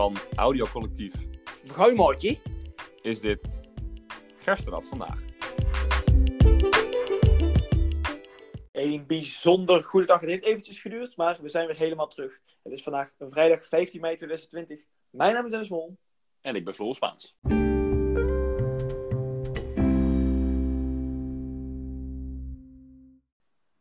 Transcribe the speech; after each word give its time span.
van 0.00 0.16
Audiocollectief 0.36 1.12
Bruimaatje. 1.66 2.38
is 3.02 3.20
dit 3.20 3.54
Gerstenrad 4.38 4.86
vandaag. 4.88 5.18
Een 8.72 9.06
bijzonder 9.06 9.84
goede 9.84 10.06
dag. 10.06 10.20
Het 10.20 10.30
heeft 10.30 10.44
eventjes 10.44 10.80
geduurd, 10.80 11.16
maar 11.16 11.38
we 11.42 11.48
zijn 11.48 11.66
weer 11.66 11.76
helemaal 11.76 12.08
terug. 12.08 12.40
Het 12.62 12.72
is 12.72 12.82
vandaag 12.82 13.10
vrijdag 13.18 13.66
15 13.66 14.00
mei 14.00 14.16
2020. 14.16 14.84
Mijn 15.10 15.34
naam 15.34 15.44
is 15.44 15.50
Dennis 15.50 15.68
Mol. 15.68 15.98
En 16.40 16.54
ik 16.54 16.64
ben 16.64 16.74
Floor 16.74 16.94
Spaans. 16.94 17.36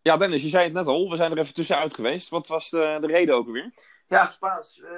Ja, 0.01 0.17
Dennis, 0.17 0.41
je 0.41 0.49
zei 0.49 0.63
het 0.63 0.73
net 0.73 0.87
al. 0.87 1.09
We 1.09 1.15
zijn 1.15 1.31
er 1.31 1.37
even 1.37 1.53
tussenuit 1.53 1.93
geweest. 1.93 2.29
Wat 2.29 2.47
was 2.47 2.69
de, 2.69 2.97
de 3.01 3.07
reden 3.07 3.35
ook 3.35 3.45
alweer? 3.47 3.73
Ja, 4.07 4.25
Spaans. 4.25 4.81
eh, 4.81 4.89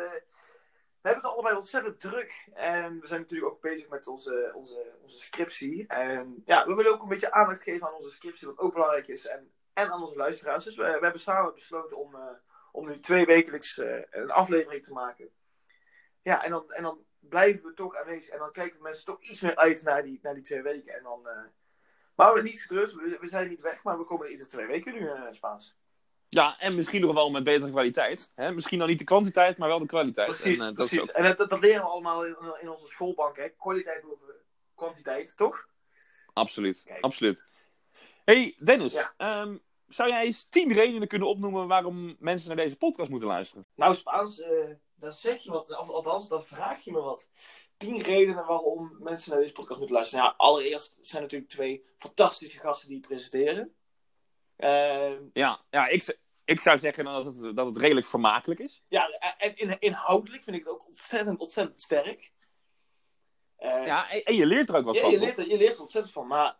we 1.01 1.09
hebben 1.09 1.23
het 1.23 1.33
allebei 1.33 1.55
ontzettend 1.55 1.99
druk. 1.99 2.47
En 2.53 2.99
we 2.99 3.07
zijn 3.07 3.21
natuurlijk 3.21 3.51
ook 3.51 3.61
bezig 3.61 3.89
met 3.89 4.07
onze, 4.07 4.51
onze, 4.55 4.95
onze 5.01 5.17
scriptie. 5.17 5.87
En 5.87 6.41
ja, 6.45 6.65
we 6.65 6.75
willen 6.75 6.91
ook 6.91 7.01
een 7.01 7.07
beetje 7.07 7.31
aandacht 7.31 7.63
geven 7.63 7.87
aan 7.87 7.93
onze 7.93 8.09
scriptie, 8.09 8.47
wat 8.47 8.57
ook 8.57 8.73
belangrijk 8.73 9.07
is. 9.07 9.27
En, 9.27 9.51
en 9.73 9.91
aan 9.91 10.01
onze 10.01 10.15
luisteraars. 10.15 10.63
Dus 10.63 10.75
we, 10.75 10.83
hebben 10.83 11.19
samen 11.19 11.53
besloten 11.53 11.97
om, 11.97 12.15
eh, 12.15 12.21
om 12.71 12.87
nu 12.87 12.99
twee 12.99 13.25
wekelijks 13.25 13.77
eh, 13.77 14.01
een 14.09 14.31
aflevering 14.31 14.83
te 14.83 14.93
maken. 14.93 15.29
Ja, 16.21 16.43
en 16.43 16.51
dan, 16.51 16.71
en 16.71 16.83
dan 16.83 17.05
blijven 17.19 17.63
we 17.65 17.73
toch 17.73 17.95
aanwezig. 17.95 18.29
En 18.29 18.39
dan 18.39 18.51
kijken 18.51 18.81
mensen 18.81 19.05
toch 19.05 19.21
iets 19.21 19.41
meer 19.41 19.55
uit 19.55 19.83
naar 19.83 20.03
die, 20.03 20.19
naar 20.21 20.33
die 20.33 20.43
twee 20.43 20.61
weken. 20.61 20.93
En 20.93 21.03
dan. 21.03 21.27
eh, 21.27 21.43
maar 22.15 22.33
we 22.33 22.41
niet 22.41 22.61
gedrukt, 22.61 22.93
we, 22.93 23.17
we 23.19 23.27
zijn 23.27 23.49
niet 23.49 23.61
weg, 23.61 23.83
maar 23.83 23.97
we 23.97 24.03
komen 24.03 24.29
iedere 24.29 24.49
twee 24.49 24.65
weken 24.65 24.93
nu 24.93 25.09
Spaans. 25.31 25.80
Ja, 26.33 26.59
en 26.59 26.75
misschien 26.75 27.01
nog 27.01 27.13
wel 27.13 27.31
met 27.31 27.43
betere 27.43 27.71
kwaliteit. 27.71 28.31
Hè? 28.35 28.51
Misschien 28.51 28.79
dan 28.79 28.87
niet 28.87 28.97
de 28.99 29.03
kwantiteit, 29.03 29.57
maar 29.57 29.67
wel 29.67 29.79
de 29.79 29.85
kwaliteit. 29.85 30.27
Precies, 30.27 30.57
en, 30.57 30.67
eh, 30.69 30.75
dat 30.75 30.85
is 30.85 30.89
precies. 30.91 31.09
ook- 31.09 31.15
En 31.15 31.23
dat, 31.23 31.37
dat, 31.37 31.49
dat 31.49 31.59
leren 31.59 31.81
we 31.81 31.87
allemaal 31.87 32.25
in, 32.25 32.35
in 32.61 32.69
onze 32.69 32.85
schoolbank, 32.85 33.37
hè. 33.37 33.49
Kwaliteit 33.49 34.01
boven 34.01 34.27
kwantiteit, 34.75 35.37
toch? 35.37 35.67
Absoluut, 36.33 36.83
Kijk. 36.85 37.03
absoluut. 37.03 37.43
hey, 38.25 38.55
Dennis. 38.63 38.93
Ja. 38.93 39.13
ehm, 39.17 39.57
zou 39.87 40.09
jij 40.09 40.23
eens 40.25 40.43
tien 40.49 40.73
redenen 40.73 41.07
kunnen 41.07 41.27
opnoemen 41.27 41.67
waarom 41.67 42.15
mensen 42.19 42.47
naar 42.47 42.57
deze 42.65 42.75
podcast 42.77 43.09
moeten 43.09 43.27
luisteren? 43.27 43.65
Nou, 43.75 43.95
Spaans, 43.95 44.41
eh 44.41 44.49
dan 44.95 45.11
zeg 45.11 45.43
je 45.43 45.51
wat, 45.51 45.71
althans, 45.73 46.27
dan 46.27 46.43
vraag 46.43 46.83
je 46.83 46.91
me 46.91 46.99
wat. 47.01 47.27
Tien 47.77 48.01
redenen 48.01 48.45
waarom 48.45 48.95
mensen 48.99 49.31
naar 49.31 49.39
deze 49.39 49.53
podcast 49.53 49.77
moeten 49.79 49.95
luisteren. 49.95 50.23
Ja, 50.25 50.33
allereerst 50.37 50.97
zijn 51.01 51.21
natuurlijk 51.21 51.51
twee 51.51 51.85
fantastische 51.97 52.59
gasten 52.59 52.89
die 52.89 52.99
presenteren. 52.99 53.75
Eh, 54.55 55.11
Ja, 55.33 55.59
ja 55.69 55.87
ik, 55.87 56.17
ik 56.51 56.59
zou 56.59 56.79
zeggen 56.79 57.03
dat 57.05 57.25
het, 57.25 57.55
dat 57.55 57.65
het 57.65 57.77
redelijk 57.77 58.07
vermakelijk 58.07 58.59
is. 58.59 58.83
ja, 58.87 59.09
en 59.37 59.55
in, 59.55 59.79
inhoudelijk 59.79 60.43
vind 60.43 60.55
ik 60.57 60.63
het 60.63 60.73
ook 60.73 60.87
ontzettend, 60.87 61.39
ontzettend 61.39 61.81
sterk. 61.81 62.31
Eh, 63.55 63.85
Ja, 63.85 64.09
en, 64.11 64.23
en 64.23 64.35
je 64.35 64.45
leert 64.45 64.69
er 64.69 64.75
ook 64.75 64.85
wat 64.85 64.95
Ja, 64.95 65.01
van. 65.01 65.11
je 65.11 65.19
leert, 65.19 65.37
er, 65.37 65.49
je 65.49 65.57
leert 65.57 65.75
er 65.75 65.81
ontzettend 65.81 66.13
van. 66.13 66.27
Maar 66.27 66.57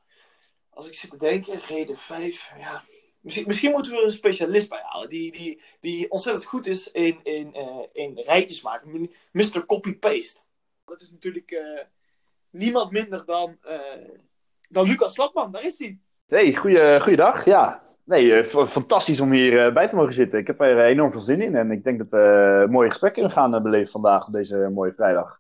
als 0.70 0.88
ik 0.88 0.94
zit 0.94 1.10
te 1.10 1.18
denken, 1.18 1.60
reden 1.60 1.98
5, 1.98 2.52
ja. 2.58 2.84
Misschien, 3.22 3.48
misschien 3.48 3.72
moeten 3.72 3.92
we 3.92 3.98
er 3.98 4.04
een 4.06 4.12
specialist 4.12 4.70
bij 4.70 4.82
halen. 4.84 5.10
Die, 5.10 5.32
die, 5.32 5.62
die 5.80 6.12
ontzettend 6.12 6.46
goed 6.46 6.68
is 6.68 6.92
in, 6.92 7.20
in, 7.24 7.54
eh, 7.54 7.80
in 7.94 8.20
rijtjes 8.20 8.62
maken. 8.62 9.10
Mr. 9.32 9.66
Copy-Paste. 9.66 10.40
Dat 10.86 11.02
is 11.02 11.12
natuurlijk 11.12 11.52
eh, 11.52 11.84
niemand 12.50 12.92
minder 12.92 13.26
dan, 13.26 13.58
eh, 13.62 13.80
dan 14.70 14.88
Lucas 14.88 15.14
Slapman. 15.14 15.52
Daar 15.52 15.66
is 15.66 15.78
hij. 15.78 16.00
Hey, 16.28 16.56
goeie, 16.56 17.00
goeiedag. 17.02 17.46
Ja, 17.46 17.84
nee, 18.12 18.34
eh, 18.34 18.68
fantastisch 18.68 19.20
om 19.20 19.32
hier 19.32 19.66
eh, 19.66 19.74
bij 19.74 19.88
te 19.88 19.96
mogen 19.96 20.14
zitten. 20.14 20.40
Ik 20.40 20.48
heb 20.48 20.62
er 20.62 20.80
eh, 20.80 20.86
enorm 20.86 21.12
veel 21.12 21.20
zin 21.20 21.42
in 21.42 21.56
en 21.56 21.72
ik 21.72 21.84
denk 21.84 21.98
dat 21.98 22.10
we 22.10 22.62
eh, 22.64 22.72
mooie 22.72 22.90
gesprekken 22.90 23.22
kunnen 23.22 23.38
gaan 23.38 23.64
beleven 23.64 23.92
vandaag 23.92 24.28
op 24.28 24.34
deze 24.34 24.70
mooie 24.74 24.94
vrijdag. 24.94 25.40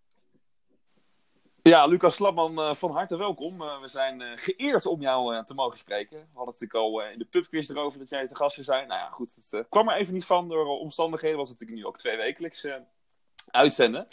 Ja, 1.63 1.85
Lucas 1.85 2.15
Slapman, 2.15 2.75
van 2.75 2.91
harte 2.91 3.17
welkom. 3.17 3.57
We 3.57 3.87
zijn 3.87 4.21
geëerd 4.35 4.85
om 4.85 5.01
jou 5.01 5.45
te 5.45 5.53
mogen 5.53 5.77
spreken. 5.77 6.17
We 6.17 6.25
hadden 6.33 6.53
het 6.53 6.61
natuurlijk 6.61 6.93
al 6.93 7.11
in 7.11 7.19
de 7.19 7.25
pubquiz 7.25 7.69
erover 7.69 7.99
dat 7.99 8.09
jij 8.09 8.27
te 8.27 8.35
gast 8.35 8.53
zou 8.53 8.65
zijn. 8.65 8.87
Nou 8.87 8.99
ja, 8.99 9.09
goed, 9.09 9.35
het 9.49 9.65
kwam 9.69 9.89
er 9.89 9.95
even 9.95 10.13
niet 10.13 10.25
van 10.25 10.49
door 10.49 10.65
omstandigheden. 10.65 11.37
Was 11.37 11.49
het 11.49 11.59
natuurlijk 11.59 11.85
nu 11.85 11.91
ook 11.91 11.99
twee 11.99 12.17
wekelijks 12.17 12.67
uitzenden. 13.51 14.07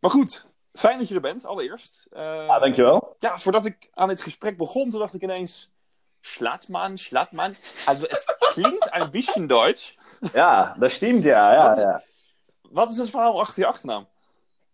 Maar 0.00 0.10
goed, 0.10 0.48
fijn 0.72 0.98
dat 0.98 1.08
je 1.08 1.14
er 1.14 1.20
bent, 1.20 1.46
allereerst. 1.46 2.06
Ja, 2.10 2.58
dankjewel. 2.58 3.16
Ja, 3.18 3.38
voordat 3.38 3.64
ik 3.64 3.90
aan 3.94 4.08
dit 4.08 4.22
gesprek 4.22 4.56
begon, 4.56 4.90
toen 4.90 5.00
dacht 5.00 5.14
ik 5.14 5.22
ineens... 5.22 5.70
Schlatman, 6.20 6.98
Schlatman. 6.98 7.54
Also, 7.86 8.02
het 8.08 8.36
klinkt 8.54 8.88
een 8.90 9.10
beetje 9.10 9.46
Duits. 9.46 9.98
Ja, 10.32 10.76
dat 10.78 10.90
steamt, 10.90 11.24
ja. 11.24 11.52
ja, 11.52 11.68
Wat? 11.68 11.78
ja. 11.78 12.02
Wat 12.70 12.90
is 12.90 12.96
het 12.98 13.10
verhaal 13.10 13.40
achter 13.40 13.62
je 13.62 13.68
achternaam? 13.68 14.06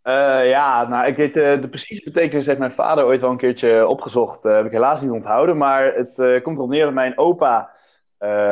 Eh, 0.02 0.48
ja, 0.48 0.88
nou, 0.88 1.06
ik 1.06 1.16
weet 1.16 1.36
eh, 1.36 1.60
de 1.60 1.68
precieze 1.68 2.02
betekenis 2.04 2.46
heeft 2.46 2.58
mijn 2.58 2.72
vader 2.72 3.04
ooit 3.04 3.20
wel 3.20 3.30
een 3.30 3.36
keertje 3.36 3.86
opgezocht. 3.86 4.44
Eh, 4.44 4.54
heb 4.54 4.64
ik 4.66 4.72
helaas 4.72 5.00
niet 5.00 5.10
onthouden, 5.10 5.56
maar 5.56 5.94
het 5.94 6.18
eh, 6.18 6.42
komt 6.42 6.56
erop 6.58 6.70
neer 6.70 6.84
dat 6.84 6.94
mijn 6.94 7.18
opa 7.18 7.70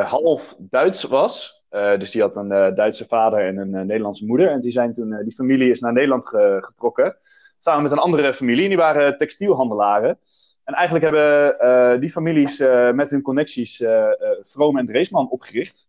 half 0.03 0.55
Duits 0.57 1.03
was. 1.03 1.63
Dus 1.69 2.11
die 2.11 2.21
had 2.21 2.37
een 2.37 2.75
Duitse 2.75 3.05
vader 3.07 3.45
en 3.47 3.57
een 3.57 3.85
Nederlandse 3.85 4.25
moeder. 4.25 4.49
En 4.49 4.59
die, 4.59 4.71
zijn 4.71 4.93
toen, 4.93 5.21
die 5.23 5.33
familie 5.35 5.69
is 5.71 5.79
naar 5.79 5.93
Nederland 5.93 6.27
ge- 6.27 6.57
getrokken. 6.61 7.15
Samen 7.59 7.83
met 7.83 7.91
een 7.91 7.97
andere 7.97 8.33
familie. 8.33 8.63
En 8.63 8.69
die 8.69 8.77
waren 8.77 9.17
textielhandelaren. 9.17 10.19
En 10.65 10.73
eigenlijk 10.73 11.05
hebben 11.05 11.59
eh, 11.59 11.99
die 11.99 12.09
families 12.09 12.59
eh, 12.59 12.91
met 12.91 13.09
hun 13.09 13.21
connecties 13.21 13.81
eh 13.81 14.07
Vroom 14.41 14.77
en 14.77 14.85
Dreesman 14.85 15.29
opgericht. 15.29 15.87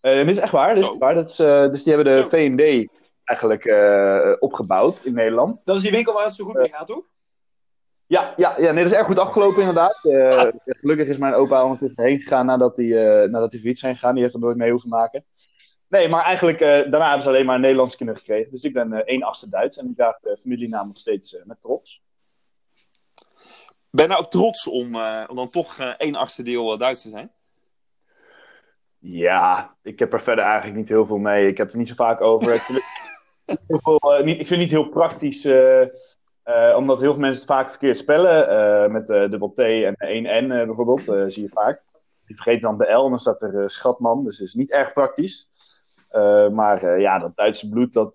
Dit 0.00 0.28
is 0.28 0.38
echt 0.38 0.52
waar. 0.52 0.74
Dit 0.74 0.84
is 0.84 0.96
waar. 0.98 1.14
Dat 1.14 1.28
is, 1.28 1.36
dus 1.36 1.82
die 1.82 1.94
hebben 1.94 2.12
de 2.12 2.20
Zo. 2.20 2.28
V&D 2.28 2.90
eigenlijk 3.24 3.64
opgebouwd 4.40 5.04
in 5.04 5.14
Nederland. 5.14 5.62
Dat 5.64 5.76
is 5.76 5.82
die 5.82 5.90
winkel 5.90 6.12
waar 6.12 6.24
het 6.24 6.34
zo 6.34 6.44
goed 6.44 6.54
mee 6.54 6.72
gaat, 6.72 6.86
toch? 6.86 7.04
Ja, 8.06 8.34
ja, 8.36 8.54
ja 8.58 8.72
nee, 8.72 8.82
dat 8.82 8.92
is 8.92 8.98
erg 8.98 9.06
goed 9.06 9.18
afgelopen 9.18 9.58
inderdaad. 9.58 9.98
Gelukkig 10.80 11.08
is 11.08 11.18
mijn 11.18 11.34
opa 11.34 11.62
ondertussen 11.62 12.04
heen 12.04 12.20
gegaan 12.20 12.46
nadat 12.46 12.76
hij, 12.76 12.86
nadat 13.26 13.50
hij 13.50 13.60
failliet 13.60 13.78
zijn 13.78 13.94
gegaan. 13.94 14.12
Die 14.12 14.22
heeft 14.22 14.34
er 14.34 14.40
nooit 14.40 14.56
mee 14.56 14.70
hoeven 14.70 14.88
maken. 14.88 15.24
Nee, 15.88 16.08
maar 16.08 16.24
eigenlijk 16.24 16.58
daarna 16.58 17.04
hebben 17.04 17.22
ze 17.22 17.28
alleen 17.28 17.46
maar 17.46 17.60
Nederlandse 17.60 17.96
kinderen 17.96 18.20
gekregen. 18.20 18.50
Dus 18.50 18.64
ik 18.64 18.72
ben 18.72 19.04
1 19.06 19.22
achtste 19.22 19.48
Duits 19.48 19.76
en 19.76 19.88
ik 19.90 19.96
draag 19.96 20.18
de 20.20 20.38
familienaam 20.40 20.86
nog 20.86 20.98
steeds 20.98 21.42
met 21.44 21.60
trots. 21.60 22.03
Ben 23.94 24.04
je 24.04 24.10
nou 24.10 24.24
ook 24.24 24.30
trots 24.30 24.68
om, 24.68 24.94
eh, 24.94 25.24
om 25.28 25.36
dan 25.36 25.50
toch 25.50 25.78
eh 25.78 25.88
één 25.98 26.14
achtste 26.14 26.42
deel 26.42 26.72
eh, 26.72 26.78
Duits 26.78 27.02
te 27.02 27.08
zijn? 27.08 27.30
Ja, 28.98 29.74
ik 29.82 29.98
heb 29.98 30.12
er 30.12 30.22
verder 30.22 30.44
eigenlijk 30.44 30.76
niet 30.76 30.88
heel 30.88 31.06
veel 31.06 31.18
mee. 31.18 31.48
Ik 31.48 31.56
heb 31.56 31.66
het 31.66 31.74
er 31.74 31.80
niet 31.80 31.88
zo 31.88 31.94
vaak 31.94 32.20
over. 32.20 32.54
Ik 32.54 32.60
vind 32.60 32.78
het, 33.44 33.58
heel 33.68 33.80
veel, 33.82 34.24
niet, 34.24 34.40
ik 34.40 34.46
vind 34.46 34.48
het 34.48 34.58
niet 34.58 34.70
heel 34.70 34.88
praktisch, 34.88 35.46
omdat 36.76 37.00
heel 37.00 37.12
veel 37.12 37.20
mensen 37.20 37.42
het 37.42 37.52
vaak 37.52 37.70
verkeerd 37.70 37.98
spellen. 37.98 38.92
met 38.92 39.06
de 39.06 39.26
dubbel 39.30 39.52
T 39.52 39.58
en 39.58 39.94
één 39.94 40.46
N 40.46 40.50
eh, 40.50 40.66
bijvoorbeeld, 40.66 41.32
zie 41.32 41.42
je 41.42 41.48
vaak. 41.48 41.82
Die 42.26 42.36
vergeet 42.36 42.62
dan 42.62 42.78
de 42.78 42.92
L 42.92 43.04
en 43.04 43.10
dan 43.10 43.18
staat 43.18 43.42
er 43.42 43.70
schatman, 43.70 44.24
dus 44.24 44.38
dat 44.38 44.46
is 44.46 44.54
niet 44.54 44.72
erg 44.72 44.92
praktisch. 44.92 45.48
Maar 46.52 47.00
ja, 47.00 47.18
dat 47.18 47.36
Duitse 47.36 47.68
bloed, 47.68 47.92
dat, 47.92 48.14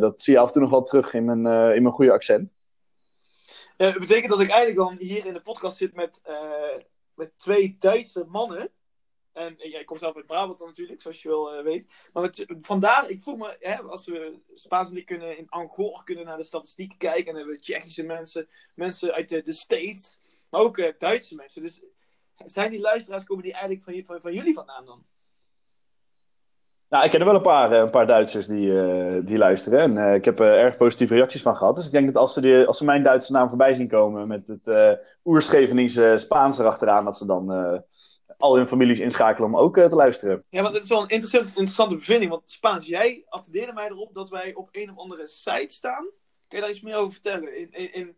dat 0.00 0.22
zie 0.22 0.32
je 0.32 0.38
af 0.38 0.46
en 0.46 0.52
toe 0.52 0.62
nog 0.62 0.70
wel 0.70 0.82
terug 0.82 1.14
in 1.14 1.24
mijn, 1.24 1.74
in 1.74 1.82
mijn 1.82 1.94
goede 1.94 2.12
accent. 2.12 2.56
Eh, 3.78 3.92
dat 3.92 4.00
betekent 4.00 4.30
dat 4.30 4.40
ik 4.40 4.48
eigenlijk 4.48 4.88
dan 4.88 5.06
hier 5.06 5.26
in 5.26 5.32
de 5.32 5.40
podcast 5.40 5.76
zit 5.76 5.94
met, 5.94 6.20
eh, 6.22 6.76
met 7.14 7.38
twee 7.38 7.76
Duitse 7.78 8.24
mannen. 8.28 8.70
En 9.32 9.58
eh, 9.58 9.70
ja, 9.70 9.78
ik 9.78 9.86
kom 9.86 9.98
zelf 9.98 10.16
uit 10.16 10.26
Brabant 10.26 10.60
natuurlijk, 10.60 11.02
zoals 11.02 11.22
je 11.22 11.28
wel 11.28 11.62
weet. 11.62 11.86
Maar 12.12 12.22
met, 12.22 12.46
vandaar, 12.60 13.10
ik 13.10 13.20
vroeg 13.20 13.36
me, 13.36 13.56
hè, 13.60 13.82
als 13.82 14.06
we 14.06 14.40
Spaans 14.54 14.90
en 14.90 15.04
kunnen 15.04 15.38
in 15.38 15.48
Angor 15.48 16.04
kunnen 16.04 16.24
naar 16.24 16.36
de 16.36 16.42
statistieken 16.42 16.98
kijken. 16.98 17.18
En 17.18 17.24
dan 17.24 17.36
hebben 17.36 17.54
we 17.54 17.60
Tsjechische 17.60 18.02
mensen, 18.02 18.48
mensen 18.74 19.12
uit 19.12 19.28
de, 19.28 19.42
de 19.42 19.52
States, 19.52 20.20
maar 20.50 20.60
ook 20.60 20.98
Duitse 20.98 21.34
mensen. 21.34 21.62
Dus 21.62 21.80
zijn 22.34 22.70
die 22.70 22.80
luisteraars, 22.80 23.24
komen 23.24 23.44
die 23.44 23.52
eigenlijk 23.52 23.84
van, 23.84 24.04
van, 24.04 24.20
van 24.20 24.34
jullie 24.34 24.54
vandaan 24.54 24.84
dan? 24.84 25.06
Nou, 26.88 27.04
ik 27.04 27.10
ken 27.10 27.20
er 27.20 27.26
wel 27.26 27.34
een 27.34 27.42
paar, 27.42 27.72
eh, 27.72 27.78
een 27.78 27.90
paar 27.90 28.06
Duitsers 28.06 28.46
die, 28.46 28.80
eh, 28.80 29.16
die 29.22 29.38
luisteren. 29.38 29.80
En 29.80 29.96
eh, 29.96 30.14
ik 30.14 30.24
heb 30.24 30.40
er 30.40 30.58
erg 30.58 30.76
positieve 30.76 31.14
reacties 31.14 31.42
van 31.42 31.56
gehad. 31.56 31.74
Dus 31.74 31.86
ik 31.86 31.92
denk 31.92 32.06
dat 32.06 32.22
als 32.22 32.32
ze, 32.32 32.40
die, 32.40 32.66
als 32.66 32.78
ze 32.78 32.84
mijn 32.84 33.02
Duitse 33.02 33.32
naam 33.32 33.48
voorbij 33.48 33.74
zien 33.74 33.88
komen 33.88 34.28
met 34.28 34.46
het 34.46 34.98
oerscheveningse 35.24 36.14
Spaans 36.18 36.58
erachteraan, 36.58 37.04
dat 37.04 37.18
ze 37.18 37.26
dan 37.26 37.50
al 38.38 38.56
hun 38.56 38.68
families 38.68 38.98
inschakelen 38.98 39.48
om 39.48 39.56
ook 39.56 39.74
te 39.74 39.94
luisteren. 39.94 40.40
Ja, 40.50 40.62
want 40.62 40.74
het 40.74 40.82
is 40.82 40.88
wel 40.88 41.02
een 41.02 41.08
interessant, 41.08 41.46
interessante 41.46 41.96
bevinding. 41.96 42.30
Want 42.30 42.50
Spaans, 42.50 42.86
jij 42.86 43.24
attendeerde 43.28 43.72
mij 43.72 43.86
erop 43.88 44.14
dat 44.14 44.30
wij 44.30 44.54
op 44.54 44.68
een 44.72 44.90
of 44.90 44.96
andere 44.96 45.26
site 45.26 45.74
staan. 45.74 46.06
Kun 46.48 46.58
je 46.58 46.60
daar 46.60 46.70
iets 46.70 46.80
meer 46.80 46.96
over 46.96 47.12
vertellen? 47.12 47.56
In, 47.56 47.92
in, 47.92 48.16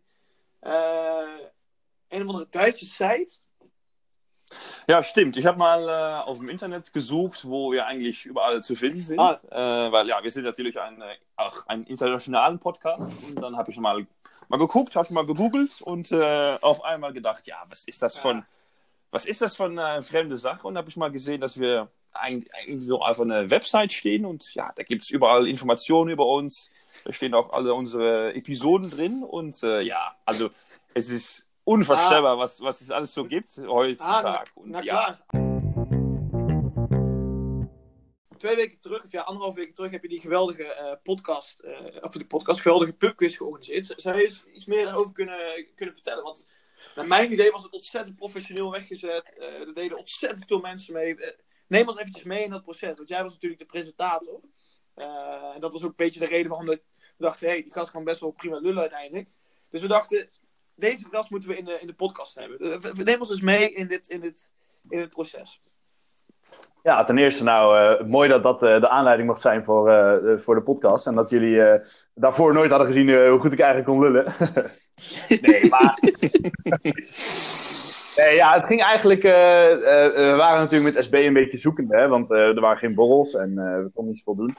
een 2.07 2.21
of 2.21 2.27
andere 2.27 2.47
Duitse 2.49 2.85
site? 2.85 3.31
Ja, 4.87 5.03
stimmt. 5.03 5.37
Ich 5.37 5.45
habe 5.45 5.57
mal 5.57 5.87
äh, 5.87 6.23
auf 6.23 6.37
dem 6.37 6.49
Internet 6.49 6.91
gesucht, 6.93 7.45
wo 7.45 7.71
wir 7.71 7.85
eigentlich 7.85 8.25
überall 8.25 8.63
zu 8.63 8.75
finden 8.75 9.03
sind. 9.03 9.19
Ah. 9.19 9.39
Äh, 9.49 9.91
weil 9.91 10.07
ja, 10.07 10.21
wir 10.23 10.31
sind 10.31 10.43
natürlich 10.43 10.79
ein, 10.79 11.01
äh, 11.01 11.15
auch 11.35 11.65
ein 11.67 11.85
internationalen 11.85 12.59
Podcast. 12.59 13.11
Und 13.27 13.41
dann 13.41 13.57
habe 13.57 13.71
ich 13.71 13.77
mal, 13.77 14.05
mal 14.49 14.57
geguckt, 14.57 14.95
habe 14.95 15.13
mal 15.13 15.25
gegoogelt 15.25 15.81
und 15.81 16.11
äh, 16.11 16.57
auf 16.61 16.83
einmal 16.83 17.13
gedacht, 17.13 17.47
ja, 17.47 17.63
was 17.67 17.85
ist 17.85 18.01
das 18.01 18.17
von, 18.17 18.45
was 19.11 19.25
ist 19.25 19.41
das 19.41 19.55
von 19.55 19.77
äh, 19.77 20.01
fremde 20.01 20.37
Sache? 20.37 20.67
Und 20.67 20.77
habe 20.77 20.89
ich 20.89 20.97
mal 20.97 21.11
gesehen, 21.11 21.41
dass 21.41 21.59
wir 21.59 21.89
eigentlich 22.13 22.87
nur 22.87 23.07
auf 23.07 23.21
einer 23.21 23.49
Website 23.49 23.93
stehen 23.93 24.25
und 24.25 24.53
ja, 24.53 24.71
da 24.75 24.83
gibt 24.83 25.03
es 25.03 25.09
überall 25.09 25.47
Informationen 25.47 26.09
über 26.09 26.25
uns. 26.25 26.69
Da 27.05 27.13
stehen 27.13 27.33
auch 27.33 27.53
alle 27.53 27.73
unsere 27.73 28.33
Episoden 28.35 28.89
drin 28.89 29.23
und 29.23 29.63
äh, 29.63 29.81
ja, 29.81 30.15
also 30.25 30.49
es 30.93 31.09
ist 31.09 31.50
unvorstellbar, 31.71 32.31
ah. 32.31 32.37
was, 32.37 32.59
was 32.59 32.81
es 32.81 32.89
alles 32.89 33.13
so 33.13 33.23
gibt 33.23 33.55
heutzutage. 33.55 34.51
Ah, 34.55 34.63
na, 34.63 34.81
ja. 34.81 35.25
Twee 38.37 38.55
weken 38.55 38.79
terug, 38.79 39.03
of 39.03 39.11
ja, 39.11 39.21
anderhalf 39.21 39.55
weken 39.55 39.73
terug, 39.73 39.91
heb 39.91 40.01
je 40.01 40.07
die 40.07 40.19
geweldige 40.19 40.63
uh, 40.63 40.93
podcast, 41.03 41.61
uh, 41.63 42.01
of 42.01 42.11
de 42.11 42.25
podcast, 42.25 42.61
geweldige 42.61 42.93
pubquiz 42.93 43.37
georganiseerd. 43.37 43.93
Zou 43.97 44.17
je 44.17 44.23
eens 44.23 44.43
iets 44.53 44.65
meer 44.65 44.85
daarover 44.85 45.13
kunnen, 45.13 45.67
kunnen 45.75 45.95
vertellen? 45.95 46.23
Want 46.23 46.47
naar 46.95 47.07
mijn 47.07 47.31
idee 47.31 47.51
was 47.51 47.63
het 47.63 47.71
ontzettend 47.71 48.15
professioneel 48.15 48.71
weggezet. 48.71 49.33
Uh, 49.37 49.59
er 49.59 49.73
deden 49.73 49.97
ontzettend 49.97 50.45
veel 50.47 50.59
mensen 50.59 50.93
mee. 50.93 51.15
neem 51.67 51.87
ons 51.87 51.97
eventjes 51.97 52.23
mee 52.23 52.43
in 52.43 52.49
dat 52.49 52.63
proces. 52.63 52.97
Want 52.97 53.09
jij 53.09 53.23
was 53.23 53.33
natuurlijk 53.33 53.61
de 53.61 53.67
presentator. 53.67 54.39
en 55.53 55.59
dat 55.59 55.71
was 55.71 55.83
ook 55.83 55.89
een 55.89 55.95
beetje 55.95 56.19
de 56.19 56.25
reden 56.25 56.49
waarom 56.49 56.67
we 56.67 56.81
dachten, 57.17 57.47
hé, 57.47 57.53
hey, 57.53 57.63
die 57.63 57.73
gast 57.73 57.91
kan 57.91 58.03
best 58.03 58.19
wel 58.19 58.31
prima 58.31 58.57
lullen 58.57 58.81
uiteindelijk. 58.81 59.29
Dus 59.69 59.81
we 59.81 59.87
dachten, 59.87 60.29
deze 60.75 61.05
gast 61.11 61.29
moeten 61.29 61.49
we 61.49 61.57
in 61.57 61.65
de, 61.65 61.77
in 61.81 61.87
de 61.87 61.93
podcast 61.93 62.35
hebben. 62.35 62.81
Neem 63.05 63.19
ons 63.19 63.29
dus 63.29 63.41
mee 63.41 63.73
in 63.73 63.87
dit, 63.87 64.07
in 64.07 64.19
dit, 64.19 64.51
in 64.89 64.99
dit 64.99 65.09
proces. 65.09 65.61
Ja, 66.83 67.03
ten 67.03 67.17
eerste 67.17 67.43
nou, 67.43 67.79
uh, 68.01 68.07
mooi 68.07 68.29
dat 68.29 68.43
dat 68.43 68.63
uh, 68.63 68.79
de 68.79 68.89
aanleiding 68.89 69.27
mocht 69.27 69.41
zijn 69.41 69.63
voor, 69.63 69.89
uh, 69.89 70.37
voor 70.37 70.55
de 70.55 70.61
podcast. 70.61 71.07
En 71.07 71.15
dat 71.15 71.29
jullie 71.29 71.79
daarvoor 72.13 72.53
nooit 72.53 72.69
hadden 72.69 72.87
gezien 72.87 73.29
hoe 73.29 73.39
goed 73.39 73.51
ik 73.51 73.59
eigenlijk 73.59 73.89
kon 73.89 74.01
lullen. 74.01 74.33
nee, 75.41 75.69
maar... 75.69 75.97
nee, 78.15 78.35
ja, 78.35 78.53
het 78.53 78.65
ging 78.65 78.83
eigenlijk... 78.83 79.21
we 79.21 80.33
waren 80.37 80.59
natuurlijk 80.59 80.95
met 80.95 81.03
SB 81.03 81.13
een 81.13 81.33
beetje 81.33 81.57
zoekende, 81.57 81.97
hè, 81.97 82.07
want 82.07 82.31
er 82.31 82.61
waren 82.61 82.77
geen 82.77 82.95
borrels 82.95 83.33
en 83.33 83.55
we 83.55 83.89
konden 83.93 84.13
niet 84.13 84.23
zoveel 84.23 84.45
doen. 84.45 84.55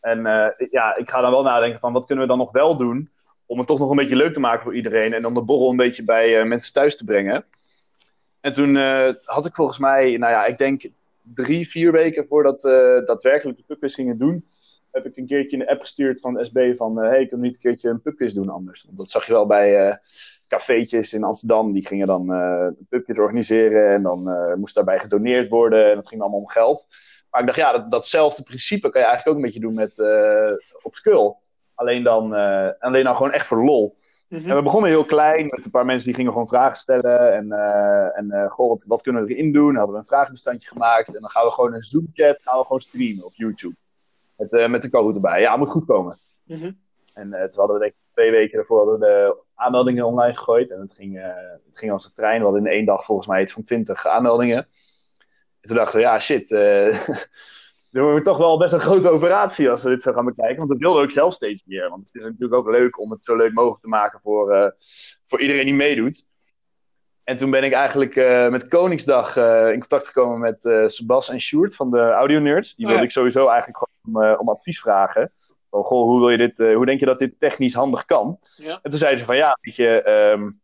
En 0.00 0.22
ja, 0.70 0.96
ik 0.96 1.10
ga 1.10 1.20
dan 1.20 1.30
wel 1.30 1.42
nadenken 1.42 1.80
van 1.80 1.92
wat 1.92 2.06
kunnen 2.06 2.24
we 2.24 2.30
dan 2.30 2.38
nog 2.38 2.52
wel 2.52 2.76
doen 2.76 3.10
om 3.46 3.58
het 3.58 3.66
toch 3.66 3.78
nog 3.78 3.90
een 3.90 3.96
beetje 3.96 4.16
leuk 4.16 4.32
te 4.32 4.40
maken 4.40 4.62
voor 4.62 4.74
iedereen. 4.74 5.12
En 5.12 5.26
om 5.26 5.34
de 5.34 5.42
borrel 5.42 5.70
een 5.70 5.76
beetje 5.76 6.04
bij 6.04 6.44
mensen 6.44 6.72
thuis 6.72 6.96
te 6.96 7.04
brengen. 7.04 7.44
En 8.40 8.52
toen 8.52 8.76
had 9.24 9.46
ik 9.46 9.54
volgens 9.54 9.78
mij, 9.78 10.16
nou 10.16 10.32
ja, 10.32 10.44
ik 10.44 10.58
denk 10.58 10.90
drie, 11.24 11.68
vier 11.68 11.92
weken 11.92 12.26
voordat 12.26 12.62
we 12.62 13.02
daadwerkelijk 13.06 13.58
de 13.58 13.64
pubquiz 13.66 13.94
gingen 13.94 14.18
doen, 14.18 14.46
heb 14.90 15.06
ik 15.06 15.16
een 15.16 15.26
keertje 15.26 15.56
een 15.56 15.68
app 15.68 15.80
gestuurd 15.80 16.20
van 16.20 16.44
SB 16.44 16.76
van, 16.76 16.98
uh, 16.98 17.08
hey, 17.08 17.20
ik 17.20 17.30
kan 17.30 17.40
niet 17.40 17.54
een 17.54 17.60
keertje 17.60 17.88
een 17.88 18.02
pubquiz 18.02 18.32
doen 18.32 18.48
anders. 18.48 18.82
Want 18.84 18.96
dat 18.96 19.10
zag 19.10 19.26
je 19.26 19.32
wel 19.32 19.46
bij 19.46 19.98
cafeetjes 20.48 21.12
in 21.12 21.24
Amsterdam, 21.24 21.72
die 21.72 21.86
gingen 21.86 22.06
dan 22.06 22.30
een 22.30 22.86
pubquiz 22.88 23.18
organiseren 23.18 23.94
en 23.94 24.02
dan 24.02 24.30
moest 24.58 24.74
daarbij 24.74 24.98
gedoneerd 24.98 25.48
worden 25.48 25.88
en 25.88 25.94
dat 25.94 26.08
ging 26.08 26.20
allemaal 26.20 26.40
om 26.40 26.48
geld. 26.48 26.86
Maar 27.30 27.40
ik 27.40 27.46
dacht, 27.46 27.58
ja, 27.58 27.72
dat, 27.72 27.90
datzelfde 27.90 28.42
principe 28.42 28.90
kan 28.90 29.00
je 29.00 29.06
eigenlijk 29.06 29.28
ook 29.28 29.44
een 29.44 29.50
beetje 29.50 29.66
doen 29.66 29.74
met, 29.74 29.98
op 30.82 30.94
Skull. 30.94 31.34
Alleen 31.74 32.02
dan, 32.02 32.32
alleen 32.78 33.04
dan 33.04 33.16
gewoon 33.16 33.32
echt 33.32 33.46
voor 33.46 33.64
lol. 33.64 33.94
Mhm. 34.28 34.50
En 34.50 34.56
we 34.56 34.62
begonnen 34.62 34.90
heel 34.90 35.04
klein 35.04 35.46
met 35.46 35.64
een 35.64 35.70
paar 35.70 35.84
mensen 35.84 36.06
die 36.06 36.14
gingen 36.14 36.32
gewoon 36.32 36.46
vragen 36.46 36.76
stellen. 36.76 37.34
En, 37.34 37.46
uh, 37.46 38.18
en 38.18 38.26
uh, 38.30 38.50
goh, 38.50 38.68
wat, 38.68 38.84
wat, 38.86 39.02
kunnen 39.02 39.24
we 39.24 39.34
erin 39.34 39.52
doen? 39.52 39.76
Hadden 39.76 39.94
we 39.94 40.00
een 40.00 40.06
vragenbestandje 40.06 40.68
gemaakt. 40.68 41.14
En 41.14 41.20
dan 41.20 41.30
gaan 41.30 41.44
we 41.44 41.50
gewoon 41.50 41.74
een 41.74 41.82
Zoom-chat 41.82 42.40
gaan 42.42 42.58
we 42.58 42.64
gewoon 42.64 42.80
streamen 42.80 43.24
op 43.24 43.34
YouTube. 43.34 43.74
Met, 44.36 44.68
met 44.70 44.82
de 44.82 44.90
code 44.90 45.14
erbij. 45.14 45.40
Ja, 45.40 45.56
moet 45.56 45.70
goed 45.70 45.84
komen. 45.84 46.18
Mhm. 46.44 46.72
En 47.14 47.30
toen 47.30 47.58
hadden 47.58 47.76
we 47.76 47.78
denk 47.78 47.92
ik 47.92 48.12
twee 48.12 48.30
weken 48.30 48.58
ervoor 48.58 48.98
de 48.98 49.42
aanmeldingen 49.54 50.04
online 50.04 50.34
gegooid. 50.34 50.70
En 50.70 50.80
het 50.80 50.92
ging, 50.92 51.22
het 51.64 51.78
ging 51.78 51.92
als 51.92 52.04
een 52.04 52.12
trein. 52.12 52.38
We 52.38 52.44
hadden 52.44 52.66
in 52.66 52.72
één 52.72 52.84
dag 52.84 53.04
volgens 53.04 53.26
mij 53.26 53.42
iets 53.42 53.52
van 53.52 53.62
twintig 53.62 54.06
aanmeldingen. 54.06 54.56
En 55.60 55.68
toen 55.68 55.76
dachten 55.76 55.96
we, 55.96 56.04
ja 56.04 56.20
shit, 56.20 56.48
dit 57.94 58.02
wordt 58.02 58.24
toch 58.24 58.36
wel 58.36 58.58
best 58.58 58.72
een 58.72 58.80
grote 58.80 59.10
operatie 59.10 59.70
als 59.70 59.82
we 59.82 59.88
dit 59.88 60.02
zo 60.02 60.12
gaan 60.12 60.24
bekijken. 60.24 60.56
Want 60.56 60.68
dat 60.68 60.78
wilde 60.78 61.02
ik 61.02 61.10
zelf 61.10 61.34
steeds 61.34 61.62
meer. 61.66 61.88
Want 61.88 62.06
het 62.06 62.14
is 62.14 62.22
natuurlijk 62.22 62.54
ook 62.54 62.70
leuk 62.70 63.00
om 63.00 63.10
het 63.10 63.24
zo 63.24 63.36
leuk 63.36 63.52
mogelijk 63.52 63.82
te 63.82 63.88
maken 63.88 64.20
voor, 64.22 64.54
uh, 64.54 64.66
voor 65.26 65.40
iedereen 65.40 65.64
die 65.64 65.74
meedoet. 65.74 66.28
En 67.24 67.36
toen 67.36 67.50
ben 67.50 67.64
ik 67.64 67.72
eigenlijk 67.72 68.16
uh, 68.16 68.48
met 68.48 68.68
Koningsdag 68.68 69.36
uh, 69.36 69.72
in 69.72 69.78
contact 69.78 70.06
gekomen 70.06 70.38
met 70.38 70.90
Sebas 70.92 71.28
en 71.28 71.40
Sjoerd 71.40 71.76
van 71.76 71.90
de 71.90 72.00
Audio 72.00 72.38
Nerds. 72.38 72.74
Die 72.74 72.86
wilde 72.86 73.02
ik 73.02 73.10
sowieso 73.10 73.48
eigenlijk 73.48 73.78
gewoon 73.78 74.24
om, 74.24 74.38
om 74.38 74.48
advies 74.48 74.80
vragen. 74.80 75.32
Van, 75.70 75.84
goh, 75.84 76.04
hoe, 76.04 76.20
wil 76.20 76.30
je 76.30 76.36
dit, 76.36 76.58
hoe 76.58 76.86
denk 76.86 77.00
je 77.00 77.06
dat 77.06 77.18
dit 77.18 77.34
technisch 77.38 77.74
handig 77.74 78.04
kan? 78.04 78.38
Ja. 78.56 78.78
En 78.82 78.90
toen 78.90 78.98
zeiden 78.98 79.20
ze 79.20 79.26
van 79.26 79.36
ja, 79.36 79.58
weet 79.60 79.76
je, 79.76 80.08
um, 80.32 80.60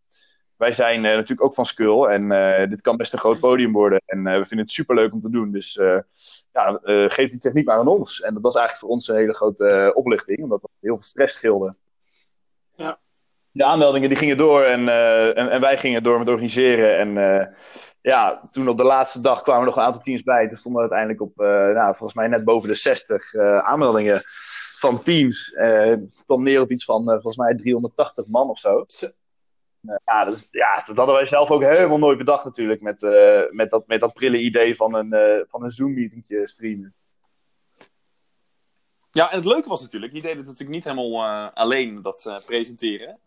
wij 0.61 0.73
zijn 0.73 1.05
uh, 1.05 1.11
natuurlijk 1.11 1.43
ook 1.43 1.55
van 1.55 1.65
Skull 1.65 2.05
en 2.05 2.33
uh, 2.33 2.69
dit 2.69 2.81
kan 2.81 2.97
best 2.97 3.13
een 3.13 3.19
groot 3.19 3.41
podium 3.41 3.73
worden. 3.73 4.03
En 4.07 4.19
uh, 4.19 4.25
we 4.25 4.47
vinden 4.47 4.59
het 4.59 4.71
super 4.71 4.95
leuk 4.95 5.13
om 5.13 5.21
te 5.21 5.31
doen. 5.31 5.51
Dus 5.51 5.81
ja, 6.53 6.81
geef 7.09 7.31
die 7.31 7.39
techniek 7.39 7.67
maar 7.67 7.77
aan 7.77 7.87
ons. 7.87 8.21
En 8.21 8.35
dat 8.35 8.43
was 8.43 8.55
eigenlijk 8.55 8.85
voor 8.85 8.95
ons 8.95 9.09
een 9.09 9.17
hele 9.17 9.35
grote 9.35 9.93
oplichting, 9.95 10.43
omdat 10.43 10.63
het 10.63 10.71
heel 10.81 10.95
veel 10.95 11.03
stress 11.03 11.35
scheelde. 11.35 11.75
Ja. 12.77 12.99
De 13.51 13.65
aanmeldingen 13.65 14.09
die 14.09 14.19
gingen 14.19 14.37
door 14.37 14.63
en, 14.63 14.89
en, 15.37 15.51
en, 15.51 15.61
wij 15.61 15.79
gingen 15.79 16.03
door 16.03 16.19
met 16.19 16.29
organiseren. 16.29 16.99
En 16.99 17.55
ja, 18.01 18.41
toen 18.51 18.69
op 18.69 18.77
de 18.77 18.85
laatste 18.85 19.21
dag 19.21 19.43
kwamen 19.43 19.61
er 19.61 19.67
nog 19.67 19.77
een 19.77 19.83
aantal 19.83 20.03
teams 20.03 20.23
bij. 20.23 20.49
Toen 20.49 20.57
stonden 20.57 20.83
we 20.83 20.89
uiteindelijk 20.91 21.31
op, 21.31 21.47
nou, 21.75 21.87
volgens 21.87 22.15
mij 22.15 22.29
net 22.29 22.45
boven 22.45 22.69
de 22.69 22.75
60 22.75 23.35
aanmeldingen 23.63 24.23
van 24.79 25.03
teams. 25.03 25.51
Het 25.55 26.23
kwam 26.27 26.43
neer 26.43 26.61
op 26.61 26.71
iets 26.71 26.85
van 26.85 27.05
volgens 27.05 27.37
mij 27.37 27.55
380 27.55 28.27
man 28.27 28.49
of 28.49 28.59
zo. 28.59 28.87
Eh, 29.87 29.97
ja, 30.05 30.25
dat, 30.25 30.49
ja, 30.51 30.83
dat 30.87 30.97
hadden 30.97 31.15
wij 31.15 31.27
zelf 31.27 31.51
ook 31.51 31.63
helemaal 31.63 31.99
nooit 31.99 32.19
bedacht 32.19 32.45
natuurlijk. 32.45 32.81
Met, 32.81 33.03
uh, 33.03 33.41
met, 33.51 33.71
dat, 33.71 33.87
met 33.87 34.01
dat 34.01 34.15
prille 34.15 34.39
idee 34.39 34.77
van 34.77 34.95
een, 34.95 35.15
uh, 35.15 35.45
van 35.49 35.65
een 35.65 35.71
Zoom-meetingje 35.71 36.49
streamen. 36.49 36.95
Ja, 39.11 39.31
en 39.31 39.37
het 39.37 39.47
leuke 39.47 39.69
was 39.69 39.81
natuurlijk, 39.81 40.13
je 40.13 40.23
deed 40.23 40.37
het 40.37 40.47
natuurlijk 40.47 40.71
niet 40.71 40.85
helemaal 40.85 41.25
uh, 41.25 41.47
alleen, 41.55 42.03
dat 42.03 42.43
presenteren. 42.47 43.19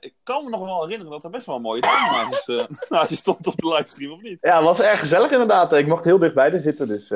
ik 0.00 0.14
kan 0.22 0.44
me 0.44 0.50
nog 0.50 0.60
wel 0.60 0.82
herinneren 0.82 1.12
dat 1.12 1.24
er 1.24 1.30
best 1.30 1.46
wel 1.46 1.56
een 1.56 1.62
mooie 1.62 1.80
naast 1.80 2.46
je, 2.46 2.66
naast 2.88 3.10
je 3.10 3.16
stond 3.16 3.46
op 3.46 3.56
de 3.56 3.68
livestream, 3.68 4.12
of 4.12 4.20
niet? 4.20 4.38
Ja, 4.40 4.56
het 4.56 4.64
was 4.64 4.80
erg 4.80 4.98
gezellig 5.00 5.30
inderdaad. 5.30 5.72
Ik 5.72 5.86
mocht 5.86 6.04
heel 6.04 6.18
dichtbij 6.18 6.52
er 6.52 6.60
zitten, 6.60 6.88
dus 6.88 7.08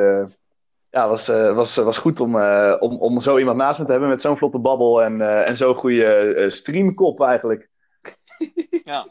ja, 0.90 1.10
het 1.10 1.26
was, 1.26 1.26
was, 1.54 1.76
was 1.76 1.98
goed 1.98 2.20
om, 2.20 2.36
om, 2.78 2.98
om 2.98 3.20
zo 3.20 3.38
iemand 3.38 3.56
naast 3.56 3.78
me 3.78 3.84
te 3.84 3.90
hebben 3.90 4.08
met 4.08 4.20
zo'n 4.20 4.36
vlotte 4.36 4.58
babbel 4.58 5.02
en, 5.02 5.44
en 5.44 5.56
zo'n 5.56 5.74
goede 5.74 6.46
streamkop 6.50 7.20
eigenlijk. 7.20 7.68
ja, 8.84 9.06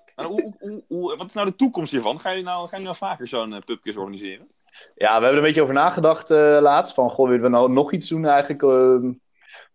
wat 1.17 1.25
is 1.25 1.33
nou 1.33 1.47
de 1.47 1.55
toekomst 1.55 1.91
hiervan? 1.91 2.19
Ga 2.19 2.29
je 2.29 2.43
nou, 2.43 2.67
ga 2.67 2.77
je 2.77 2.83
nou 2.83 2.95
vaker 2.95 3.27
zo'n 3.27 3.61
uh, 3.83 3.97
organiseren? 3.97 4.47
Ja, 4.95 5.07
we 5.07 5.11
hebben 5.11 5.29
er 5.29 5.37
een 5.37 5.43
beetje 5.43 5.61
over 5.61 5.73
nagedacht 5.73 6.31
uh, 6.31 6.57
laatst. 6.61 6.93
Van, 6.93 7.09
goh, 7.09 7.27
willen 7.27 7.43
we 7.43 7.49
nou 7.49 7.71
nog 7.71 7.91
iets 7.91 8.09
doen 8.09 8.25
eigenlijk 8.25 8.61
uh, 8.61 9.11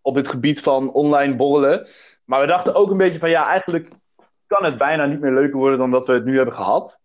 op 0.01 0.15
het 0.15 0.29
gebied 0.29 0.61
van 0.61 0.93
online 0.93 1.37
borrelen? 1.37 1.87
Maar 2.25 2.41
we 2.41 2.47
dachten 2.47 2.75
ook 2.75 2.91
een 2.91 2.97
beetje 2.97 3.19
van, 3.19 3.31
ja, 3.31 3.49
eigenlijk 3.49 3.89
kan 4.47 4.65
het 4.65 4.79
bijna 4.79 5.07
niet 5.07 5.21
meer 5.21 5.33
leuker 5.33 5.59
worden 5.59 5.79
dan 5.79 5.91
dat 5.91 6.07
we 6.07 6.13
het 6.13 6.25
nu 6.25 6.37
hebben 6.37 6.55
gehad. 6.55 7.01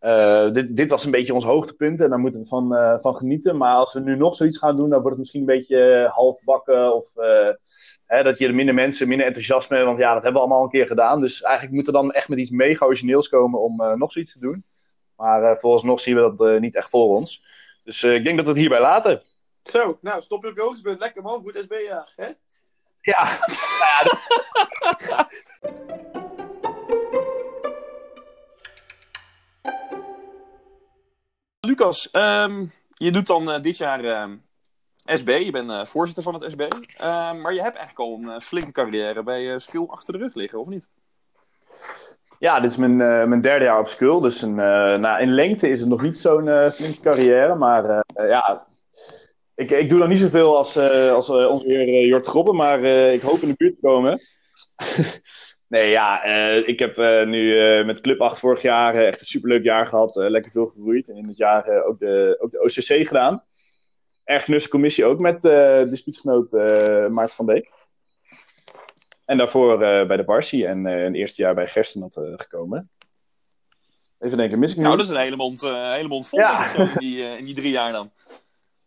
Uh, 0.00 0.50
dit, 0.50 0.76
dit 0.76 0.90
was 0.90 1.04
een 1.04 1.10
beetje 1.10 1.34
ons 1.34 1.44
hoogtepunt 1.44 2.00
en 2.00 2.10
daar 2.10 2.18
moeten 2.18 2.40
we 2.40 2.46
van, 2.46 2.98
van 3.00 3.16
genieten. 3.16 3.56
Maar 3.56 3.74
als 3.74 3.92
we 3.92 4.00
nu 4.00 4.16
nog 4.16 4.34
zoiets 4.34 4.58
gaan 4.58 4.76
doen, 4.76 4.90
dan 4.90 5.00
wordt 5.00 5.10
het 5.10 5.18
misschien 5.18 5.40
een 5.40 5.58
beetje 5.58 6.10
halfbakken. 6.12 6.94
Of 6.94 7.12
hè, 8.12 8.22
dat 8.22 8.38
je 8.38 8.46
er 8.46 8.54
minder 8.54 8.74
mensen, 8.74 9.08
minder 9.08 9.26
enthousiasme. 9.26 9.84
Want 9.84 9.98
ja, 9.98 10.14
dat 10.14 10.22
hebben 10.22 10.40
we 10.40 10.46
allemaal 10.46 10.64
een 10.64 10.70
keer 10.70 10.86
gedaan. 10.86 11.20
Dus 11.20 11.42
eigenlijk 11.42 11.74
moeten 11.74 11.92
we 11.92 11.98
dan 11.98 12.12
echt 12.12 12.28
met 12.28 12.38
iets 12.38 12.50
mega 12.50 12.86
origineels 12.86 13.28
komen 13.28 13.60
om 13.60 13.98
nog 13.98 14.12
zoiets 14.12 14.32
te 14.32 14.40
doen. 14.40 14.64
Maar 15.16 15.58
vooralsnog 15.58 16.00
zien 16.00 16.14
we 16.14 16.34
dat 16.34 16.60
niet 16.60 16.76
echt 16.76 16.90
voor 16.90 17.16
ons. 17.16 17.42
Dus 17.84 18.02
ik 18.02 18.24
denk 18.24 18.36
dat 18.36 18.44
we 18.44 18.50
het 18.50 18.60
hierbij 18.60 18.80
laten. 18.80 19.22
Zo, 19.62 19.98
nou 20.00 20.20
stop 20.20 20.42
je 20.42 20.50
op 20.50 20.56
je 20.56 20.62
hoogtepunt. 20.62 20.98
Lekker 20.98 21.22
man, 21.22 21.42
goed 21.42 21.56
SB-jaar. 21.56 22.12
Hè? 22.16 22.26
Ja. 23.00 23.38
ja 25.00 25.28
Lucas, 31.66 32.08
um, 32.12 32.72
je 32.94 33.12
doet 33.12 33.26
dan 33.26 33.50
uh, 33.50 33.60
dit 33.62 33.76
jaar 33.76 34.04
ehm, 34.04 34.36
SB, 35.16 35.28
je 35.44 35.50
bent 35.50 35.70
uh, 35.70 35.84
voorzitter 35.84 36.22
van 36.22 36.34
het 36.34 36.50
SB. 36.50 36.60
Ehm, 36.60 37.40
maar 37.40 37.54
je 37.54 37.62
hebt 37.62 37.76
eigenlijk 37.76 38.10
al 38.10 38.18
een 38.18 38.28
eh, 38.28 38.40
flinke 38.40 38.72
carrière 38.72 39.22
bij 39.22 39.58
Skill 39.58 39.86
achter 39.86 40.12
de 40.12 40.18
rug 40.18 40.34
liggen, 40.34 40.60
of 40.60 40.68
niet? 40.68 40.88
Ja, 42.38 42.60
dit 42.60 42.70
is 42.70 42.76
mijn, 42.76 42.96
mijn 42.96 43.40
derde 43.40 43.64
jaar 43.64 43.78
op 43.78 43.86
Skill. 43.86 44.20
Dus 44.20 44.42
een, 44.42 44.54
nou, 44.54 45.20
in 45.20 45.34
lengte 45.34 45.68
is 45.68 45.80
het 45.80 45.88
nog 45.88 46.02
niet 46.02 46.18
zo'n 46.18 46.70
flinke 46.72 47.00
carrière. 47.00 47.54
Maar 47.54 48.04
ja, 48.14 48.66
ik, 49.54 49.70
ik 49.70 49.88
doe 49.88 49.98
dan 49.98 50.08
niet 50.08 50.18
zoveel 50.18 50.56
als, 50.56 50.78
als 51.10 51.30
onze 51.30 51.66
heer 51.66 52.06
Jort 52.06 52.26
Grobben. 52.26 52.54
Maar 52.54 52.84
ik 53.12 53.20
hoop 53.20 53.40
in 53.40 53.48
de 53.48 53.54
buurt 53.56 53.74
te 53.74 53.86
komen. 53.86 54.20
Nee, 55.68 55.90
ja, 55.90 56.24
ik 56.66 56.78
heb 56.78 56.96
nu 57.26 57.54
met 57.84 58.00
Club 58.00 58.20
8 58.20 58.38
vorig 58.38 58.62
jaar 58.62 58.94
echt 58.94 59.20
een 59.20 59.26
superleuk 59.26 59.64
jaar 59.64 59.86
gehad. 59.86 60.14
lekker 60.14 60.50
veel 60.50 60.66
gegroeid. 60.66 61.08
En 61.08 61.16
in 61.16 61.28
het 61.28 61.36
jaar 61.36 61.84
ook, 61.84 61.98
de, 61.98 62.36
ook 62.40 62.50
de 62.50 62.62
OCC 62.62 63.06
gedaan. 63.06 63.42
Erg 64.24 64.44
knusse 64.44 64.68
commissie 64.68 65.04
ook 65.04 65.18
met 65.18 65.40
dispuutsgenoot 65.90 66.52
Maart 67.10 67.34
van 67.34 67.46
Beek. 67.46 67.70
En 69.24 69.36
daarvoor 69.36 69.78
bij 69.78 70.16
de 70.16 70.24
Barsi 70.24 70.64
en 70.64 70.84
een 70.84 71.14
eerste 71.14 71.42
jaar 71.42 71.54
bij 71.54 71.68
Gerstenat 71.68 72.20
gekomen. 72.36 72.90
Even 74.18 74.36
denken, 74.36 74.58
mis 74.58 74.70
ik 74.70 74.76
nu? 74.76 74.82
Nou, 74.82 74.96
dat 74.96 75.06
is 75.06 75.12
een 75.12 75.18
hele 75.18 75.36
mond, 75.36 75.60
hele 75.60 76.08
mond 76.08 76.28
vol 76.28 76.38
ja. 76.38 76.74
in, 76.74 76.90
die, 76.98 77.36
in 77.38 77.44
die 77.44 77.54
drie 77.54 77.70
jaar 77.70 77.92
dan. 77.92 78.10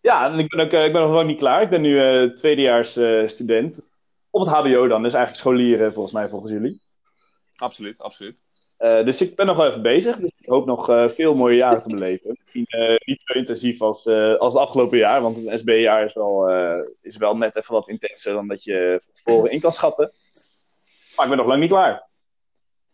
Ja, 0.02 0.32
en 0.32 0.40
ik 0.40 0.48
ben, 0.50 0.60
ook, 0.60 0.72
ik 0.72 0.92
ben 0.92 1.02
nog 1.02 1.12
lang 1.12 1.28
niet 1.28 1.38
klaar. 1.38 1.62
Ik 1.62 1.70
ben 1.70 1.82
nu 1.82 2.34
tweedejaars 2.34 3.00
student. 3.26 3.90
Op 4.30 4.42
het 4.42 4.50
HBO 4.50 4.88
dan, 4.88 5.04
dus 5.04 5.14
eigenlijk 5.14 5.36
scholieren 5.36 5.94
volgens 5.94 6.14
mij, 6.14 6.30
volgens 6.30 6.52
jullie. 6.52 6.82
Absoluut, 7.56 8.02
absoluut. 8.02 8.45
Uh, 8.80 9.06
dus 9.06 9.22
ik 9.22 9.36
ben 9.36 9.46
nog 9.46 9.58
wel 9.58 9.70
even 9.70 9.82
bezig. 9.82 10.18
Dus 10.18 10.32
ik 10.38 10.50
hoop 10.50 10.66
nog 10.66 10.90
uh, 10.90 11.08
veel 11.08 11.36
mooie 11.36 11.56
jaren 11.56 11.82
te 11.82 11.90
beleven. 11.90 12.38
Misschien 12.44 12.82
uh, 12.82 12.96
niet 13.06 13.24
zo 13.26 13.38
intensief 13.38 13.82
als, 13.82 14.08
als 14.08 14.54
het 14.54 14.62
afgelopen 14.62 14.98
jaar. 14.98 15.22
Want 15.22 15.36
het 15.36 15.60
SB-jaar 15.60 16.04
is, 16.04 16.14
wel, 16.14 16.50
is 17.02 17.18
wel 17.18 17.38
net 17.38 17.56
even 17.56 17.74
wat 17.74 17.90
intenser 17.90 18.34
dan 18.34 18.48
dat 18.48 18.64
je 18.64 19.02
van 19.04 19.14
tevoren 19.14 19.52
in 19.52 19.60
kan 19.60 19.74
schatten. 19.74 20.12
Maar 21.16 21.26
ik 21.26 21.32
ben 21.32 21.38
nog 21.38 21.48
lang 21.48 21.62
niet 21.62 21.70
klaar. 21.70 22.08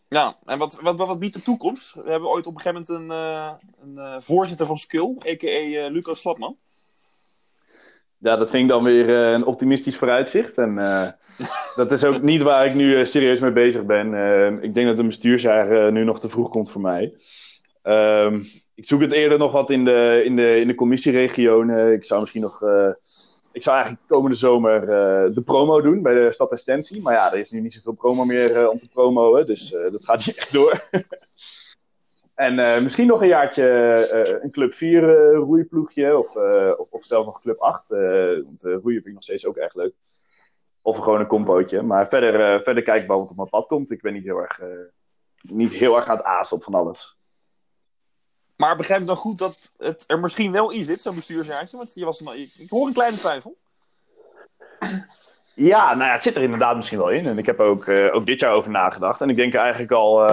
Ja, 0.07 0.37
en 0.45 0.57
wat, 0.57 0.79
wat, 0.81 0.95
wat, 0.95 1.07
wat 1.07 1.19
biedt 1.19 1.35
de 1.35 1.41
toekomst? 1.41 1.93
We 1.93 2.09
hebben 2.09 2.29
ooit 2.29 2.47
op 2.47 2.55
een 2.55 2.61
gegeven 2.61 2.85
moment 2.87 3.11
een, 3.11 3.97
een 3.97 4.21
voorzitter 4.21 4.65
van 4.65 4.77
Skull, 4.77 5.15
a.k.a. 5.27 5.87
Lucas 5.87 6.19
Slapman. 6.19 6.57
Ja, 8.21 8.35
dat 8.35 8.49
vind 8.49 8.63
ik 8.63 8.69
dan 8.69 8.83
weer 8.83 9.09
uh, 9.09 9.31
een 9.31 9.45
optimistisch 9.45 9.97
vooruitzicht. 9.97 10.57
En 10.57 10.77
uh, 10.77 11.07
dat 11.75 11.91
is 11.91 12.03
ook 12.03 12.21
niet 12.21 12.41
waar 12.41 12.65
ik 12.65 12.73
nu 12.73 12.97
uh, 12.97 13.05
serieus 13.05 13.39
mee 13.39 13.51
bezig 13.51 13.85
ben. 13.85 14.07
ik 14.63 14.73
denk 14.73 14.87
dat 14.87 14.99
een 14.99 15.05
bestuursjaar 15.05 15.91
nu 15.91 16.03
nog 16.03 16.19
te 16.19 16.29
vroeg 16.29 16.49
komt 16.49 16.71
voor 16.71 16.81
mij. 16.81 17.13
Ehm, 17.81 18.41
ik 18.75 18.87
zoek 18.87 19.01
het 19.01 19.11
eerder 19.11 19.37
nog 19.37 19.51
wat 19.51 19.69
in 19.69 19.85
de, 19.85 20.21
in 20.25 20.35
de, 20.35 20.59
in 20.59 20.67
de 20.67 20.75
commissieregionen. 20.75 21.93
ik 21.93 22.03
zou 22.03 22.19
misschien 22.19 22.41
nog. 22.41 22.61
ik 23.51 23.63
zou 23.63 23.75
eigenlijk 23.75 24.07
komende 24.07 24.37
zomer 24.37 24.85
de 25.33 25.41
promo 25.45 25.81
doen 25.81 26.01
bij 26.01 26.13
de 26.13 26.31
stad 26.31 26.51
Estentie. 26.51 27.01
Maar 27.01 27.13
ja, 27.13 27.31
er 27.31 27.39
is 27.39 27.51
nu 27.51 27.59
niet 27.59 27.73
zoveel 27.73 27.93
promo 27.93 28.25
meer 28.25 28.69
om 28.69 28.79
te 28.79 28.87
promoen. 28.93 29.45
Dus 29.45 29.69
dat 29.69 30.05
gaat 30.05 30.25
niet 30.25 30.37
echt 30.37 30.53
door. 30.53 30.83
En 32.41 32.59
uh, 32.59 32.81
misschien 32.81 33.07
nog 33.07 33.21
een 33.21 33.27
jaartje 33.27 33.63
uh, 34.13 34.43
een 34.43 34.51
Club 34.51 34.73
4 34.73 35.03
uh, 35.03 35.37
roeiploegje. 35.37 36.17
Of, 36.17 36.35
of, 36.77 36.87
of, 36.89 37.03
zelfs 37.03 37.25
nog 37.25 37.41
Club 37.41 37.59
8. 37.59 37.89
want 37.89 38.61
roeien 38.61 38.81
vind 38.81 39.05
ik 39.05 39.13
nog 39.13 39.23
steeds 39.23 39.45
ook 39.45 39.55
erg 39.55 39.73
leuk. 39.73 39.93
Of 40.81 40.97
gewoon 40.97 41.19
een 41.19 41.27
compootje. 41.27 41.81
Maar 41.81 42.07
verder, 42.07 42.61
verder 42.61 42.83
kijken 42.83 43.07
we 43.07 43.13
wat 43.13 43.29
op 43.29 43.35
mijn 43.35 43.49
pad 43.49 43.65
komt. 43.65 43.91
Ik 43.91 44.01
ben 44.01 44.13
niet 44.13 44.23
heel 44.23 44.37
erg, 44.37 44.61
niet 45.41 45.71
heel 45.71 45.95
erg 45.95 46.07
aan 46.07 46.17
het 46.17 46.25
aasen 46.25 46.57
op 46.57 46.63
van 46.63 46.73
alles. 46.73 47.17
Maar 48.55 48.75
begrijp 48.75 49.01
ik 49.01 49.07
dan 49.07 49.15
goed 49.15 49.37
dat 49.37 49.71
het 49.77 50.03
er 50.07 50.19
misschien 50.19 50.51
wel 50.51 50.71
in 50.71 50.85
zit, 50.85 51.01
zo'n 51.01 51.15
bestuursjaartje? 51.15 51.77
Want 51.77 51.93
je 51.93 52.05
was, 52.05 52.21
ik 52.57 52.69
hoor 52.69 52.87
een 52.87 52.93
kleine 52.93 53.17
twijfel. 53.17 53.57
Ja, 55.55 55.93
nou 55.93 56.05
ja, 56.05 56.13
het 56.13 56.23
zit 56.23 56.35
er 56.35 56.43
inderdaad 56.43 56.75
misschien 56.75 56.97
wel 56.97 57.09
in. 57.09 57.25
En 57.25 57.37
ik 57.37 57.45
heb 57.45 57.59
ook, 57.59 57.89
ook 57.89 58.25
dit 58.25 58.39
jaar 58.39 58.53
over 58.53 58.71
nagedacht. 58.71 59.21
En 59.21 59.29
ik 59.29 59.35
denk 59.35 59.53
eigenlijk 59.53 59.91
al 59.91 60.29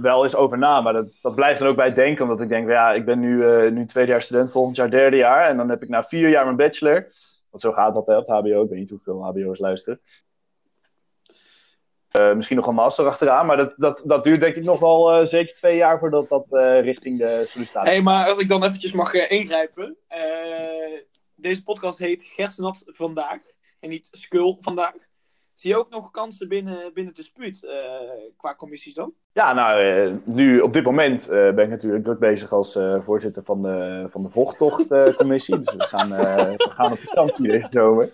wel 0.00 0.24
eens 0.24 0.34
over 0.34 0.58
na. 0.58 0.80
Maar 0.80 0.92
dat, 0.92 1.06
dat 1.22 1.34
blijft 1.34 1.58
dan 1.58 1.68
ook 1.68 1.76
bij 1.76 1.92
denken. 1.92 2.22
Omdat 2.22 2.40
ik 2.40 2.48
denk, 2.48 2.68
ja, 2.68 2.92
ik 2.92 3.04
ben 3.04 3.20
nu, 3.20 3.36
uh, 3.36 3.70
nu 3.70 3.86
tweede 3.86 4.10
jaar 4.10 4.22
student, 4.22 4.50
volgend 4.50 4.76
jaar 4.76 4.90
derde 4.90 5.16
jaar. 5.16 5.48
En 5.48 5.56
dan 5.56 5.68
heb 5.68 5.82
ik 5.82 5.88
na 5.88 6.04
vier 6.04 6.28
jaar 6.28 6.44
mijn 6.44 6.56
bachelor. 6.56 7.08
Want 7.50 7.62
zo 7.62 7.72
gaat 7.72 7.94
dat 7.94 8.06
hè, 8.06 8.16
op 8.16 8.26
het 8.26 8.36
HBO. 8.36 8.62
Ik 8.62 8.68
weet 8.68 8.78
niet 8.78 8.90
hoeveel 8.90 9.24
HBO's 9.24 9.58
luisteren. 9.58 10.00
Uh, 12.18 12.34
misschien 12.34 12.56
nog 12.56 12.66
een 12.66 12.74
master 12.74 13.06
achteraan. 13.06 13.46
Maar 13.46 13.56
dat, 13.56 13.72
dat, 13.76 14.02
dat 14.06 14.24
duurt 14.24 14.40
denk 14.40 14.54
ik 14.54 14.64
nog 14.64 14.78
wel 14.78 15.26
zeker 15.26 15.54
twee 15.54 15.76
jaar 15.76 15.98
voordat 15.98 16.28
dat 16.28 16.46
richting 16.82 17.18
de 17.18 17.42
sollicitatie... 17.46 17.88
Hé, 17.88 17.94
hey, 17.94 18.04
maar 18.04 18.28
als 18.28 18.38
ik 18.38 18.48
dan 18.48 18.64
eventjes 18.64 18.92
mag 18.92 19.14
ingrijpen. 19.14 19.96
deze 21.34 21.62
podcast 21.62 21.98
heet 21.98 22.22
Gersenat 22.22 22.82
Vandaag. 22.86 23.38
En 23.80 23.88
niet 23.88 24.08
Skul 24.10 24.58
Vandaag. 24.60 24.94
Zie 25.54 25.70
je 25.70 25.78
ook 25.78 25.90
nog 25.90 26.10
kansen 26.10 26.48
binnen, 26.48 26.92
binnen 26.94 27.14
de 27.14 27.22
spuut 27.22 27.62
uh, 27.62 27.72
qua 28.36 28.54
commissies 28.54 28.94
dan? 28.94 29.12
Ja, 29.32 29.52
nou, 29.52 29.82
uh, 29.82 30.12
nu 30.24 30.60
op 30.60 30.72
dit 30.72 30.84
moment 30.84 31.22
uh, 31.22 31.28
ben 31.28 31.64
ik 31.64 31.70
natuurlijk 31.70 32.04
druk 32.04 32.18
bezig 32.18 32.52
als 32.52 32.78
voorzitter 33.00 33.44
van 33.44 33.62
de, 33.62 34.06
van 34.10 34.22
de 34.22 34.28
vochttochtcommissie. 34.30 35.60
dus 35.60 35.74
we 35.74 35.82
gaan, 35.82 36.08
we 36.08 36.70
gaan 36.70 36.92
op 36.92 36.98
vakantie 36.98 37.48
deze 37.48 37.66
zomer. 37.70 38.10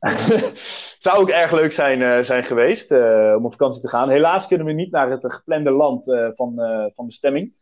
Zou 0.98 1.18
ook 1.18 1.30
erg 1.30 1.52
leuk 1.52 1.72
zijn, 1.72 2.24
zijn 2.24 2.44
geweest 2.44 2.90
om 3.36 3.44
op 3.44 3.52
vakantie 3.52 3.80
te 3.80 3.88
gaan. 3.88 4.08
Helaas 4.08 4.46
kunnen 4.46 4.66
we 4.66 4.72
niet 4.72 4.90
naar 4.90 5.10
het 5.10 5.32
geplande 5.32 5.70
land 5.70 6.04
van, 6.34 6.54
van 6.94 7.06
bestemming. 7.06 7.52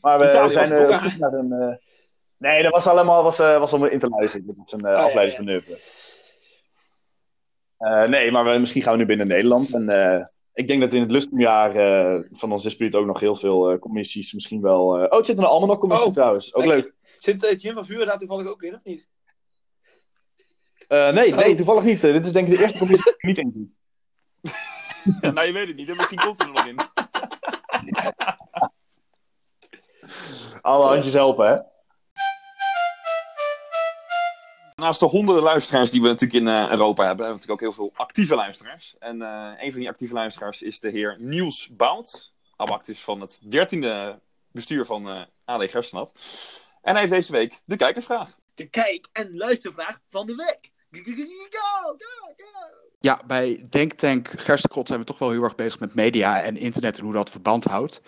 Maar 0.00 0.18
we 0.18 0.50
zijn 0.50 0.92
op 0.92 0.98
zoek 0.98 1.18
naar 1.18 1.32
een. 1.32 1.78
nee, 2.36 2.62
dat 2.62 2.72
was 2.72 2.86
allemaal, 2.86 3.22
was, 3.22 3.36
was 3.36 3.72
om 3.72 3.84
in 3.84 3.98
te 3.98 4.08
luisteren. 4.08 4.46
Dat 4.46 4.56
is 4.66 4.72
een 4.72 4.86
oh, 4.86 4.94
afleidingsmanoeuvre. 4.94 5.78
Uh, 7.80 8.06
nee, 8.06 8.30
maar 8.30 8.44
we, 8.44 8.58
misschien 8.58 8.82
gaan 8.82 8.92
we 8.92 8.98
nu 8.98 9.06
binnen 9.06 9.26
Nederland. 9.26 9.74
En 9.74 9.90
uh, 9.90 10.26
ik 10.52 10.68
denk 10.68 10.80
dat 10.80 10.92
in 10.92 11.00
het 11.00 11.10
lustumjaar 11.10 11.76
uh, 11.76 12.24
van 12.30 12.52
ons 12.52 12.62
dispuut 12.62 12.94
ook 12.94 13.06
nog 13.06 13.20
heel 13.20 13.36
veel 13.36 13.78
commissies 13.78 14.32
misschien 14.32 14.60
wel... 14.60 14.86
Oh, 14.86 15.10
het 15.10 15.26
zit 15.26 15.38
een 15.38 15.44
Almanak-commissie 15.44 16.08
oh, 16.08 16.14
trouwens. 16.14 16.54
Ook 16.54 16.64
leuk. 16.64 16.94
Zit 17.18 17.62
Jim 17.62 17.74
van 17.74 17.84
Vuren 17.84 18.06
daar 18.06 18.18
toevallig 18.18 18.46
ook 18.46 18.62
in, 18.62 18.74
of 18.74 18.84
niet? 18.84 19.08
nee, 20.88 21.12
nee, 21.12 21.50
oh. 21.50 21.56
toevallig 21.56 21.84
niet. 21.84 22.00
dit 22.00 22.24
is 22.24 22.32
denk 22.32 22.48
ik 22.48 22.56
de 22.56 22.62
eerste 22.62 22.78
commissie 22.78 23.04
die 23.04 23.14
ik 23.14 23.22
niet 23.22 23.38
in 23.38 23.52
zie. 23.54 23.74
ja, 25.20 25.30
nou, 25.30 25.46
je 25.46 25.52
weet 25.52 25.66
het 25.66 25.76
niet. 25.76 25.96
Misschien 25.96 26.18
komt 26.18 26.40
er 26.40 26.52
nog 26.52 26.66
in. 26.66 26.78
Alle 30.60 30.84
handjes 30.84 31.12
helpen, 31.12 31.48
hè? 31.48 31.58
Naast 34.80 35.00
de 35.00 35.06
honderden 35.06 35.42
luisteraars 35.42 35.90
die 35.90 36.00
we 36.00 36.06
natuurlijk 36.06 36.40
in 36.40 36.46
uh, 36.46 36.70
Europa 36.70 37.04
hebben, 37.04 37.06
hebben 37.06 37.16
we 37.16 37.32
natuurlijk 37.32 37.50
ook 37.50 37.60
heel 37.60 37.72
veel 37.72 37.90
actieve 37.94 38.34
luisteraars. 38.34 38.96
En 38.98 39.16
uh, 39.16 39.50
een 39.58 39.70
van 39.70 39.80
die 39.80 39.88
actieve 39.88 40.14
luisteraars 40.14 40.62
is 40.62 40.80
de 40.80 40.90
heer 40.90 41.16
Niels 41.18 41.68
Bout. 41.76 42.32
Abactus 42.56 43.00
van 43.00 43.20
het 43.20 43.38
dertiende 43.42 44.18
bestuur 44.52 44.86
van 44.86 45.08
uh, 45.08 45.20
eh, 45.20 45.26
AD 45.44 45.70
Gerstenat. 45.70 46.12
En 46.82 46.92
hij 46.92 47.00
heeft 47.00 47.12
deze 47.12 47.32
week 47.32 47.60
de 47.64 47.76
kijkersvraag. 47.76 48.36
De 48.54 48.66
kijk- 48.68 49.08
en 49.12 49.36
luistervraag 49.36 50.00
van 50.08 50.26
de 50.26 50.34
week. 50.34 50.70
Go, 50.90 51.12
go, 51.80 51.96
go. 51.98 52.34
Ja, 53.00 53.22
bij 53.26 53.66
Denktank 53.70 54.28
Gerstenkot 54.36 54.86
zijn 54.86 55.00
we 55.00 55.06
toch 55.06 55.18
wel 55.18 55.30
heel 55.30 55.42
erg 55.42 55.54
bezig 55.54 55.80
met 55.80 55.94
media 55.94 56.42
en 56.42 56.56
internet 56.56 56.98
en 56.98 57.04
hoe 57.04 57.12
dat 57.12 57.30
verband 57.30 57.64
houdt. 57.64 58.00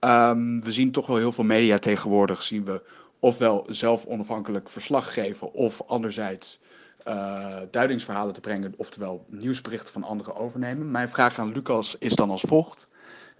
Um, 0.00 0.62
we 0.62 0.72
zien 0.72 0.92
toch 0.92 1.06
wel 1.06 1.16
heel 1.16 1.32
veel 1.32 1.44
media 1.44 1.78
tegenwoordig, 1.78 2.42
zien 2.42 2.64
we 2.64 2.82
ofwel 3.20 3.64
zelf 3.68 4.04
onafhankelijk 4.04 4.68
verslag 4.68 5.12
geven, 5.14 5.52
of 5.52 5.82
anderzijds 5.86 6.60
uh, 7.08 7.56
duidingsverhalen 7.70 8.34
te 8.34 8.40
brengen, 8.40 8.74
oftewel 8.76 9.24
nieuwsberichten 9.28 9.92
van 9.92 10.04
anderen 10.04 10.36
overnemen. 10.36 10.90
Mijn 10.90 11.08
vraag 11.08 11.38
aan 11.38 11.52
Lucas 11.52 11.96
is 11.98 12.14
dan 12.14 12.30
als 12.30 12.42
volgt. 12.42 12.88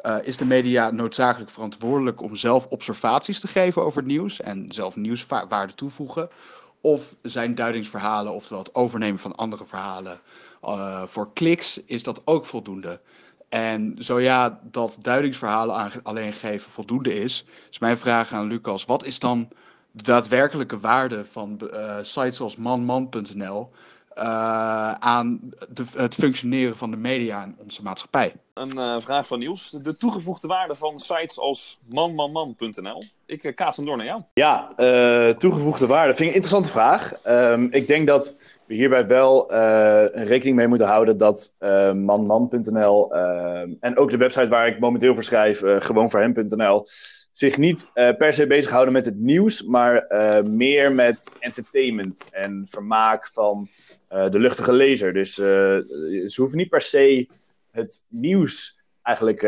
Uh, 0.02 0.16
is 0.22 0.37
de 0.37 0.44
media 0.44 0.90
noodzakelijk 0.90 1.50
verantwoordelijk 1.50 2.20
om 2.22 2.37
zelf 2.37 2.66
observaties 2.66 3.40
te 3.40 3.49
geven 3.49 3.84
over 3.84 3.99
het 3.99 4.06
nieuws 4.06 4.40
en 4.40 4.72
zelf 4.72 4.96
nieuwswaarde 4.96 5.75
toevoegen? 5.75 6.28
Of 6.80 7.16
zijn 7.22 7.54
duidingsverhalen, 7.54 8.32
oftewel 8.32 8.62
het 8.62 8.75
overnemen 8.75 9.18
van 9.18 9.34
andere 9.34 9.64
verhalen 9.66 10.20
uh, 10.64 11.02
voor 11.06 11.32
kliks, 11.32 11.80
is 11.84 12.02
dat 12.02 12.22
ook 12.25 12.46
voldoende? 12.46 13.00
En 13.49 13.94
zo 13.99 14.20
ja, 14.20 14.60
dat 14.62 14.99
duidingsverhalen 15.00 15.92
alleen 16.02 16.32
geven 16.32 16.70
voldoende 16.70 17.14
is, 17.14 17.44
is 17.70 17.78
mijn 17.78 17.99
vraag 17.99 18.32
aan 18.32 18.46
Lucas: 18.46 18.84
wat 18.84 19.04
is 19.04 19.18
dan 19.18 19.49
de 19.90 20.02
daadwerkelijke 20.02 20.78
waarde 20.78 21.25
van 21.25 21.61
uh, 21.73 21.97
sites 22.00 22.37
zoals 22.37 22.56
manman.nl 22.56 23.70
uh, 24.18 24.25
eh, 24.25 24.92
aan 24.92 25.40
de, 25.68 25.85
het 25.97 26.14
functioneren 26.14 26.76
van 26.76 26.90
de 26.90 26.97
media 26.97 27.44
in 27.44 27.56
onze 27.62 27.82
maatschappij? 27.82 28.35
Een 28.54 28.76
uh, 28.76 28.94
vraag 28.99 29.26
van 29.26 29.38
Niels. 29.38 29.76
De 29.82 29.97
toegevoegde 29.97 30.49
waarde 30.49 30.75
van 30.75 30.99
sites 30.99 31.38
als 31.38 31.78
manmanman.nl. 31.87 33.04
Ik 33.26 33.52
kaats 33.54 33.76
hem 33.76 33.87
door 33.87 33.97
naar 33.97 34.06
jou. 34.06 34.23
Ja, 34.35 34.73
toegevoegde 35.35 35.87
waarde. 35.87 36.14
Vind 36.14 36.20
ik 36.20 36.26
een 36.28 36.42
interessante 36.42 36.68
vraag. 36.68 37.12
Um, 37.26 37.68
ik 37.73 37.87
denk 37.87 38.06
dat 38.06 38.37
we 38.71 38.77
hierbij 38.77 39.07
wel 39.07 39.55
rekening 40.12 40.57
mee 40.57 40.69
moeten 40.69 40.87
houden 40.87 41.19
dat 41.19 41.55
manman.nl 41.95 43.15
ehm, 43.15 43.75
en 43.81 43.97
ook 43.97 44.11
de 44.11 44.17
website 44.17 44.49
waar 44.49 44.67
ik 44.67 44.79
momenteel 44.79 45.15
voor 45.15 45.25
schrijf, 45.25 45.62
gewoonvoorhem.nl 45.65 46.87
zich 47.33 47.57
niet 47.57 47.91
uh, 47.95 48.11
per 48.17 48.35
se 48.35 48.47
bezighouden 48.47 48.93
met 48.93 49.05
het 49.05 49.19
nieuws, 49.19 49.62
maar 49.62 50.05
uh, 50.09 50.43
meer 50.43 50.93
met 50.93 51.37
entertainment 51.39 52.23
en 52.31 52.67
vermaak 52.71 53.31
van 53.33 53.69
uh, 54.12 54.31
de 54.31 54.39
luchtige 54.39 54.73
lezer. 54.73 55.12
Dus 55.12 55.35
ze 55.35 56.35
hoeven 56.37 56.59
niet 56.59 56.69
per 56.69 56.81
se 56.81 57.29
het 57.71 58.05
nieuws 58.09 58.79
eigenlijk 59.03 59.41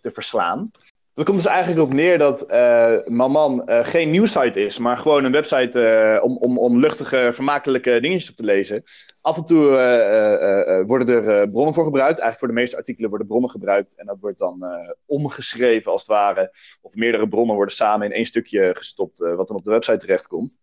te 0.00 0.10
verslaan. 0.12 0.70
Dat 1.14 1.24
komt 1.24 1.36
dus 1.36 1.46
eigenlijk 1.46 1.80
op 1.80 1.92
neer 1.92 2.18
dat 2.18 2.52
uh, 2.52 2.98
Maman 3.04 3.62
uh, 3.66 3.84
geen 3.84 4.10
nieuwssite 4.10 4.64
is, 4.64 4.78
maar 4.78 4.98
gewoon 4.98 5.24
een 5.24 5.32
website 5.32 5.80
uh, 6.16 6.24
om, 6.24 6.36
om, 6.36 6.58
om 6.58 6.80
luchtige, 6.80 7.30
vermakelijke 7.32 8.00
dingetjes 8.00 8.30
op 8.30 8.36
te 8.36 8.44
lezen. 8.44 8.82
Af 9.20 9.36
en 9.36 9.44
toe 9.44 10.84
worden 10.86 11.24
er 11.24 11.50
bronnen 11.50 11.74
voor 11.74 11.84
gebruikt. 11.84 12.18
Eigenlijk 12.18 12.38
voor 12.38 12.48
de 12.48 12.54
meeste 12.54 12.76
artikelen 12.76 13.08
worden 13.08 13.26
bronnen 13.26 13.50
gebruikt. 13.50 13.96
En 13.96 14.06
dat 14.06 14.18
wordt 14.20 14.38
dan 14.38 14.64
omgeschreven 15.06 15.92
als 15.92 16.00
het 16.00 16.10
ware. 16.10 16.50
Of 16.80 16.94
meerdere 16.94 17.28
bronnen 17.28 17.56
worden 17.56 17.74
samen 17.74 18.06
in 18.06 18.12
één 18.12 18.26
stukje 18.26 18.74
gestopt, 18.74 19.18
wat 19.18 19.48
dan 19.48 19.56
op 19.56 19.64
de 19.64 19.70
website 19.70 19.98
terechtkomt. 19.98 20.56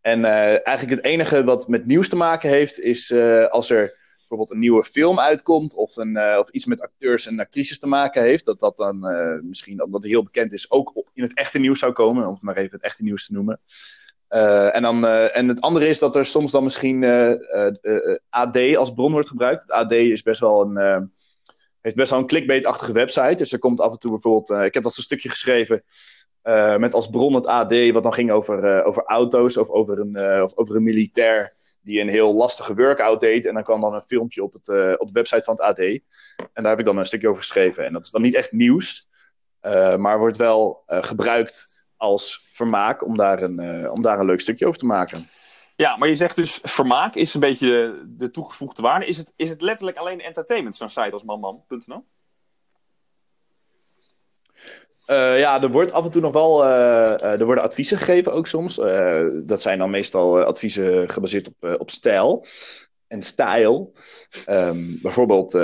En 0.00 0.24
eigenlijk 0.24 0.96
het 0.96 1.04
enige 1.04 1.44
wat 1.44 1.68
met 1.68 1.86
nieuws 1.86 2.08
te 2.08 2.16
maken 2.16 2.50
heeft, 2.50 2.80
is 2.80 3.12
als 3.50 3.70
er 3.70 4.02
bijvoorbeeld 4.28 4.50
een 4.50 4.58
nieuwe 4.58 4.84
film 4.84 5.20
uitkomt 5.20 5.74
of, 5.74 5.96
een, 5.96 6.16
uh, 6.16 6.36
of 6.38 6.50
iets 6.50 6.64
met 6.64 6.80
acteurs 6.80 7.26
en 7.26 7.40
actrices 7.40 7.78
te 7.78 7.86
maken 7.86 8.22
heeft, 8.22 8.44
dat 8.44 8.60
dat 8.60 8.76
dan 8.76 9.12
uh, 9.12 9.40
misschien, 9.42 9.82
omdat 9.82 10.02
het 10.02 10.10
heel 10.10 10.22
bekend 10.22 10.52
is, 10.52 10.70
ook 10.70 11.04
in 11.12 11.22
het 11.22 11.34
echte 11.34 11.58
nieuws 11.58 11.78
zou 11.78 11.92
komen, 11.92 12.26
om 12.26 12.32
het 12.32 12.42
maar 12.42 12.56
even 12.56 12.72
het 12.72 12.82
echte 12.82 13.02
nieuws 13.02 13.26
te 13.26 13.32
noemen. 13.32 13.60
en, 14.72 14.82
dan, 14.82 15.06
en 15.06 15.48
het 15.48 15.60
andere 15.60 15.88
is 15.88 15.98
dat 15.98 16.16
er 16.16 16.26
soms 16.26 16.50
dan 16.50 16.62
misschien 16.62 17.04
AD 18.28 18.76
als 18.76 18.92
bron 18.92 19.12
wordt 19.12 19.28
gebruikt. 19.28 19.62
Het 19.62 19.70
AD 19.70 19.92
is 19.92 20.22
best 20.22 20.40
wel 20.40 20.62
een, 20.62 21.10
heeft 21.80 21.96
best 21.96 22.10
wel 22.10 22.18
een 22.18 22.26
clickbait-achtige 22.26 22.92
website. 22.92 23.34
Dus 23.34 23.52
er 23.52 23.58
komt 23.58 23.80
af 23.80 23.92
en 23.92 23.98
toe 23.98 24.10
bijvoorbeeld. 24.10 24.50
ik 24.50 24.74
heb 24.74 24.82
wel 24.82 24.84
eens 24.84 24.96
een 24.96 25.02
stukje 25.02 25.28
geschreven. 25.28 25.82
met 26.78 26.94
als 26.94 27.08
bron 27.08 27.34
het 27.34 27.46
AD, 27.46 27.90
wat 27.92 28.02
dan 28.02 28.12
ging 28.12 28.30
over, 28.30 28.84
over 28.84 29.02
auto's 29.02 29.56
of 29.56 29.68
over 29.68 29.98
een, 29.98 30.42
of 30.42 30.56
over 30.56 30.76
een 30.76 30.82
militair 30.82 31.54
die 31.84 32.00
een 32.00 32.08
heel 32.08 32.34
lastige 32.34 32.74
workout 32.74 33.20
deed. 33.20 33.46
En 33.46 33.54
dan 33.54 33.62
kwam 33.62 33.80
dan 33.80 33.94
een 33.94 34.02
filmpje 34.06 34.42
op, 34.42 34.52
het, 34.52 34.68
uh, 34.68 34.92
op 34.96 35.06
de 35.06 35.12
website 35.12 35.42
van 35.42 35.54
het 35.54 35.62
AD. 35.62 35.78
En 35.78 36.02
daar 36.52 36.70
heb 36.70 36.78
ik 36.78 36.84
dan 36.84 36.98
een 36.98 37.06
stukje 37.06 37.28
over 37.28 37.42
geschreven. 37.42 37.84
En 37.84 37.92
dat 37.92 38.04
is 38.04 38.10
dan 38.10 38.22
niet 38.22 38.34
echt 38.34 38.52
nieuws, 38.52 39.08
uh, 39.62 39.96
maar 39.96 40.18
wordt 40.18 40.36
wel 40.36 40.82
uh, 40.86 41.02
gebruikt 41.02 41.68
als 41.96 42.44
vermaak 42.52 43.04
om 43.04 43.16
daar, 43.16 43.42
een, 43.42 43.90
om 43.90 44.02
daar 44.02 44.18
een 44.18 44.26
leuk 44.26 44.40
stukje 44.40 44.66
over 44.66 44.78
te 44.78 44.86
maken. 44.86 45.28
Ja, 45.76 45.96
maar 45.96 46.08
je 46.08 46.16
zegt 46.16 46.36
dus 46.36 46.58
vermaak 46.62 47.14
is 47.14 47.34
een 47.34 47.40
beetje 47.40 47.66
de, 47.66 48.14
de 48.16 48.30
toegevoegde 48.30 48.82
waarde. 48.82 49.06
Is 49.06 49.16
het, 49.16 49.32
is 49.36 49.50
het 49.50 49.60
letterlijk 49.60 49.96
alleen 49.96 50.20
entertainment, 50.20 50.76
zo'n 50.76 50.90
site 50.90 51.10
als 51.10 51.22
manman.nl? 51.22 52.04
Uh, 55.10 55.38
ja, 55.38 55.62
er 55.62 55.70
wordt 55.70 55.92
af 55.92 56.04
en 56.04 56.10
toe 56.10 56.20
nog 56.20 56.32
wel. 56.32 56.64
Uh, 56.64 57.22
er 57.22 57.44
worden 57.44 57.64
adviezen 57.64 57.98
gegeven 57.98 58.32
ook 58.32 58.46
soms. 58.46 58.74
Dat 59.42 59.60
zijn 59.62 59.78
dan 59.78 59.90
meestal 59.90 60.42
adviezen 60.42 61.08
gebaseerd 61.08 61.48
op, 61.48 61.80
op 61.80 61.90
stijl 61.90 62.44
en 63.06 63.22
stijl. 63.22 63.92
Um, 64.48 64.98
bijvoorbeeld, 65.02 65.54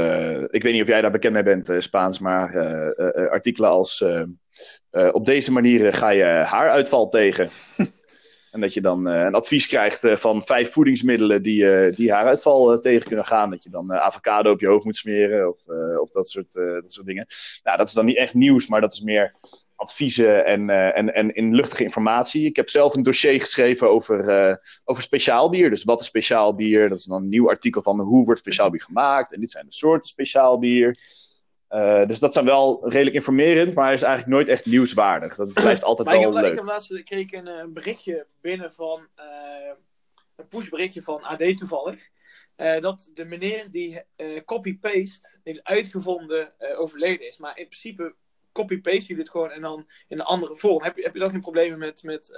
ik 0.50 0.62
weet 0.62 0.73
niet 0.73 0.82
of 0.82 0.88
jij 0.88 1.00
daar 1.00 1.11
bekend 1.11 1.32
mee 1.32 1.42
bent, 1.42 1.73
Spaans, 1.78 2.18
maar 2.18 2.54
artikelen 3.30 3.70
als. 3.70 4.04
op 5.12 5.25
deze 5.25 5.52
manier 5.52 5.92
ga 5.92 6.09
je 6.09 6.25
haaruitval 6.25 7.09
tegen. 7.09 7.49
En 8.50 8.61
dat 8.61 8.75
je 8.75 8.80
dan 8.80 9.09
uh, 9.09 9.25
een 9.25 9.35
advies 9.35 9.66
krijgt 9.66 10.04
uh, 10.04 10.16
van 10.16 10.45
vijf 10.45 10.73
voedingsmiddelen 10.73 11.42
die, 11.42 11.62
uh, 11.62 11.97
die 11.97 12.12
haaruitval 12.12 12.80
tegen 12.80 13.07
kunnen 13.07 13.25
gaan. 13.25 13.50
Dat 13.50 13.62
je 13.62 13.71
dan 13.71 13.92
avocado 13.92 14.50
op 14.50 14.61
je 14.61 14.66
hoofd 14.66 14.85
moet 14.85 14.97
smeren 14.97 15.49
of, 15.49 15.59
of 16.00 16.11
dat, 16.11 16.28
soort, 16.28 16.52
dat 16.52 16.92
soort 16.92 17.07
dingen. 17.07 17.26
Nou, 17.62 17.76
dat 17.76 17.87
is 17.87 17.92
dan 17.92 18.04
niet 18.04 18.16
echt 18.16 18.35
nieuws, 18.35 18.66
maar 18.66 18.80
dat 18.80 18.92
is 18.92 19.00
meer 19.00 19.35
adviezen 19.75 20.45
en, 20.47 20.71
en, 20.95 21.14
en 21.14 21.35
in 21.35 21.54
luchtige 21.54 21.85
informatie. 21.85 22.45
Ik 22.45 22.57
heb 22.57 22.69
zelf 22.69 22.95
een 22.95 23.02
dossier 23.02 23.40
geschreven 23.40 23.90
over, 23.90 24.59
over 24.85 25.02
speciaal 25.02 25.50
bier. 25.50 25.71
Dus 25.71 25.85
wat 25.85 26.00
is 26.00 26.07
speciaal 26.07 26.54
bier? 26.54 26.88
Dat 26.88 26.99
is 26.99 27.04
dan 27.04 27.23
een 27.23 27.28
nieuw 27.28 27.49
artikel 27.49 27.83
van 27.83 28.00
hoe 28.00 28.25
wordt 28.25 28.40
speciaal 28.40 28.71
bier 28.71 28.83
gemaakt. 28.83 29.35
En 29.35 29.40
dit 29.40 29.50
zijn 29.50 29.66
de 29.66 29.73
soorten 29.73 30.09
speciaal 30.09 30.59
bier. 30.59 30.97
Uh, 31.70 32.06
dus 32.06 32.18
dat 32.18 32.32
zijn 32.32 32.44
wel 32.44 32.88
redelijk 32.88 33.16
informerend, 33.16 33.74
maar 33.74 33.92
is 33.92 34.02
eigenlijk 34.02 34.32
nooit 34.32 34.48
echt 34.48 34.66
nieuwswaardig. 34.66 35.36
Dat 35.36 35.52
blijft 35.62 35.84
altijd 35.84 36.08
wel 36.08 36.28
ik 36.28 36.34
leuk. 36.34 36.50
Ik 36.50 36.56
heb 36.56 36.64
laatst 36.64 37.02
kreeg 37.04 37.32
een, 37.32 37.46
een 37.46 37.72
berichtje 37.72 38.26
binnen 38.40 38.72
van 38.72 39.06
uh, 39.18 39.74
een 40.36 40.48
pushberichtje 40.48 41.02
van 41.02 41.22
AD 41.22 41.56
toevallig. 41.58 42.08
Uh, 42.56 42.80
dat 42.80 43.10
de 43.14 43.24
meneer 43.24 43.70
die 43.70 44.02
copy-paste 44.44 45.38
heeft 45.44 45.64
uitgevonden 45.64 46.52
overleden 46.76 47.26
is. 47.26 47.38
Maar 47.38 47.58
in 47.58 47.68
principe 47.68 48.14
copy-paste 48.52 49.04
je 49.06 49.16
dit 49.16 49.30
gewoon 49.30 49.50
en 49.50 49.60
dan 49.60 49.88
in 50.08 50.18
een 50.18 50.24
andere 50.24 50.56
vorm. 50.56 50.82
Heb 50.82 50.96
je, 50.96 51.02
heb 51.02 51.14
je 51.14 51.20
dan 51.20 51.30
geen 51.30 51.40
problemen 51.40 51.78
met, 51.78 52.02
met, 52.02 52.30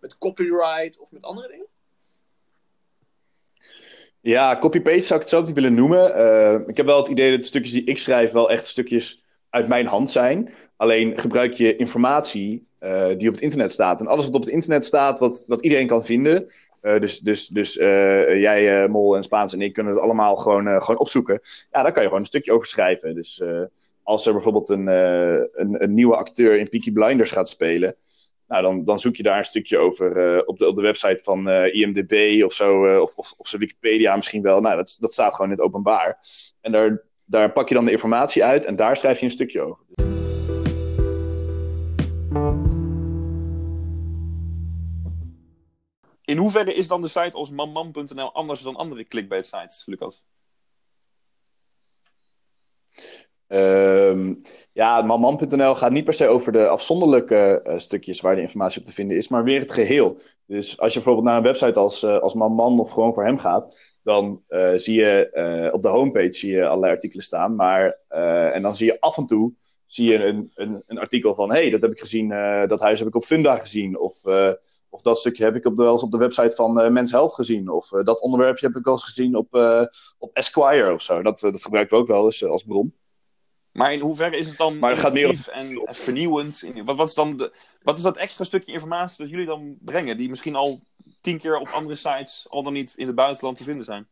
met 0.00 0.18
copyright 0.18 0.98
of 0.98 1.10
met 1.10 1.22
andere 1.22 1.48
dingen? 1.48 1.66
Ja, 4.24 4.58
copy-paste 4.58 5.00
zou 5.00 5.14
ik 5.14 5.20
het 5.20 5.28
zelf 5.28 5.46
niet 5.46 5.54
willen 5.54 5.74
noemen. 5.74 6.16
Uh, 6.16 6.68
ik 6.68 6.76
heb 6.76 6.86
wel 6.86 6.96
het 6.96 7.08
idee 7.08 7.30
dat 7.30 7.40
de 7.40 7.46
stukjes 7.46 7.72
die 7.72 7.84
ik 7.84 7.98
schrijf 7.98 8.32
wel 8.32 8.50
echt 8.50 8.66
stukjes 8.66 9.24
uit 9.50 9.68
mijn 9.68 9.86
hand 9.86 10.10
zijn. 10.10 10.52
Alleen 10.76 11.18
gebruik 11.18 11.52
je 11.52 11.76
informatie 11.76 12.66
uh, 12.80 13.06
die 13.18 13.28
op 13.28 13.34
het 13.34 13.42
internet 13.42 13.72
staat. 13.72 14.00
En 14.00 14.06
alles 14.06 14.24
wat 14.24 14.34
op 14.34 14.40
het 14.40 14.50
internet 14.50 14.84
staat, 14.84 15.18
wat, 15.18 15.44
wat 15.46 15.62
iedereen 15.62 15.86
kan 15.86 16.04
vinden. 16.04 16.52
Uh, 16.82 17.00
dus 17.00 17.18
dus, 17.18 17.46
dus 17.48 17.74
jij, 17.74 18.88
Mol 18.88 19.16
en 19.16 19.22
Spaans 19.22 19.52
en 19.52 19.60
ik 19.60 19.72
kunnen 19.72 19.92
het 19.92 20.02
allemaal 20.02 20.36
gewoon, 20.36 20.82
gewoon 20.82 21.00
opzoeken. 21.00 21.40
Ja, 21.72 21.82
daar 21.82 21.92
kan 21.92 22.02
je 22.02 22.08
gewoon 22.08 22.22
een 22.22 22.28
stukje 22.28 22.52
over 22.52 22.66
schrijven. 22.66 23.14
Dus 23.14 23.42
als 24.02 24.26
er 24.26 24.32
bijvoorbeeld 24.32 24.68
een, 24.68 24.86
een, 24.86 25.82
een 25.82 25.94
nieuwe 25.94 26.16
acteur 26.16 26.58
in 26.58 26.68
Peaky 26.68 26.92
Blinders 26.92 27.30
gaat 27.30 27.48
spelen 27.48 27.96
nou, 28.46 28.62
dan, 28.62 28.84
dan 28.84 28.98
zoek 28.98 29.16
je 29.16 29.22
daar 29.22 29.38
een 29.38 29.44
stukje 29.44 29.78
over 29.78 30.36
uh, 30.36 30.42
op, 30.46 30.58
de, 30.58 30.68
op 30.68 30.76
de 30.76 30.82
website 30.82 31.22
van 31.22 31.48
uh, 31.48 31.74
IMDb 31.74 32.44
of 32.44 32.52
zo, 32.52 32.86
uh, 32.86 33.00
of, 33.00 33.14
of, 33.16 33.34
of 33.36 33.50
Wikipedia 33.50 34.16
misschien 34.16 34.42
wel. 34.42 34.60
Nou, 34.60 34.76
dat, 34.76 34.96
dat 35.00 35.12
staat 35.12 35.34
gewoon 35.34 35.50
in 35.50 35.56
het 35.56 35.66
openbaar. 35.66 36.18
En 36.60 36.72
daar, 36.72 37.02
daar 37.24 37.52
pak 37.52 37.68
je 37.68 37.74
dan 37.74 37.84
de 37.84 37.90
informatie 37.90 38.44
uit 38.44 38.64
en 38.64 38.76
daar 38.76 38.96
schrijf 38.96 39.18
je 39.18 39.24
een 39.24 39.30
stukje 39.30 39.60
over. 39.60 39.78
In 46.24 46.36
hoeverre 46.36 46.74
is 46.74 46.88
dan 46.88 47.00
de 47.02 47.08
site 47.08 47.36
als 47.36 47.50
mamman.nl 47.50 48.32
anders 48.32 48.62
dan 48.62 48.76
andere 48.76 49.04
clickbait 49.04 49.46
sites, 49.46 49.82
Lucas? 49.86 50.22
Um, 53.48 54.38
ja, 54.72 55.02
manman.nl 55.02 55.74
gaat 55.74 55.90
niet 55.90 56.04
per 56.04 56.14
se 56.14 56.28
over 56.28 56.52
de 56.52 56.68
afzonderlijke 56.68 57.60
uh, 57.64 57.78
stukjes 57.78 58.20
waar 58.20 58.34
de 58.34 58.40
informatie 58.40 58.80
op 58.80 58.86
te 58.86 58.92
vinden 58.92 59.16
is, 59.16 59.28
maar 59.28 59.44
weer 59.44 59.60
het 59.60 59.72
geheel. 59.72 60.18
Dus 60.46 60.80
als 60.80 60.92
je 60.92 60.98
bijvoorbeeld 60.98 61.26
naar 61.26 61.36
een 61.36 61.42
website 61.42 61.78
als, 61.78 62.02
uh, 62.02 62.18
als 62.18 62.34
Man 62.34 62.80
of 62.80 62.90
gewoon 62.90 63.14
voor 63.14 63.24
hem 63.24 63.38
gaat, 63.38 63.94
dan 64.02 64.42
uh, 64.48 64.72
zie 64.74 64.94
je 64.94 65.70
op 65.72 65.82
de 65.82 65.88
homepage 65.88 66.32
zie 66.32 66.52
je 66.52 66.66
allerlei 66.66 66.92
artikelen 66.92 67.24
staan. 67.24 67.54
Maar, 67.54 67.98
en 68.52 68.62
dan 68.62 68.76
zie 68.76 68.86
je 68.86 69.00
af 69.00 69.16
en 69.16 69.26
toe 69.26 69.52
zie 69.86 70.10
je 70.10 70.24
een, 70.24 70.52
een, 70.54 70.82
een 70.86 70.98
artikel 70.98 71.34
van: 71.34 71.50
hey, 71.50 71.70
dat 71.70 71.82
heb 71.82 71.90
ik 71.90 72.00
gezien, 72.00 72.28
dat 72.66 72.80
huis 72.80 72.98
heb 72.98 73.08
ik 73.08 73.14
op 73.14 73.24
Funda 73.24 73.56
gezien. 73.56 73.98
Of, 73.98 74.22
of 74.88 75.02
dat 75.02 75.18
stukje 75.18 75.44
heb 75.44 75.56
ik 75.56 75.66
op 75.66 75.76
de, 75.76 75.82
wel 75.82 75.92
eens 75.92 76.02
op 76.02 76.10
de 76.10 76.18
website 76.18 76.54
van 76.54 76.92
Mens 76.92 77.10
Health 77.10 77.34
gezien. 77.34 77.68
Of 77.68 77.88
dat 77.88 78.20
onderwerpje 78.20 78.66
heb 78.66 78.76
ik 78.76 78.84
wel 78.84 78.94
eens 78.94 79.04
gezien 79.04 79.36
op, 79.36 79.54
op 80.18 80.30
Esquire 80.32 80.92
of 80.92 81.02
zo. 81.02 81.22
Dat, 81.22 81.40
dat 81.40 81.62
gebruiken 81.62 81.96
we 81.96 82.02
ook 82.02 82.08
wel 82.08 82.24
eens 82.24 82.44
als 82.44 82.62
bron. 82.62 82.94
Maar 83.74 83.92
in 83.92 84.00
hoeverre 84.00 84.36
is 84.36 84.48
het 84.48 84.56
dan 84.56 84.78
maar 84.78 84.90
het 84.90 84.98
gaat 84.98 85.12
meer 85.12 85.28
op... 85.28 85.36
en 85.52 85.82
vernieuwend? 85.86 86.70
Wat, 86.84 86.96
wat, 86.96 87.08
is 87.08 87.14
dan 87.14 87.36
de, 87.36 87.52
wat 87.82 87.96
is 87.96 88.02
dat 88.02 88.16
extra 88.16 88.44
stukje 88.44 88.72
informatie 88.72 89.16
dat 89.18 89.30
jullie 89.30 89.46
dan 89.46 89.76
brengen, 89.80 90.16
die 90.16 90.28
misschien 90.28 90.54
al 90.54 90.80
tien 91.20 91.38
keer 91.38 91.58
op 91.58 91.68
andere 91.68 91.94
sites 91.94 92.46
al 92.50 92.62
dan 92.62 92.72
niet 92.72 92.92
in 92.96 93.06
het 93.06 93.16
buitenland 93.16 93.56
te 93.56 93.64
vinden 93.64 93.84
zijn? 93.84 94.08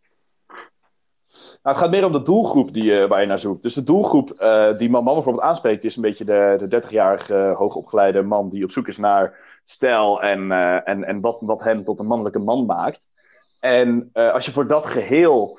Nou, 1.29 1.59
het 1.63 1.77
gaat 1.77 1.91
meer 1.91 2.05
om 2.05 2.13
de 2.13 2.23
doelgroep 2.23 2.73
die, 2.75 2.83
uh, 2.83 3.05
waar 3.05 3.21
je 3.21 3.27
naar 3.27 3.39
zoekt. 3.39 3.63
Dus 3.63 3.75
de 3.75 3.83
doelgroep 3.83 4.35
uh, 4.41 4.77
die 4.77 4.91
man, 4.91 5.05
man 5.05 5.15
bijvoorbeeld 5.15 5.45
aanspreekt, 5.45 5.85
is 5.85 5.97
een 5.97 6.03
beetje 6.03 6.25
de, 6.25 6.67
de 6.69 6.83
30-jarige 6.83 7.35
uh, 7.35 7.57
hoogopgeleide 7.57 8.23
man 8.23 8.49
die 8.49 8.65
op 8.65 8.71
zoek 8.71 8.89
is 8.89 8.99
naar 8.99 9.39
stijl 9.65 10.23
en, 10.23 10.53
en, 10.85 11.05
en 11.05 11.21
wat, 11.21 11.41
wat 11.41 11.63
hem 11.63 11.85
tot 11.85 12.01
een 12.01 12.07
mannelijke 12.07 12.39
man 12.39 12.67
maakt. 12.67 13.09
En 13.61 14.11
als 14.13 14.45
je 14.45 14.53
voor 14.53 14.67
dat 14.67 14.87
geheel 14.87 15.59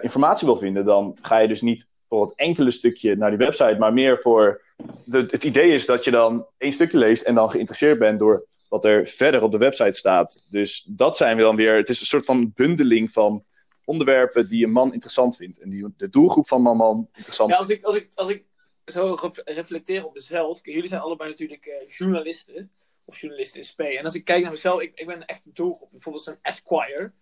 informatie 0.00 0.46
wil 0.46 0.56
vinden, 0.56 0.84
dan 0.84 1.18
ga 1.20 1.38
je 1.38 1.48
dus 1.48 1.62
niet 1.62 1.88
voor 2.08 2.20
het 2.20 2.34
enkele 2.36 2.70
stukje 2.70 3.16
naar 3.16 3.30
die 3.30 3.38
website, 3.38 3.76
maar 3.78 3.92
meer 3.92 4.18
voor. 4.20 4.62
Het 5.10 5.44
idee 5.44 5.72
is 5.72 5.86
dat 5.86 6.04
je 6.04 6.10
dan 6.10 6.46
één 6.58 6.72
stukje 6.72 6.98
leest 6.98 7.22
en 7.22 7.34
dan 7.34 7.50
geïnteresseerd 7.50 7.98
bent 7.98 8.18
door 8.18 8.46
wat 8.68 8.84
er 8.84 9.06
verder 9.06 9.42
op 9.42 9.52
de 9.52 9.58
website 9.58 9.92
staat. 9.92 10.44
Dus 10.48 10.86
dat 10.90 11.16
zijn 11.16 11.36
we 11.36 11.42
dan 11.42 11.56
weer. 11.56 11.76
Het 11.76 11.88
is 11.88 12.00
een 12.00 12.06
soort 12.06 12.24
van 12.24 12.52
bundeling 12.54 13.12
van 13.12 13.44
onderwerpen 13.84 14.48
die 14.48 14.64
een 14.64 14.72
man 14.72 14.92
interessant 14.92 15.36
vindt. 15.36 15.60
En 15.60 15.70
die 15.70 15.86
de 15.96 16.08
doelgroep 16.08 16.48
van 16.48 16.62
mijn 16.62 16.76
man 16.76 17.08
interessant 17.12 17.50
ja, 17.50 17.56
als 17.56 17.68
ik, 17.68 17.84
als 17.84 17.96
ik, 17.96 18.08
als 18.14 18.28
ik 18.28 18.44
zo 18.84 19.16
reflecteer 19.44 20.04
op 20.04 20.14
mezelf. 20.14 20.60
Jullie 20.62 20.86
zijn 20.86 21.00
allebei 21.00 21.30
natuurlijk 21.30 21.66
uh, 21.66 21.88
journalisten. 21.88 22.70
Of 23.04 23.20
journalisten 23.20 23.58
in 23.58 23.64
SP. 23.70 23.80
En 23.80 24.04
als 24.04 24.14
ik 24.14 24.24
kijk 24.24 24.42
naar 24.42 24.50
mezelf, 24.50 24.80
ik, 24.80 24.92
ik 24.94 25.06
ben 25.06 25.26
echt 25.26 25.44
een 25.44 25.50
doelgroep. 25.54 25.90
Bijvoorbeeld 25.90 26.26
een 26.26 26.38
Esquire. 26.42 27.12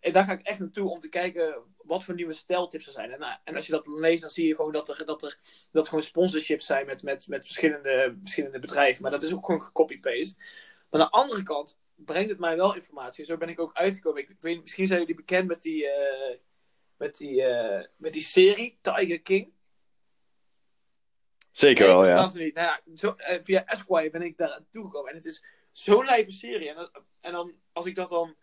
En 0.00 0.12
daar 0.12 0.24
ga 0.24 0.32
ik 0.32 0.40
echt 0.40 0.58
naartoe 0.58 0.90
om 0.90 1.00
te 1.00 1.08
kijken 1.08 1.54
wat 1.92 2.04
voor 2.04 2.14
nieuwe 2.14 2.32
stijltips 2.32 2.86
er 2.86 2.92
zijn. 2.92 3.10
En, 3.10 3.18
nou, 3.18 3.36
en 3.44 3.54
als 3.54 3.66
je 3.66 3.72
dat 3.72 3.86
leest, 3.86 4.20
dan 4.20 4.30
zie 4.30 4.46
je 4.46 4.54
gewoon 4.54 4.72
dat 4.72 4.88
er, 4.88 5.04
dat 5.04 5.22
er 5.22 5.38
dat 5.70 5.88
gewoon 5.88 6.02
sponsorships 6.02 6.66
zijn 6.66 6.86
met, 6.86 7.02
met, 7.02 7.28
met 7.28 7.44
verschillende, 7.44 8.16
verschillende 8.20 8.58
bedrijven. 8.58 9.02
Maar 9.02 9.10
dat 9.10 9.22
is 9.22 9.34
ook 9.34 9.44
gewoon 9.44 9.62
gecopy-paste. 9.62 10.34
Maar 10.90 11.00
aan 11.00 11.06
de 11.06 11.10
andere 11.10 11.42
kant 11.42 11.78
brengt 11.94 12.30
het 12.30 12.38
mij 12.38 12.56
wel 12.56 12.74
informatie. 12.74 13.24
Zo 13.24 13.36
ben 13.36 13.48
ik 13.48 13.60
ook 13.60 13.74
uitgekomen. 13.74 14.22
Ik, 14.22 14.36
weet, 14.40 14.62
misschien 14.62 14.86
zijn 14.86 15.00
jullie 15.00 15.14
bekend 15.14 15.48
met 15.48 15.62
die, 15.62 15.84
uh, 15.84 16.36
met 16.96 17.16
die, 17.16 17.42
uh, 17.42 17.84
met 17.96 18.12
die 18.12 18.22
serie 18.22 18.78
Tiger 18.80 19.20
King. 19.20 19.52
Zeker 21.50 21.86
wel, 21.86 22.06
ja. 22.06 22.14
Nou 22.14 22.50
ja 22.54 22.80
zo, 22.94 23.14
uh, 23.18 23.38
via 23.42 23.64
Esquire 23.64 24.10
ben 24.10 24.22
ik 24.22 24.36
daar 24.36 24.52
aan 24.52 24.66
toegekomen. 24.70 25.10
En 25.10 25.16
het 25.16 25.26
is 25.26 25.44
zo'n 25.72 26.04
lijpe 26.04 26.30
serie. 26.30 26.68
En, 26.74 26.90
en 27.20 27.32
dan, 27.32 27.54
als 27.72 27.86
ik 27.86 27.94
dat 27.94 28.08
dan 28.08 28.36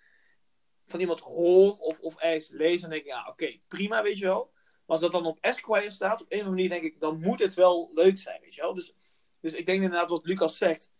van 0.89 0.99
iemand 0.99 1.19
hoor 1.19 1.77
of, 1.77 1.99
of 1.99 2.15
ergens 2.15 2.49
lees, 2.49 2.81
dan 2.81 2.89
denk 2.89 3.01
ik, 3.01 3.07
ja, 3.07 3.27
oké, 3.27 3.59
prima, 3.67 4.03
weet 4.03 4.17
je 4.17 4.25
wel. 4.25 4.51
Maar 4.53 4.97
als 4.97 4.99
dat 4.99 5.11
dan 5.11 5.25
op 5.25 5.37
Esquire 5.41 5.89
staat, 5.89 6.21
op 6.21 6.31
een 6.31 6.39
of 6.39 6.45
andere 6.45 6.49
manier 6.49 6.69
denk 6.69 6.93
ik, 6.93 6.99
dan 6.99 7.19
moet 7.19 7.39
het 7.39 7.53
wel 7.53 7.91
leuk 7.93 8.19
zijn, 8.19 8.41
weet 8.41 8.55
je 8.55 8.61
wel. 8.61 8.73
Dus, 8.73 8.93
dus 9.41 9.53
ik 9.53 9.65
denk 9.65 9.81
inderdaad 9.81 10.09
wat 10.09 10.25
Lucas 10.25 10.57
zegt. 10.57 10.91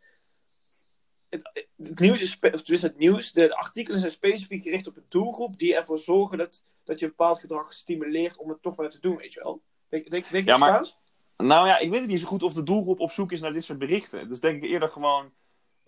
Het, 1.30 1.66
het 1.78 2.00
nieuws 2.00 2.22
is, 2.22 2.40
dus 2.64 2.82
het 2.82 2.98
nieuws, 2.98 3.32
de, 3.32 3.56
artikelen 3.56 4.00
zijn 4.00 4.12
specifiek 4.12 4.64
gericht 4.64 4.88
op 4.88 4.98
een 4.98 5.06
doelgroep 5.10 5.60
die 5.60 5.76
ervoor 5.76 5.98
zorgen 5.98 6.38
dat, 6.38 6.64
dat 6.84 7.00
je 7.00 7.06
een 7.06 7.12
bepaald 7.18 7.40
gedrag 7.40 7.74
stimuleert 7.74 8.38
om 8.38 8.50
het 8.50 8.62
toch 8.62 8.76
maar 8.76 8.90
te 8.90 9.00
doen, 9.00 9.18
weet 9.18 9.34
je 9.34 9.44
wel. 9.44 9.62
Denk, 9.90 10.10
denk, 10.10 10.30
denk 10.30 10.48
ja, 10.48 10.58
maar, 10.58 10.94
Nou 11.38 11.68
ja, 11.68 11.78
ik 11.78 11.90
weet 11.90 12.00
het 12.00 12.10
niet 12.10 12.20
zo 12.20 12.28
goed 12.28 12.44
of 12.44 12.54
de 12.54 12.64
doelgroep 12.64 13.00
op 13.00 13.12
zoek 13.12 13.32
is 13.32 13.42
naar 13.42 13.54
dit 13.54 13.64
soort 13.64 13.80
berichten. 13.80 14.28
Dus 14.28 14.40
denk 14.40 14.64
ik 14.64 14.70
eerder 14.70 14.90
gewoon 14.90 15.32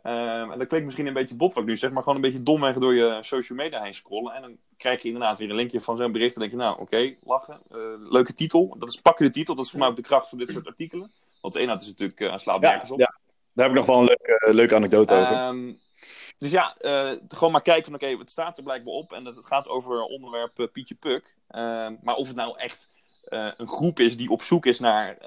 Ehm, 0.04 0.52
en 0.52 0.58
dat 0.58 0.68
klinkt 0.68 0.86
misschien 0.86 1.08
een 1.08 1.14
beetje 1.14 1.36
bot 1.36 1.54
wat 1.54 1.64
ik 1.64 1.70
nu 1.70 1.78
zeg, 1.78 1.92
maar 1.92 2.04
gewoon 2.04 2.16
een 2.16 2.24
beetje 2.24 2.44
domweg 2.44 2.76
door 2.76 2.96
je 2.96 3.18
social 3.22 3.58
media 3.58 3.82
heen 3.82 3.94
scrollen. 3.94 4.34
En 4.34 4.42
dan 4.42 4.58
krijg 4.78 5.02
je 5.02 5.08
inderdaad 5.08 5.38
weer 5.38 5.50
een 5.50 5.56
linkje 5.56 5.80
van 5.80 5.98
zo'n 5.98 6.12
bericht. 6.12 6.34
En 6.34 6.40
denk 6.40 6.52
je, 6.52 6.58
nou 6.58 6.80
oké, 6.80 7.16
lachen. 7.24 7.60
Eh, 7.72 7.78
leuke 7.98 8.34
titel. 8.34 8.76
Dat 8.78 8.90
is 8.90 9.02
pakken 9.02 9.26
de 9.26 9.32
titel. 9.32 9.56
Dat 9.56 9.66
is 9.66 9.72
voor 9.72 9.80
mij 9.80 9.88
ook 9.88 9.96
de 9.96 10.02
kracht 10.02 10.30
van 10.30 10.38
dit 10.38 10.50
soort 10.50 10.68
artikelen. 10.68 11.12
Want 11.42 11.54
de 11.54 11.60
inhoud 11.60 11.82
is 11.82 11.88
natuurlijk, 11.88 12.20
uh, 12.20 12.38
slaat 12.38 12.62
Ja, 12.62 12.70
nergens 12.70 12.92
op. 12.92 13.00
ja. 13.00 13.16
Daar 13.54 13.66
heb 13.70 13.76
ik 13.76 13.86
nog 13.86 13.86
wel 13.86 14.00
een 14.00 14.06
leuke, 14.06 14.54
leuke 14.54 14.76
anekdote 14.76 15.14
over. 15.14 15.36
Ehm, 15.36 15.74
dus 16.38 16.52
ja, 16.52 16.76
eh, 16.78 17.12
gewoon 17.28 17.52
maar 17.52 17.62
kijken 17.62 17.86
van 17.86 17.94
oké, 17.94 18.18
het 18.18 18.30
staat 18.30 18.58
er 18.58 18.64
blijkbaar 18.64 18.94
op. 18.94 19.14
En 19.14 19.26
het, 19.26 19.36
het 19.36 19.46
gaat 19.46 19.68
over 19.68 20.04
onderwerp 20.04 20.70
Pietje 20.72 20.96
Puk. 20.96 21.36
Ehm, 21.48 21.96
maar 22.04 22.16
of 22.16 22.28
het 22.28 22.36
nou 22.36 22.58
echt 22.58 22.90
een 23.24 23.68
groep 23.68 24.00
is 24.00 24.18
die 24.18 24.30
op 24.30 24.42
zoek 24.42 24.66
is 24.66 24.80
naar 24.80 25.18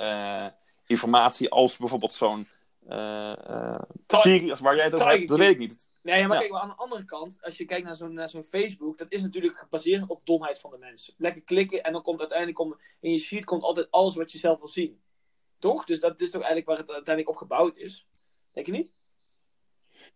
informatie 0.87 1.51
als 1.51 1.77
bijvoorbeeld 1.77 2.13
zo'n 2.13 2.47
eh, 2.89 3.49
eh, 3.49 3.83
serie 4.07 4.51
als 4.51 4.61
waar 4.61 4.77
jij 4.77 4.85
het 4.85 4.95
over 4.95 5.09
hebt, 5.09 5.29
dat 5.29 5.39
weet 5.39 5.51
ik 5.51 5.59
niet. 5.59 5.91
Nee, 6.03 6.27
maar 6.27 6.33
Ja. 6.33 6.41
kijk, 6.41 6.53
maar 6.53 6.61
aan 6.61 6.69
de 6.69 6.75
andere 6.75 7.05
kant, 7.05 7.37
als 7.41 7.57
je 7.57 7.65
kijkt 7.65 7.87
naar 7.87 7.95
zo'n 7.95 8.13
naar 8.13 8.29
zo'n 8.29 8.45
Facebook, 8.45 8.99
dat 8.99 9.13
is 9.13 9.23
natuurlijk 9.23 9.57
gebaseerd 9.57 10.07
op 10.07 10.27
domheid 10.27 10.61
van 10.61 10.71
de 10.71 10.79
mensen. 10.79 11.15
Lekker 11.19 11.43
klikken 11.43 11.83
en 11.83 11.93
dan 11.93 12.03
komt 12.03 12.19
uiteindelijk 12.19 12.59
komt, 12.59 12.77
in 13.01 13.13
je 13.13 13.19
sheet 13.19 13.45
komt 13.45 13.63
altijd 13.63 13.91
alles 13.91 14.15
wat 14.15 14.33
je 14.33 14.39
zelf 14.39 14.59
wil 14.59 14.69
zien. 14.69 15.03
Toch? 15.59 15.85
Dus 15.85 16.01
dat 16.01 16.21
is 16.21 16.31
toch 16.31 16.43
eigenlijk 16.43 16.67
waar 16.67 16.79
het 16.79 16.91
uiteindelijk 16.91 17.35
op 17.35 17.41
gebouwd 17.41 17.77
is. 17.77 18.07
Denk 18.53 18.67
je 18.67 18.73
niet? 18.73 18.93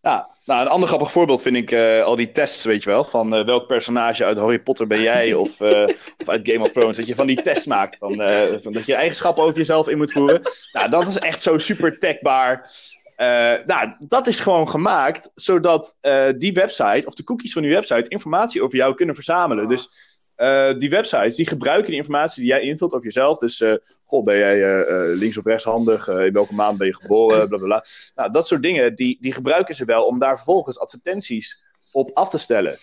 Ja, 0.02 0.28
nou, 0.44 0.61
een 0.61 0.68
ander 0.68 0.88
grappig 0.88 1.12
voorbeeld 1.12 1.42
vind 1.42 1.56
ik 1.56 1.70
eh, 1.70 2.02
al 2.02 2.16
die 2.16 2.30
tests, 2.30 2.64
weet 2.64 2.82
je 2.82 2.90
wel. 2.90 3.04
Van 3.04 3.34
eh, 3.34 3.44
welk 3.44 3.66
personage 3.66 4.24
uit 4.24 4.38
Harry 4.38 4.58
Potter 4.58 4.87
ben 4.87 5.00
jij 5.00 5.34
of, 5.44 5.61
eh, 5.61 5.82
of 6.18 6.28
uit 6.28 6.48
Game 6.50 6.64
of 6.64 6.72
Thrones. 6.72 6.96
Dat 6.96 7.06
je 7.06 7.14
van 7.14 7.26
die 7.26 7.42
tests 7.42 7.66
maakt. 7.66 7.96
Van, 7.96 8.14
van 8.62 8.72
dat 8.72 8.87
je 8.87 8.94
eigenschappen 8.94 9.42
over 9.44 9.56
jezelf 9.56 9.88
in 9.88 9.96
moet 9.96 10.12
voeren. 10.12 10.42
Nou, 10.72 10.90
dat 10.90 11.06
is 11.06 11.18
echt 11.18 11.42
zo 11.42 11.58
super. 11.58 11.98
Eh, 11.98 13.54
nou, 13.66 13.94
dat 13.98 14.26
is 14.26 14.40
gewoon 14.40 14.68
gemaakt 14.68 15.32
zodat 15.34 15.96
die 16.37 16.52
website 16.52 17.02
of 17.04 17.14
de 17.14 17.24
cookies 17.24 17.52
van 17.52 17.62
die 17.62 17.70
website 17.70 18.08
informatie 18.08 18.62
over 18.62 18.76
jou 18.76 18.94
kunnen 18.94 19.14
verzamelen. 19.14 19.64
Ah. 19.64 19.70
Dus 19.70 20.07
eh, 20.38 20.79
die 20.79 20.90
websites 20.90 21.37
die 21.37 21.46
gebruiken 21.46 21.87
die 21.90 21.96
informatie 22.01 22.42
die 22.42 22.51
jij 22.51 22.61
invult 22.61 22.92
over 22.92 23.05
jezelf. 23.05 23.38
Dus, 23.38 23.61
eh, 23.61 23.74
goh, 24.05 24.24
ben 24.24 24.37
jij 24.38 24.83
eh, 24.85 25.16
links 25.18 25.37
of 25.37 25.44
rechtshandig? 25.44 26.09
In 26.09 26.33
welke 26.33 26.55
maand 26.55 26.79
ben 26.79 26.87
je 26.87 26.94
geboren? 26.94 27.48
Bla 27.48 27.59
bla 27.59 27.66
bla. 27.66 27.85
Nou, 28.14 28.31
dat 28.33 28.46
soort 28.46 28.62
dingen, 28.62 28.94
die, 28.94 29.18
die 29.20 29.33
gebruiken 29.33 29.74
ze 29.74 29.85
wel 29.85 30.05
om 30.05 30.18
daar 30.18 30.37
vervolgens 30.37 30.79
advertenties 30.79 31.62
op 31.92 32.11
af 32.14 32.31
te 32.31 32.38
stellen. 32.38 32.79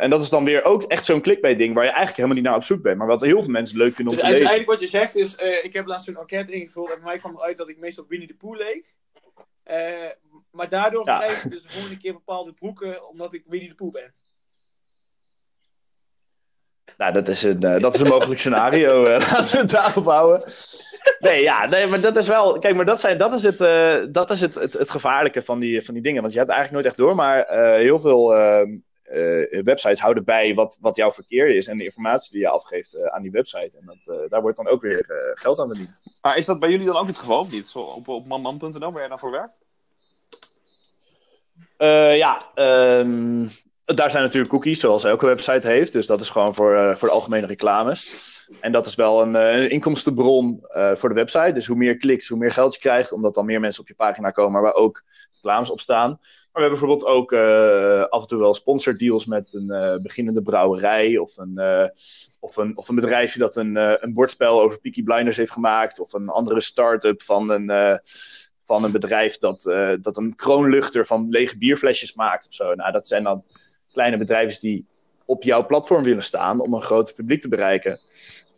En 0.00 0.10
dat 0.10 0.22
is 0.22 0.28
dan 0.28 0.44
weer 0.44 0.64
ook 0.64 0.82
echt 0.82 1.04
zo'n 1.04 1.20
clickbait 1.20 1.58
ding 1.58 1.74
waar 1.74 1.82
je 1.84 1.88
eigenlijk 1.90 2.16
helemaal 2.16 2.36
niet 2.36 2.46
naar 2.46 2.56
op 2.56 2.64
zoek 2.64 2.82
bent. 2.82 2.98
Maar 2.98 3.06
wat 3.06 3.20
heel 3.20 3.42
veel 3.42 3.50
mensen 3.50 3.76
leuk 3.78 3.94
vinden 3.94 4.14
om 4.14 4.20
Dus 4.20 4.28
te 4.28 4.30
lezen. 4.32 4.46
eigenlijk 4.48 4.80
wat 4.80 4.90
je 4.90 4.96
zegt 4.98 5.16
is, 5.16 5.34
ik 5.62 5.72
heb 5.72 5.86
laatst 5.86 6.08
een 6.08 6.16
enquête 6.16 6.52
ingevuld 6.52 6.88
en 6.88 6.94
bij 6.94 7.04
mij 7.04 7.18
kwam 7.18 7.36
eruit 7.36 7.56
dat 7.56 7.68
ik 7.68 7.78
meestal 7.78 8.04
Winnie 8.08 8.28
de 8.28 8.34
Pooh 8.34 8.56
leek. 8.56 8.94
Maar 10.50 10.68
daardoor 10.68 11.06
Ja. 11.06 11.18
krijg 11.18 11.44
ik 11.44 11.50
dus 11.50 11.62
de 11.62 11.68
volgende 11.68 11.96
keer 11.96 12.12
bepaalde 12.12 12.52
broeken 12.52 13.08
omdat 13.08 13.34
ik 13.34 13.42
Winnie 13.46 13.68
de 13.68 13.74
Pooh 13.74 13.92
ben. 13.92 14.14
Nou, 16.96 17.12
dat 17.12 17.28
is 17.28 17.42
een, 17.42 17.62
eh, 17.62 17.80
dat 17.80 17.94
is 17.94 18.00
een 18.00 18.08
mogelijk 18.08 18.40
scenario. 18.40 19.04
eh, 19.04 19.18
laten 19.32 19.52
we 19.52 19.58
het 19.58 19.70
daarop 19.70 20.04
houden. 20.04 20.52
Nee, 21.18 21.42
ja, 21.42 21.66
nee, 21.66 21.86
maar 21.86 22.00
dat 22.00 22.16
is 22.16 22.28
wel. 22.28 22.58
Kijk, 22.58 22.74
maar 22.74 22.84
dat, 22.84 23.00
zijn, 23.00 23.18
dat 23.18 23.32
is, 23.32 23.42
het, 23.42 23.60
eh, 23.60 23.96
dat 24.08 24.30
is 24.30 24.40
het, 24.40 24.54
het, 24.54 24.72
het 24.72 24.90
gevaarlijke 24.90 25.42
van 25.42 25.58
die, 25.58 25.84
van 25.84 25.94
die 25.94 26.02
dingen. 26.02 26.20
Want 26.20 26.32
je 26.32 26.38
hebt 26.38 26.50
eigenlijk 26.50 26.82
nooit 26.82 26.94
echt 26.94 27.06
door, 27.06 27.16
maar 27.16 27.46
heel 27.76 28.00
veel 28.00 28.34
ehm, 28.34 28.76
eh, 29.02 29.62
websites 29.62 30.00
houden 30.00 30.24
bij 30.24 30.54
wat, 30.54 30.78
wat 30.80 30.96
jouw 30.96 31.12
verkeer 31.12 31.56
is 31.56 31.66
en 31.66 31.78
de 31.78 31.84
informatie 31.84 32.32
die 32.32 32.40
je 32.40 32.48
afgeeft 32.48 33.10
aan 33.10 33.22
die 33.22 33.30
website. 33.30 33.78
En 33.78 33.86
dat, 33.86 34.30
daar 34.30 34.42
wordt 34.42 34.56
dan 34.56 34.68
ook 34.68 34.82
weer 34.82 35.32
geld 35.34 35.58
aan 35.58 35.68
verdiend. 35.68 36.02
Maar 36.22 36.36
is 36.36 36.46
dat 36.46 36.58
bij 36.58 36.70
jullie 36.70 36.86
dan 36.86 36.96
ook 36.96 37.06
het 37.06 37.16
geval 37.16 37.40
of 37.40 37.50
niet? 37.50 37.68
Zo 37.68 37.78
op, 37.80 38.08
op 38.08 38.26
manman.nl, 38.26 38.92
waar 38.92 39.00
jij 39.00 39.08
dan 39.08 39.18
voor 39.18 39.30
werkt? 39.30 39.58
Ja, 42.18 42.40
ehm, 42.54 43.46
daar 43.84 44.10
zijn 44.10 44.22
natuurlijk 44.22 44.52
cookies, 44.52 44.80
zoals 44.80 45.04
elke 45.04 45.26
website 45.26 45.68
heeft. 45.68 45.92
Dus 45.92 46.06
dat 46.06 46.20
is 46.20 46.30
gewoon 46.30 46.54
voor, 46.54 46.74
eh, 46.74 46.94
voor 46.94 47.08
de 47.08 47.14
algemene 47.14 47.46
reclames. 47.46 48.10
En 48.60 48.72
dat 48.72 48.86
is 48.86 48.94
wel 48.94 49.22
een, 49.22 49.36
eh, 49.36 49.70
inkomstenbron 49.70 50.60
eh, 50.60 50.94
voor 50.94 51.08
de 51.08 51.14
website. 51.14 51.52
Dus 51.52 51.66
hoe 51.66 51.76
meer 51.76 51.96
kliks, 51.96 52.28
hoe 52.28 52.38
meer 52.38 52.52
geld 52.52 52.74
je 52.74 52.80
krijgt, 52.80 53.12
omdat 53.12 53.34
dan 53.34 53.44
meer 53.44 53.60
mensen 53.60 53.82
op 53.82 53.88
je 53.88 53.94
pagina 53.94 54.30
komen 54.30 54.62
waar 54.62 54.74
ook 54.74 55.04
reclames 55.32 55.70
op 55.70 55.80
staan. 55.80 56.08
Maar 56.08 56.62
we 56.62 56.68
hebben 56.68 56.78
bijvoorbeeld 56.78 57.16
ook 57.16 57.32
af 58.10 58.22
en 58.22 58.28
toe 58.28 58.38
wel 58.38 58.54
sponsordeals 58.54 59.26
met 59.26 59.52
een 59.54 60.00
beginnende 60.02 60.42
brouwerij 60.42 61.18
of 61.18 61.36
een, 61.36 61.60
of, 62.40 62.56
een, 62.56 62.76
of 62.76 62.88
een 62.88 62.94
bedrijfje 62.94 63.38
dat 63.38 63.56
een, 63.56 63.76
een 64.04 64.12
bordspel 64.12 64.60
over 64.60 64.80
Peaky 64.80 65.02
Blinders 65.02 65.36
heeft 65.36 65.52
gemaakt. 65.52 66.00
Of 66.00 66.12
een 66.12 66.28
andere 66.28 66.60
start-up 66.60 67.22
van 67.22 67.50
een, 67.50 68.00
van 68.64 68.84
een 68.84 68.92
bedrijf 68.92 69.38
dat, 69.38 69.62
dat 70.00 70.16
een 70.16 70.36
kroonluchter 70.36 71.06
van 71.06 71.28
lege 71.28 71.58
bierflesjes 71.58 72.14
maakt 72.14 72.46
of 72.46 72.54
zo. 72.54 72.74
Nou, 72.74 72.92
dat 72.92 73.08
zijn 73.08 73.22
dan 73.22 73.44
kleine 73.94 74.16
bedrijven 74.16 74.60
die 74.60 74.86
op 75.24 75.42
jouw 75.42 75.66
platform 75.66 76.02
willen 76.02 76.22
staan 76.22 76.60
om 76.60 76.74
een 76.74 76.82
groot 76.82 77.14
publiek 77.14 77.40
te 77.40 77.48
bereiken. 77.48 78.00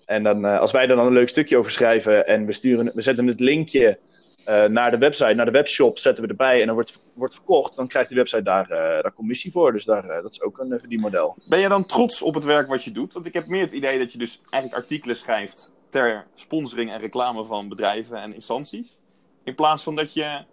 En 0.05 0.22
dan, 0.22 0.44
eh, 0.44 0.61
als 0.61 0.72
wij 0.72 0.88
er 0.88 0.96
dan 0.96 1.07
een 1.07 1.12
leuk 1.12 1.29
stukje 1.29 1.57
over 1.57 1.70
schrijven 1.70 2.27
en 2.27 2.46
we, 2.46 2.53
sturen, 2.53 2.90
we 2.94 3.01
zetten 3.01 3.27
het 3.27 3.40
linkje 3.40 3.99
eh, 4.44 4.64
naar 4.64 4.90
de 4.90 4.99
website, 4.99 5.35
naar 5.35 5.44
de 5.44 5.51
webshop, 5.51 5.99
zetten 5.99 6.25
we 6.25 6.31
erbij 6.31 6.61
en 6.61 6.66
dan 6.66 6.75
wordt, 6.75 7.01
wordt 7.14 7.35
verkocht, 7.35 7.77
dan 7.77 7.88
krijgt 7.88 8.09
die 8.09 8.18
website 8.18 8.42
daar, 8.42 8.70
eh, 8.70 9.03
daar 9.03 9.12
commissie 9.12 9.53
voor. 9.53 9.72
Dus 9.72 9.85
daar, 9.85 10.22
dat 10.22 10.31
is 10.31 10.42
ook 10.42 10.59
een 10.59 10.79
verdienmodel. 10.79 11.37
Ben 11.49 11.61
je 11.61 11.68
dan 11.68 11.85
trots 11.85 12.22
op 12.22 12.35
het 12.35 12.44
werk 12.44 12.68
wat 12.68 12.85
je 12.85 12.92
doet? 12.92 13.12
Want 13.12 13.27
ik 13.27 13.35
heb 13.35 13.46
meer 13.46 13.61
het 13.61 13.72
idee 13.72 13.99
dat 13.99 14.12
je 14.12 14.18
dus 14.18 14.40
eigenlijk 14.51 14.83
artikelen 14.83 15.16
schrijft 15.16 15.72
ter 15.88 16.27
sponsoring 16.35 16.90
en 16.90 16.99
reclame 16.99 17.44
van 17.44 17.68
bedrijven 17.68 18.16
en 18.16 18.35
instanties. 18.35 18.99
In 19.44 19.55
plaats 19.55 19.83
van 19.83 19.96
dat 19.96 20.12
je 20.12 20.44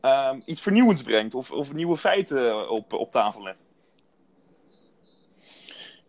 ehm, 0.00 0.40
iets 0.44 0.60
vernieuwends 0.60 1.02
brengt 1.02 1.34
of, 1.34 1.50
of 1.50 1.72
nieuwe 1.72 1.96
feiten 1.96 2.70
op, 2.70 2.92
op 2.92 3.12
tafel 3.12 3.42
legt. 3.42 3.64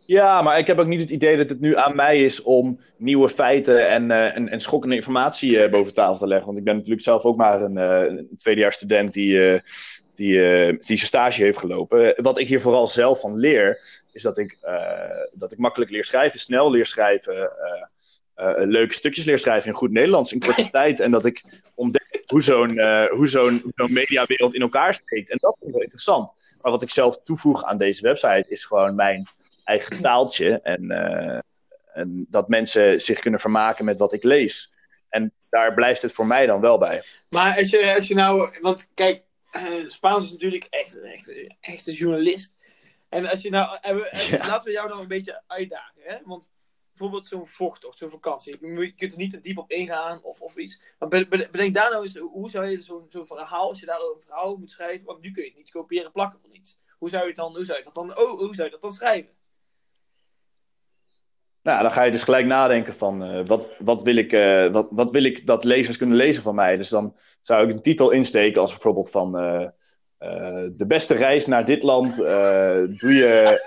Ja, 0.09 0.41
maar 0.41 0.57
ik 0.57 0.67
heb 0.67 0.79
ook 0.79 0.87
niet 0.87 0.99
het 0.99 1.09
idee 1.09 1.37
dat 1.37 1.49
het 1.49 1.59
nu 1.59 1.75
aan 1.75 1.95
mij 1.95 2.23
is 2.23 2.41
om 2.41 2.79
nieuwe 2.97 3.29
feiten 3.29 3.89
en, 3.89 4.09
uh, 4.09 4.35
en, 4.35 4.49
en, 4.49 4.61
schokkende 4.61 4.95
informatie 4.95 5.51
uh, 5.51 5.69
boven 5.69 5.93
tafel 5.93 6.17
te 6.17 6.27
leggen. 6.27 6.45
Want 6.45 6.57
ik 6.57 6.63
ben 6.63 6.75
natuurlijk 6.75 7.01
zelf 7.01 7.23
ook 7.23 7.37
maar 7.37 7.61
een, 7.61 7.77
uh, 7.77 8.17
een 8.17 8.37
tweedejaars 8.37 8.75
student 8.75 9.13
die, 9.13 9.61
die, 10.15 10.39
die 10.67 10.97
zijn 10.97 10.97
stage 10.97 11.43
heeft 11.43 11.57
gelopen. 11.57 12.13
Wat 12.17 12.39
ik 12.39 12.47
hier 12.47 12.61
vooral 12.61 12.87
zelf 12.87 13.19
van 13.19 13.37
leer, 13.37 13.79
is 14.11 14.21
dat 14.21 14.37
ik, 14.37 14.57
dat 15.33 15.51
ik 15.51 15.57
makkelijk 15.57 15.91
leer 15.91 16.05
schrijven, 16.05 16.39
snel 16.39 16.71
leer 16.71 16.85
schrijven, 16.85 17.51
leuke 18.57 18.93
stukjes 18.93 19.25
leer 19.25 19.39
schrijven 19.39 19.69
in 19.69 19.75
goed 19.75 19.91
Nederlands 19.91 20.33
in 20.33 20.39
korte 20.39 20.69
tijd. 20.79 20.99
En 20.99 21.11
dat 21.11 21.25
ik 21.25 21.43
ontdek 21.75 22.23
hoe 22.27 22.43
zo'n 22.43 22.79
hoe 23.09 23.27
zo'n 23.27 23.71
zo'n 23.75 23.93
mediawereld 23.93 24.53
in 24.53 24.61
elkaar 24.61 24.93
steekt. 24.93 25.29
En 25.29 25.37
dat 25.41 25.55
vind 25.57 25.69
ik 25.69 25.73
wel 25.73 25.83
interessant. 25.83 26.31
Maar 26.61 26.71
wat 26.71 26.81
ik 26.81 26.89
zelf 26.89 27.21
toevoeg 27.21 27.63
aan 27.63 27.77
deze 27.77 28.01
website 28.01 28.45
is 28.49 28.63
gewoon 28.65 28.95
mijn 28.95 29.27
eigen 29.69 30.01
taaltje. 30.01 30.59
En, 30.61 30.83
uh, 30.83 31.39
en, 31.93 32.25
dat 32.29 32.47
mensen 32.47 33.01
zich 33.01 33.19
kunnen 33.19 33.39
vermaken 33.39 33.85
met 33.85 33.99
wat 33.99 34.13
ik 34.13 34.23
lees. 34.23 34.73
En 35.09 35.33
daar 35.49 35.73
blijft 35.73 36.01
het 36.01 36.13
voor 36.13 36.25
mij 36.25 36.45
dan 36.45 36.61
wel 36.61 36.77
bij. 36.77 37.03
Maar 37.29 37.57
als 37.57 37.69
je, 37.69 37.95
als 37.95 38.07
je 38.07 38.15
nou, 38.15 38.57
want 38.61 38.89
kijk, 38.93 39.23
uh, 39.51 39.89
Spaans 39.89 40.23
is 40.23 40.31
natuurlijk 40.31 40.67
echt, 40.69 41.01
echt, 41.01 41.31
echt 41.59 41.87
een 41.87 41.93
journalist. 41.93 42.55
En 43.09 43.25
als 43.25 43.41
je 43.41 43.49
nou, 43.49 43.77
ja. 44.31 44.47
laten 44.47 44.63
we 44.63 44.71
jou 44.71 44.87
nou 44.87 45.01
een 45.01 45.07
beetje 45.07 45.41
uitdagen. 45.47 46.01
Hè? 46.03 46.17
Want 46.25 46.49
bijvoorbeeld 46.91 47.27
zo'n 47.27 47.47
vochttocht, 47.47 47.97
zo'n 47.97 48.09
vakantie. 48.09 48.57
Je 48.61 48.93
kunt 48.95 49.11
er 49.11 49.17
niet 49.17 49.31
te 49.31 49.39
diep 49.39 49.57
op 49.57 49.71
ingaan 49.71 50.23
of, 50.23 50.41
of 50.41 50.57
iets. 50.57 50.81
Maar 50.99 51.09
bedenk 51.27 51.73
daar 51.73 51.91
nou 51.91 52.03
eens, 52.03 52.17
hoe 52.17 52.49
zou 52.49 52.65
je 52.65 52.81
zo'n 52.81 53.05
zo 53.09 53.23
verhaal, 53.23 53.69
als 53.69 53.79
je 53.79 53.85
daar 53.85 53.99
een 53.99 54.21
verhaal 54.21 54.57
moet 54.57 54.71
schrijven, 54.71 55.05
want 55.05 55.21
nu 55.21 55.31
kun 55.31 55.43
je 55.43 55.49
het 55.49 55.57
niet 55.57 55.71
kopiëren 55.71 56.11
plakken 56.11 56.39
van 56.41 56.55
iets. 56.55 56.79
Hoe 56.97 57.09
zou 57.09 57.21
je, 57.21 57.27
het 57.27 57.37
dan, 57.37 57.55
hoe 57.55 57.65
zou 57.65 57.77
je 57.77 57.83
dat 57.83 57.93
dan, 57.93 58.17
oh, 58.17 58.39
hoe 58.39 58.55
zou 58.55 58.67
je 58.67 58.73
dat 58.73 58.81
dan 58.81 58.91
schrijven? 58.91 59.31
Nou, 61.63 61.81
dan 61.81 61.91
ga 61.91 62.03
je 62.03 62.11
dus 62.11 62.23
gelijk 62.23 62.45
nadenken 62.45 62.93
van 62.93 63.23
uh, 63.23 63.45
wat, 63.45 63.67
wat, 63.79 64.01
wil 64.01 64.15
ik, 64.15 64.33
uh, 64.33 64.67
wat, 64.67 64.87
wat 64.89 65.11
wil 65.11 65.23
ik 65.23 65.45
dat 65.45 65.63
lezers 65.63 65.97
kunnen 65.97 66.15
lezen 66.15 66.43
van 66.43 66.55
mij. 66.55 66.77
Dus 66.77 66.89
dan 66.89 67.15
zou 67.41 67.67
ik 67.67 67.73
een 67.73 67.81
titel 67.81 68.11
insteken 68.11 68.61
als 68.61 68.71
bijvoorbeeld 68.71 69.09
van 69.09 69.43
uh, 69.43 69.67
de 70.75 70.85
beste 70.87 71.13
reis 71.13 71.45
naar 71.45 71.65
dit 71.65 71.83
land 71.83 72.15
doe 72.15 73.13
je... 73.13 73.61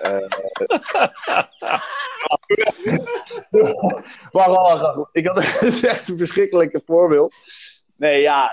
wacht. 4.31 5.09
Ik 5.13 5.27
had, 5.27 5.45
het 5.61 5.85
echt 5.85 6.09
een 6.09 6.17
verschrikkelijke 6.17 6.83
voorbeeld. 6.87 7.35
Nee, 7.97 8.21
ja, 8.21 8.51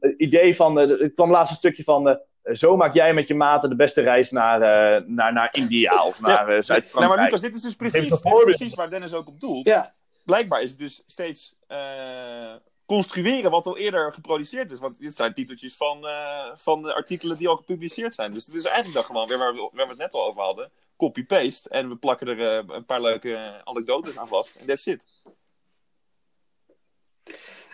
het 0.00 0.14
idee 0.16 0.56
van... 0.56 0.78
er 0.78 1.10
kwam 1.10 1.30
laatst 1.30 1.50
een 1.50 1.56
stukje 1.56 1.82
van 1.82 2.20
zo 2.52 2.76
maak 2.76 2.94
jij 2.94 3.14
met 3.14 3.28
je 3.28 3.34
maten 3.34 3.68
de 3.68 3.76
beste 3.76 4.00
reis 4.00 4.30
naar, 4.30 4.60
uh, 4.60 5.08
naar, 5.08 5.32
naar 5.32 5.48
India 5.52 6.02
of 6.08 6.20
naar 6.20 6.50
ja. 6.50 6.56
uh, 6.56 6.62
Zuid-Frankrijk. 6.62 6.94
Nou, 6.94 7.16
maar 7.16 7.24
Lucas, 7.24 7.40
dit 7.40 7.54
is 7.54 7.62
dus 7.62 7.74
precies, 7.74 8.20
precies 8.20 8.74
waar 8.74 8.90
Dennis 8.90 9.12
ook 9.12 9.28
op 9.28 9.40
doelt. 9.40 9.66
Ja. 9.66 9.94
Blijkbaar 10.24 10.62
is 10.62 10.70
het 10.70 10.78
dus 10.78 11.02
steeds 11.06 11.56
uh, 11.68 12.54
construeren 12.86 13.50
wat 13.50 13.66
al 13.66 13.76
eerder 13.76 14.12
geproduceerd 14.12 14.70
is. 14.70 14.78
Want 14.78 14.98
dit 14.98 15.16
zijn 15.16 15.34
titeltjes 15.34 15.76
van, 15.76 16.06
van 16.54 16.82
de 16.82 16.94
artikelen 16.94 17.36
die 17.36 17.48
al 17.48 17.56
gepubliceerd 17.56 18.14
zijn. 18.14 18.32
Dus 18.32 18.46
het 18.46 18.54
is 18.54 18.64
eigenlijk 18.64 18.94
dan 18.94 19.04
gewoon 19.04 19.28
weer 19.28 19.38
waar 19.38 19.54
we, 19.54 19.68
waar 19.72 19.84
we 19.84 19.90
het 19.90 20.00
net 20.00 20.14
al 20.14 20.26
over 20.26 20.42
hadden. 20.42 20.70
Copy-paste. 20.96 21.68
En 21.68 21.88
we 21.88 21.96
plakken 21.96 22.28
er 22.28 22.70
een 22.70 22.84
paar 22.84 23.00
leuke 23.00 23.60
anekdotes 23.64 24.18
aan 24.18 24.28
vast. 24.28 24.56
En 24.56 24.66
that's 24.66 24.86
it. 24.86 25.15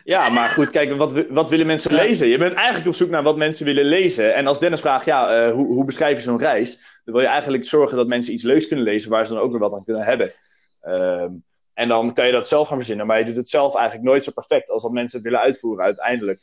Ja, 0.05 0.29
maar 0.29 0.49
goed, 0.49 0.71
kijk, 0.71 0.97
wat, 0.97 1.27
wat 1.29 1.49
willen 1.51 1.67
mensen 1.67 1.95
lezen? 1.95 2.29
Je 2.29 2.39
bent 2.39 2.53
eigenlijk 2.55 2.87
op 2.87 2.95
zoek 2.95 3.11
naar 3.11 3.23
wat 3.23 3.37
mensen 3.37 3.65
willen 3.65 3.85
lezen. 3.85 4.35
En 4.35 4.47
als 4.47 4.59
Dennis 4.59 4.81
vraagt, 4.81 5.05
ja, 5.05 5.29
eh, 5.47 5.53
hoe, 5.53 5.67
hoe 5.67 5.85
beschrijf 5.85 6.17
je 6.17 6.23
zo'n 6.23 6.39
reis? 6.39 6.77
Dan 7.05 7.15
wil 7.15 7.23
je 7.23 7.29
eigenlijk 7.29 7.65
zorgen 7.65 7.97
dat 7.97 8.07
mensen 8.07 8.33
iets 8.33 8.43
leuks 8.43 8.67
kunnen 8.67 8.85
lezen 8.85 9.11
waar 9.11 9.27
ze 9.27 9.33
dan 9.33 9.43
ook 9.43 9.51
weer 9.51 9.61
wat 9.61 9.75
aan 9.75 9.85
kunnen 9.85 10.05
hebben. 10.05 10.33
Ehm, 10.81 11.31
en 11.75 11.89
dan 11.89 12.15
kan 12.15 12.27
je 12.27 12.33
dat 12.33 12.49
zelf 12.49 12.69
gaan 12.69 12.77
verzinnen, 12.77 13.07
maar 13.07 13.19
je 13.19 13.25
doet 13.25 13.37
het 13.37 13.49
zelf 13.49 13.75
eigenlijk 13.75 14.05
nooit 14.05 14.25
zo 14.25 14.31
perfect 14.31 14.71
als 14.71 14.83
dat 14.83 14.93
mensen 14.93 15.19
het 15.19 15.27
willen 15.27 15.45
uitvoeren 15.45 15.85
uiteindelijk. 15.85 16.41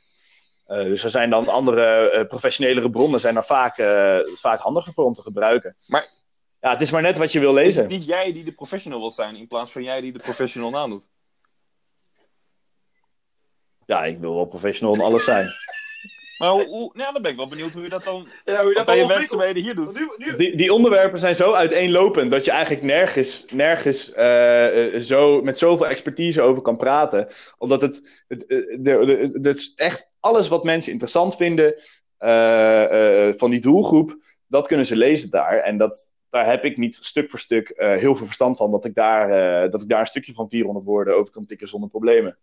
Eh, 0.66 0.84
dus 0.84 1.04
er 1.04 1.10
zijn 1.10 1.30
dan 1.30 1.48
andere 1.48 2.10
eh, 2.10 2.28
professionelere 2.28 2.90
bronnen 2.90 3.20
zijn 3.20 3.36
er 3.36 3.44
vaak, 3.46 3.76
vaak 4.34 4.60
handiger 4.60 4.94
voor 4.94 5.06
om 5.06 5.14
te 5.14 5.22
gebruiken. 5.22 5.76
Maar- 5.88 6.08
ja, 6.62 6.72
het 6.72 6.82
is 6.82 6.92
maar 6.92 7.02
net 7.02 7.18
wat 7.18 7.32
je 7.32 7.40
wil 7.40 7.58
Is 7.58 7.64
lezen. 7.64 7.82
het 7.82 7.92
niet 7.92 8.06
jij 8.06 8.32
die 8.34 8.44
de 8.44 8.52
professional 8.52 9.00
wilt 9.00 9.14
zijn, 9.14 9.36
in 9.36 9.48
plaats 9.48 9.72
van 9.72 9.84
jij 9.84 10.02
die 10.02 10.12
de 10.12 10.20
professional 10.20 10.70
nadoet? 10.70 11.08
Ja, 13.90 14.06
ik 14.06 14.20
wil 14.20 14.36
wel 14.36 14.46
professional 14.46 14.94
in 14.94 15.02
alles 15.02 15.24
zijn. 15.24 15.48
Maar 16.38 16.50
hoe, 16.50 16.66
hoe, 16.66 16.92
nou, 16.94 17.14
dan 17.14 17.22
ben 17.22 17.32
ik 17.32 17.38
wel 17.38 17.48
benieuwd 17.48 17.72
hoe 17.72 17.84
je 17.84 17.90
dat 17.90 18.04
dan 18.04 18.28
Ja, 18.46 18.60
hoe 18.62 18.70
je 18.70 18.76
dat 18.76 18.86
bij 18.86 18.98
je 18.98 19.08
werkzaamheden 19.08 19.64
hier 19.64 19.76
doet. 19.76 19.94
Nu, 19.94 20.08
nu, 20.18 20.36
Die, 20.36 20.58
die 20.58 20.74
onderwerpen 20.74 21.20
zijn 21.20 21.36
zo 21.36 21.54
uiteenlopend 21.54 22.32
dat 22.32 22.46
je 22.46 22.52
eigenlijk 22.52 22.84
nergens, 22.84 23.46
nergens 23.52 24.12
eh, 24.14 24.96
eh, 24.96 25.02
zo, 25.02 25.42
met 25.42 25.58
zoveel 25.58 25.88
expertise 25.88 26.42
over 26.42 26.62
kan 26.62 26.78
praten. 26.78 27.28
Omdat 27.58 27.82
het, 27.82 28.24
het, 28.28 28.46
eh, 28.46 28.58
de, 28.58 29.38
de, 29.42 29.50
het, 29.50 29.72
echt 29.76 30.08
alles 30.20 30.48
wat 30.48 30.64
mensen 30.64 30.92
interessant 30.92 31.36
vinden 31.36 31.76
eh, 32.18 33.28
eh, 33.28 33.34
van 33.38 33.52
die 33.52 33.62
doelgroep, 33.62 34.18
dat 34.48 34.68
kunnen 34.68 34.86
ze 34.86 34.96
lezen 34.96 35.30
daar. 35.30 35.58
En 35.58 35.78
dat, 35.78 36.14
daar 36.30 36.46
heb 36.50 36.64
ik 36.64 36.78
niet 36.78 36.98
stuk 37.02 37.30
voor 37.30 37.40
stuk 37.40 37.70
eh, 37.70 37.98
heel 37.98 38.16
veel 38.16 38.26
verstand 38.26 38.58
van, 38.58 38.72
dat 38.72 38.86
ik, 38.86 38.96
daar, 38.96 39.30
eh, 39.30 39.72
dat 39.72 39.82
ik 39.82 39.90
daar 39.90 40.00
een 40.00 40.06
stukje 40.06 40.34
van 40.34 40.50
400 40.50 40.86
woorden 40.86 41.16
over 41.16 41.34
kan 41.34 41.46
tikken 41.46 41.68
zonder 41.68 41.90
problemen. 41.90 42.38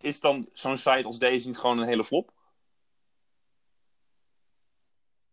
Is 0.00 0.20
dan 0.20 0.48
zo'n 0.52 0.76
site 0.76 1.04
als 1.04 1.18
deze 1.18 1.46
niet 1.46 1.58
gewoon 1.58 1.78
een 1.78 1.86
hele 1.86 2.04
flop? 2.04 2.30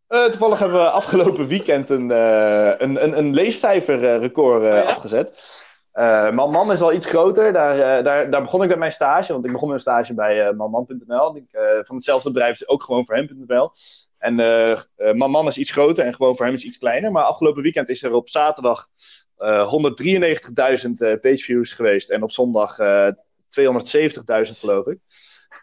Eh, 0.08 0.26
toevallig 0.26 0.60
hebben 0.60 0.78
we 0.78 0.90
afgelopen 0.90 1.48
weekend 1.48 1.90
een, 1.90 2.12
eh 2.12 2.74
een, 2.78 3.04
een, 3.04 3.18
een 3.18 3.34
leescijferrecord 3.34 4.62
eh, 4.62 4.68
Oh 4.68 4.74
ja? 4.74 4.82
afgezet. 4.82 5.56
Eh 5.92 6.32
Man 6.32 6.72
is 6.72 6.80
wel 6.80 6.94
iets 6.94 7.06
groter. 7.06 7.54
Daar, 7.54 8.04
daar, 8.04 8.32
daar 8.32 8.42
begon 8.42 8.64
ik 8.64 8.70
met 8.70 8.78
mijn 8.78 8.92
stage. 8.92 9.32
Want 9.34 9.46
ik 9.46 9.52
begon 9.52 9.68
met 9.68 9.76
een 9.76 9.82
stage 9.82 10.14
bij 10.14 10.54
manman.nl. 10.54 11.46
Van 11.84 11.96
hetzelfde 11.96 12.32
bedrijf 12.32 12.54
is 12.54 12.68
ook 12.68 12.84
gewoon 12.84 13.06
voor 13.06 13.16
hem.nl. 13.16 13.72
En 14.18 14.40
eh, 14.96 15.14
Man 15.14 15.48
is 15.48 15.58
iets 15.58 15.72
groter 15.72 16.06
en 16.06 16.14
gewoon 16.14 16.36
voor 16.36 16.46
hem 16.46 16.56
is 16.56 16.64
iets 16.64 16.78
kleiner. 16.78 17.12
Maar 17.12 17.24
afgelopen 17.24 17.64
weekend 17.64 17.90
is 17.90 18.04
er 18.04 18.14
op 18.14 18.30
zaterdag 18.30 18.88
eh 19.38 19.74
193.000 19.74 20.92
eh, 20.98 21.20
pageviews 21.20 21.72
geweest. 21.72 22.10
En 22.10 22.24
op 22.24 22.32
zondag 22.32 22.78
270.000 23.60 24.60
geloof 24.60 24.88
ik. 24.88 25.00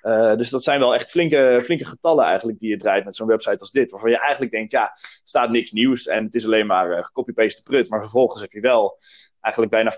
Eh, 0.04 0.36
dus 0.36 0.50
dat 0.50 0.62
zijn 0.62 0.80
wel 0.80 0.94
echt 0.94 1.10
flinke, 1.10 1.60
flinke 1.62 1.84
getallen 1.84 2.24
eigenlijk 2.24 2.58
die 2.58 2.70
je 2.70 2.76
draait 2.76 3.04
met 3.04 3.16
zo'n 3.16 3.26
website 3.26 3.58
als 3.58 3.70
dit. 3.70 3.90
Waarvan 3.90 4.10
je 4.10 4.18
eigenlijk 4.18 4.50
denkt, 4.50 4.72
ja, 4.72 4.82
er 4.82 5.20
staat 5.24 5.50
niks 5.50 5.72
nieuws 5.72 6.06
en 6.06 6.24
het 6.24 6.34
is 6.34 6.44
alleen 6.44 6.66
maar 6.66 6.90
uh, 6.90 7.04
gecopy-paste 7.04 7.62
prut. 7.62 7.88
Maar 7.88 8.00
vervolgens 8.00 8.40
heb 8.40 8.52
je 8.52 8.60
wel 8.60 8.98
eigenlijk 9.40 9.72
bijna 9.72 9.92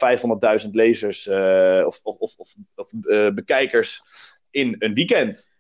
500.000 0.64 0.70
lezers 0.70 1.26
uh, 1.26 1.82
of, 1.86 2.00
of, 2.02 2.34
of, 2.36 2.54
of, 2.74 2.88
bekijkers 3.34 4.02
in 4.50 4.76
een 4.78 4.94
weekend. 4.94 5.55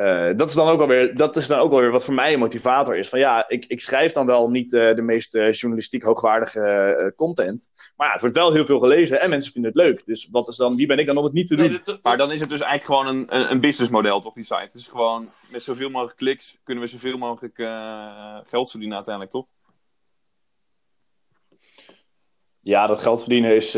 Uh, 0.00 0.30
dat, 0.36 0.48
is 0.48 0.54
dan 0.54 0.68
ook 0.68 0.80
alweer, 0.80 1.16
dat 1.16 1.36
is 1.36 1.46
dan 1.46 1.58
ook 1.58 1.72
alweer 1.72 1.90
wat 1.90 2.04
voor 2.04 2.14
mij 2.14 2.32
een 2.32 2.38
motivator 2.38 2.96
is. 2.96 3.08
Van 3.08 3.18
ja, 3.18 3.48
ik, 3.48 3.64
ik 3.68 3.80
schrijf 3.80 4.12
dan 4.12 4.26
wel 4.26 4.50
niet 4.50 4.72
uh, 4.72 4.94
de 4.94 5.02
meest 5.02 5.34
uh, 5.34 5.52
journalistiek 5.52 6.02
hoogwaardige 6.02 7.12
content. 7.16 7.70
Maar 7.96 8.06
ja, 8.06 8.12
het 8.12 8.20
wordt 8.20 8.36
wel 8.36 8.52
heel 8.52 8.66
veel 8.66 8.78
gelezen 8.78 9.20
en 9.20 9.30
mensen 9.30 9.52
vinden 9.52 9.70
het 9.70 9.80
leuk. 9.80 10.06
Dus 10.06 10.28
wat 10.30 10.48
is 10.48 10.56
dan, 10.56 10.76
wie 10.76 10.86
ben 10.86 10.98
ik 10.98 11.06
dan 11.06 11.16
om 11.16 11.24
het 11.24 11.32
niet 11.32 11.46
te 11.46 11.56
doen? 11.56 11.70
Nee, 11.70 11.80
dat- 11.84 11.98
Maar 12.02 12.16
dan 12.16 12.32
is 12.32 12.40
het 12.40 12.48
dus 12.48 12.60
eigenlijk 12.60 13.00
gewoon 13.00 13.16
een, 13.16 13.36
een, 13.36 13.50
een 13.50 13.60
businessmodel, 13.60 14.20
toch, 14.20 14.34
die 14.34 14.44
site? 14.44 14.60
Het 14.60 14.74
is 14.74 14.88
gewoon, 14.88 15.28
met 15.50 15.62
zoveel 15.62 15.90
mogelijk 15.90 16.16
kliks 16.16 16.56
kunnen 16.64 16.84
we 16.84 16.90
zoveel 16.90 17.18
mogelijk 17.18 17.58
eh, 17.58 18.38
geld 18.44 18.70
verdienen 18.70 18.96
uiteindelijk, 18.96 19.34
toch? 19.34 19.46
Ja, 22.60 22.86
dat 22.86 23.00
geld 23.00 23.20
verdienen 23.20 23.54
is, 23.54 23.74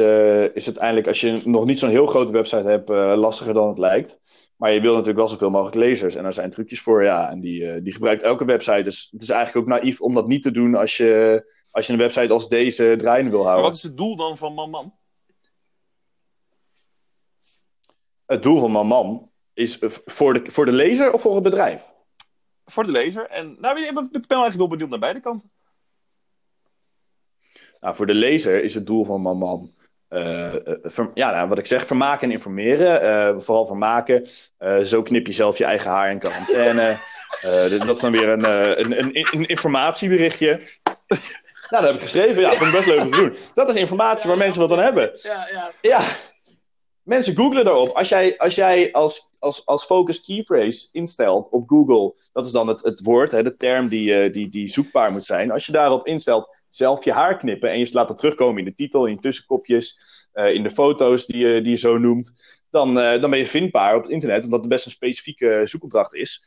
is 0.54 0.66
uiteindelijk, 0.66 1.06
als 1.06 1.20
je 1.20 1.40
nog 1.44 1.64
niet 1.64 1.78
zo'n 1.78 1.90
heel 1.90 2.06
grote 2.06 2.32
website 2.32 2.68
hebt, 2.68 2.88
lastiger 3.18 3.54
dan 3.54 3.68
het 3.68 3.78
lijkt. 3.78 4.20
Maar 4.62 4.72
je 4.72 4.80
wil 4.80 4.92
natuurlijk 4.92 5.18
wel 5.18 5.28
zoveel 5.28 5.50
mogelijk 5.50 5.76
lezers. 5.76 6.14
En 6.14 6.22
daar 6.22 6.32
zijn 6.32 6.50
trucjes 6.50 6.80
voor, 6.80 7.02
ja. 7.02 7.30
En 7.30 7.40
die, 7.40 7.60
uh, 7.60 7.82
die 7.82 7.92
gebruikt 7.92 8.22
elke 8.22 8.44
website. 8.44 8.82
Dus 8.82 9.08
het 9.10 9.22
is 9.22 9.28
eigenlijk 9.28 9.66
ook 9.66 9.78
naïef 9.78 10.00
om 10.00 10.14
dat 10.14 10.26
niet 10.26 10.42
te 10.42 10.50
doen 10.50 10.74
als 10.74 10.96
je, 10.96 11.44
als 11.70 11.86
je 11.86 11.92
een 11.92 11.98
website 11.98 12.32
als 12.32 12.48
deze 12.48 12.94
draaiende 12.98 13.30
wil 13.30 13.42
houden. 13.42 13.62
Maar 13.62 13.70
wat 13.70 13.78
is 13.78 13.82
het 13.82 13.96
doel 13.96 14.16
dan 14.16 14.36
van 14.36 14.54
Man 14.54 14.70
Man? 14.70 14.94
Het 18.26 18.42
doel 18.42 18.60
van 18.60 18.70
Man 18.70 18.86
Man 18.86 19.30
is 19.52 19.78
voor 20.04 20.34
de, 20.34 20.50
voor 20.50 20.64
de 20.64 20.72
lezer 20.72 21.12
of 21.12 21.20
voor 21.20 21.34
het 21.34 21.42
bedrijf? 21.42 21.92
Voor 22.64 22.84
de 22.84 22.90
lezer. 22.90 23.28
En 23.28 23.56
nou, 23.60 23.86
ik 23.86 23.94
ben 23.94 24.10
eigenlijk 24.12 24.56
wel 24.56 24.68
benieuwd 24.68 24.90
naar 24.90 24.98
beide 24.98 25.20
kanten. 25.20 25.50
Nou, 27.80 27.96
voor 27.96 28.06
de 28.06 28.14
lezer 28.14 28.64
is 28.64 28.74
het 28.74 28.86
doel 28.86 29.04
van 29.04 29.20
Man 29.20 29.38
Man 29.38 29.74
uh, 30.12 30.54
ver, 30.82 31.10
ja, 31.14 31.30
nou, 31.30 31.48
wat 31.48 31.58
ik 31.58 31.66
zeg, 31.66 31.86
vermaken 31.86 32.28
en 32.28 32.34
informeren. 32.34 33.02
Uh, 33.02 33.40
vooral 33.40 33.66
vermaken. 33.66 34.26
Uh, 34.58 34.78
zo 34.78 35.02
knip 35.02 35.26
je 35.26 35.32
zelf 35.32 35.58
je 35.58 35.64
eigen 35.64 35.90
haar 35.90 36.10
in 36.10 36.18
quarantaine. 36.18 36.96
dat 37.86 37.96
is 37.96 38.00
dan 38.00 38.12
weer 38.12 38.28
een, 38.28 38.44
een, 38.80 38.98
een, 38.98 39.26
een 39.30 39.46
informatieberichtje. 39.46 40.60
Nou, 41.70 41.84
dat 41.84 41.84
heb 41.84 41.94
ik 41.94 42.02
geschreven. 42.02 42.42
Ja, 42.42 42.50
vond 42.50 42.66
ik 42.66 42.72
best 42.72 42.86
leuk 42.86 43.00
om 43.00 43.10
te 43.10 43.16
doen. 43.16 43.36
Dat 43.54 43.68
is 43.68 43.76
informatie 43.76 44.28
waar 44.28 44.38
mensen 44.38 44.60
wat 44.60 44.72
aan 44.72 44.84
hebben. 44.84 45.10
Ja, 45.22 45.48
ja. 45.52 45.70
ja. 45.80 46.16
Mensen 47.02 47.36
googlen 47.36 47.64
daarop. 47.64 47.88
Als 47.88 48.08
jij 48.08 48.38
als, 48.38 48.54
jij 48.54 48.92
als, 48.92 49.28
als, 49.38 49.66
als 49.66 49.84
focus 49.84 50.24
keyphrase 50.24 50.88
instelt 50.92 51.50
op 51.50 51.68
Google, 51.68 52.14
dat 52.32 52.46
is 52.46 52.52
dan 52.52 52.68
het, 52.68 52.82
het 52.82 53.00
woord, 53.00 53.32
hè, 53.32 53.42
de 53.42 53.56
term 53.56 53.88
die, 53.88 54.30
die, 54.30 54.48
die 54.48 54.68
zoekbaar 54.68 55.12
moet 55.12 55.24
zijn. 55.24 55.50
Als 55.50 55.66
je 55.66 55.72
daarop 55.72 56.06
instelt 56.06 56.61
zelf 56.74 57.04
je 57.04 57.12
haar 57.12 57.36
knippen 57.36 57.70
en 57.70 57.78
je 57.78 57.88
laat 57.92 58.08
het 58.08 58.18
terugkomen 58.18 58.58
in 58.58 58.64
de 58.64 58.74
titel, 58.74 59.06
in 59.06 59.20
tussenkopjes, 59.20 60.00
uh, 60.34 60.54
in 60.54 60.62
de 60.62 60.70
foto's 60.70 61.26
die 61.26 61.46
je, 61.46 61.60
die 61.60 61.70
je 61.70 61.76
zo 61.76 61.98
noemt, 61.98 62.32
dan, 62.70 62.88
uh, 62.98 63.20
dan 63.20 63.30
ben 63.30 63.38
je 63.38 63.46
vindbaar 63.46 63.96
op 63.96 64.02
het 64.02 64.10
internet, 64.10 64.44
omdat 64.44 64.60
het 64.60 64.68
best 64.68 64.86
een 64.86 64.92
specifieke 64.92 65.62
zoekopdracht 65.64 66.14
is. 66.14 66.44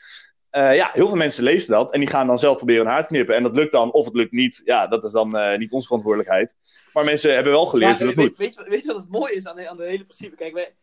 Uh, 0.52 0.76
ja, 0.76 0.90
heel 0.94 1.08
veel 1.08 1.18
mensen 1.18 1.44
lezen 1.44 1.72
dat 1.72 1.94
en 1.94 2.00
die 2.00 2.10
gaan 2.10 2.28
dan 2.28 2.40
zelf 2.40 2.58
proberen 2.58 2.84
hun 2.84 2.94
haar 2.94 3.02
te 3.02 3.08
knippen. 3.08 3.36
En 3.36 3.44
dat 3.44 3.56
lukt 3.56 3.72
dan, 3.72 3.92
of 3.92 4.06
het 4.06 4.16
lukt 4.16 4.32
niet. 4.32 4.62
Ja, 4.66 4.88
dat 4.88 5.04
is 5.04 5.12
dan 5.12 5.58
niet 5.60 5.72
onze 5.72 5.88
verantwoordelijkheid. 5.88 6.56
Maar 6.94 7.04
mensen 7.04 7.34
hebben 7.34 7.52
wel 7.52 7.66
geleerd 7.66 7.98
hoe 7.98 8.08
het 8.08 8.16
weet, 8.16 8.26
moet. 8.26 8.38
Weet, 8.38 8.56
weet, 8.56 8.68
weet 8.68 8.82
je 8.82 8.88
wat 8.88 8.96
het 8.96 9.10
mooie 9.10 9.36
is 9.36 9.48
aan 9.48 9.56
de, 9.56 9.70
aan 9.70 9.78
de 9.78 9.86
hele 9.86 10.06
principe? 10.06 10.36
Kijk, 10.36 10.54
wij, 10.54 10.76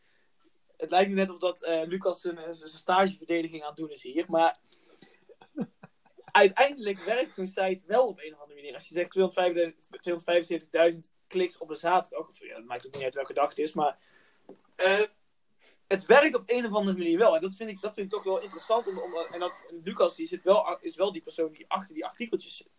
het 0.76 0.90
lijkt 0.90 1.08
nu 1.08 1.14
net 1.14 1.30
of 1.30 1.38
dat 1.38 1.68
Lucas 1.86 2.20
zijn, 2.20 2.38
zijn 2.50 2.70
stageverdediging 2.70 3.62
aan 3.62 3.68
het 3.68 3.76
doen 3.76 3.90
is 3.90 4.02
hier, 4.02 4.24
maar 4.28 4.56
uiteindelijk 6.44 6.98
werkt 6.98 7.34
zo'n 7.34 7.46
site 7.46 7.82
wel 7.86 8.06
op 8.06 8.20
een 8.20 8.34
of 8.34 8.40
andere 8.40 8.51
manier. 8.62 8.74
Als 8.74 8.88
je 8.88 8.94
zegt 8.94 10.92
275.000 10.94 11.00
kliks 11.26 11.58
op 11.58 11.70
een 11.70 11.76
zaterdag, 11.76 12.28
ja, 12.38 12.54
dat 12.54 12.64
maakt 12.64 12.86
ook 12.86 12.94
niet 12.94 13.04
uit 13.04 13.14
welke 13.14 13.34
dag 13.34 13.48
het 13.48 13.58
is, 13.58 13.72
maar 13.72 13.98
uh, 14.76 15.00
het 15.88 16.06
werkt 16.06 16.34
op 16.34 16.42
een 16.46 16.66
of 16.66 16.72
andere 16.72 16.96
manier 16.96 17.18
wel. 17.18 17.34
En 17.34 17.42
dat 17.42 17.56
vind 17.56 17.70
ik, 17.70 17.80
dat 17.80 17.94
vind 17.94 18.06
ik 18.06 18.12
toch 18.12 18.24
wel 18.24 18.40
interessant. 18.40 18.86
Om, 18.86 18.98
om, 18.98 19.14
en, 19.32 19.40
dat, 19.40 19.52
en 19.70 19.80
Lucas 19.84 20.14
die 20.14 20.26
zit 20.26 20.42
wel, 20.42 20.78
is 20.80 20.94
wel 20.94 21.12
die 21.12 21.22
persoon 21.22 21.52
die 21.52 21.64
achter 21.68 21.94
die 21.94 22.04
artikeltjes 22.04 22.56
zit. 22.56 22.70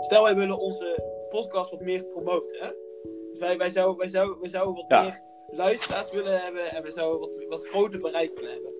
Stel, 0.00 0.22
wij 0.22 0.34
willen 0.34 0.58
onze 0.58 1.04
podcast 1.28 1.70
wat 1.70 1.80
meer 1.80 2.04
promoten. 2.04 2.60
Hè? 2.60 2.72
Dus 3.30 3.38
wij, 3.38 3.58
wij, 3.58 3.70
zouden, 3.70 3.96
wij, 3.96 4.08
zouden, 4.08 4.40
wij 4.40 4.50
zouden 4.50 4.74
wat 4.74 4.84
ja. 4.88 5.02
meer 5.02 5.22
luisteraars 5.50 6.10
willen 6.10 6.40
hebben 6.40 6.70
en 6.70 6.82
we 6.82 6.90
zouden 6.90 7.20
wat, 7.20 7.44
wat 7.48 7.66
groter 7.66 7.98
bereik 7.98 8.34
willen 8.34 8.52
hebben. 8.52 8.79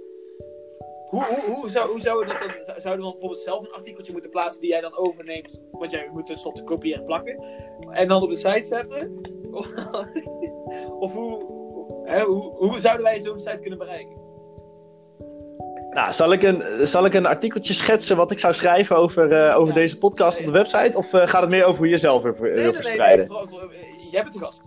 Hoe, 1.10 1.24
hoe, 1.24 1.54
hoe, 1.54 1.68
zou, 1.68 1.90
hoe 1.90 2.00
zouden 2.00 2.28
we 2.28 2.38
dat 2.38 2.50
dan, 2.50 2.80
zouden 2.80 2.96
we 2.96 3.02
dan 3.02 3.10
bijvoorbeeld 3.10 3.42
zelf 3.42 3.64
een 3.64 3.72
artikeltje 3.72 4.12
moeten 4.12 4.30
plaatsen 4.30 4.60
die 4.60 4.70
jij 4.70 4.80
dan 4.80 4.96
overneemt, 4.96 5.60
want 5.70 5.90
jij 5.90 6.08
moet 6.12 6.26
tenslotte 6.26 6.62
kopiëren 6.62 7.00
en 7.00 7.06
plakken, 7.06 7.44
en 7.90 8.08
dan 8.08 8.22
op 8.22 8.28
de 8.28 8.36
site 8.36 8.64
zetten? 8.64 9.20
Of, 9.50 9.68
of 11.04 11.12
hoe, 11.12 11.44
hè, 12.04 12.22
hoe, 12.22 12.56
hoe 12.56 12.80
zouden 12.80 13.04
wij 13.04 13.20
zo'n 13.20 13.38
site 13.38 13.58
kunnen 13.60 13.78
bereiken? 13.78 14.16
Nou, 15.90 16.12
zal 16.12 16.32
ik, 16.32 16.42
een, 16.42 16.86
zal 16.86 17.04
ik 17.04 17.14
een 17.14 17.26
artikeltje 17.26 17.72
schetsen 17.74 18.16
wat 18.16 18.30
ik 18.30 18.38
zou 18.38 18.54
schrijven 18.54 18.96
over, 18.96 19.32
uh, 19.32 19.56
over 19.56 19.74
ja. 19.74 19.80
deze 19.80 19.98
podcast 19.98 20.38
op 20.38 20.44
de 20.44 20.50
website? 20.50 20.96
Of 20.96 21.12
uh, 21.12 21.26
gaat 21.26 21.40
het 21.40 21.50
meer 21.50 21.64
over 21.64 21.78
hoe 21.78 21.88
je 21.88 21.96
zelf 21.96 22.22
wil 22.22 22.34
nee, 22.40 22.52
nee, 22.52 22.72
verspreiden? 22.72 23.28
Nee, 23.28 23.46
nee, 23.46 23.68
nee, 23.68 24.08
jij 24.10 24.22
bent 24.22 24.32
de 24.32 24.38
gast. 24.38 24.62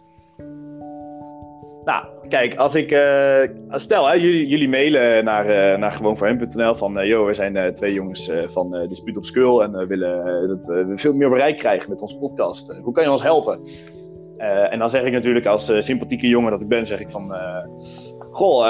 Nou, 1.85 2.05
kijk, 2.29 2.55
als 2.55 2.75
ik. 2.75 2.91
Uh, 2.91 3.41
stel, 3.69 4.07
hè, 4.07 4.13
jullie, 4.13 4.47
jullie 4.47 4.69
mailen 4.69 5.23
naar, 5.23 5.45
uh, 5.45 5.77
naar 5.77 5.91
gewoonvoorhem.nl 5.91 6.75
van. 6.75 6.99
Uh, 6.99 7.25
we 7.25 7.33
zijn 7.33 7.73
twee 7.73 7.93
jongens 7.93 8.31
van 8.47 8.87
Dispuut 8.87 9.17
op 9.17 9.25
Skull. 9.25 9.59
En 9.59 9.71
we 9.71 9.85
willen 9.87 10.47
dat 10.47 10.65
we 10.65 10.91
veel 10.95 11.13
meer 11.13 11.29
bereik 11.29 11.57
krijgen 11.57 11.89
met 11.89 12.01
onze 12.01 12.17
podcast. 12.17 12.79
hoe 12.83 12.93
kan 12.93 13.03
je 13.03 13.11
ons 13.11 13.23
helpen? 13.23 13.59
en 14.69 14.79
dan 14.79 14.89
zeg 14.89 15.03
ik 15.03 15.11
natuurlijk 15.11 15.45
als 15.45 15.85
sympathieke 15.85 16.27
jongen 16.27 16.51
dat 16.51 16.61
ik 16.61 16.67
ben, 16.67 16.85
zeg 16.85 16.99
ik 16.99 17.11
van. 17.11 17.35
goh, 18.19 18.65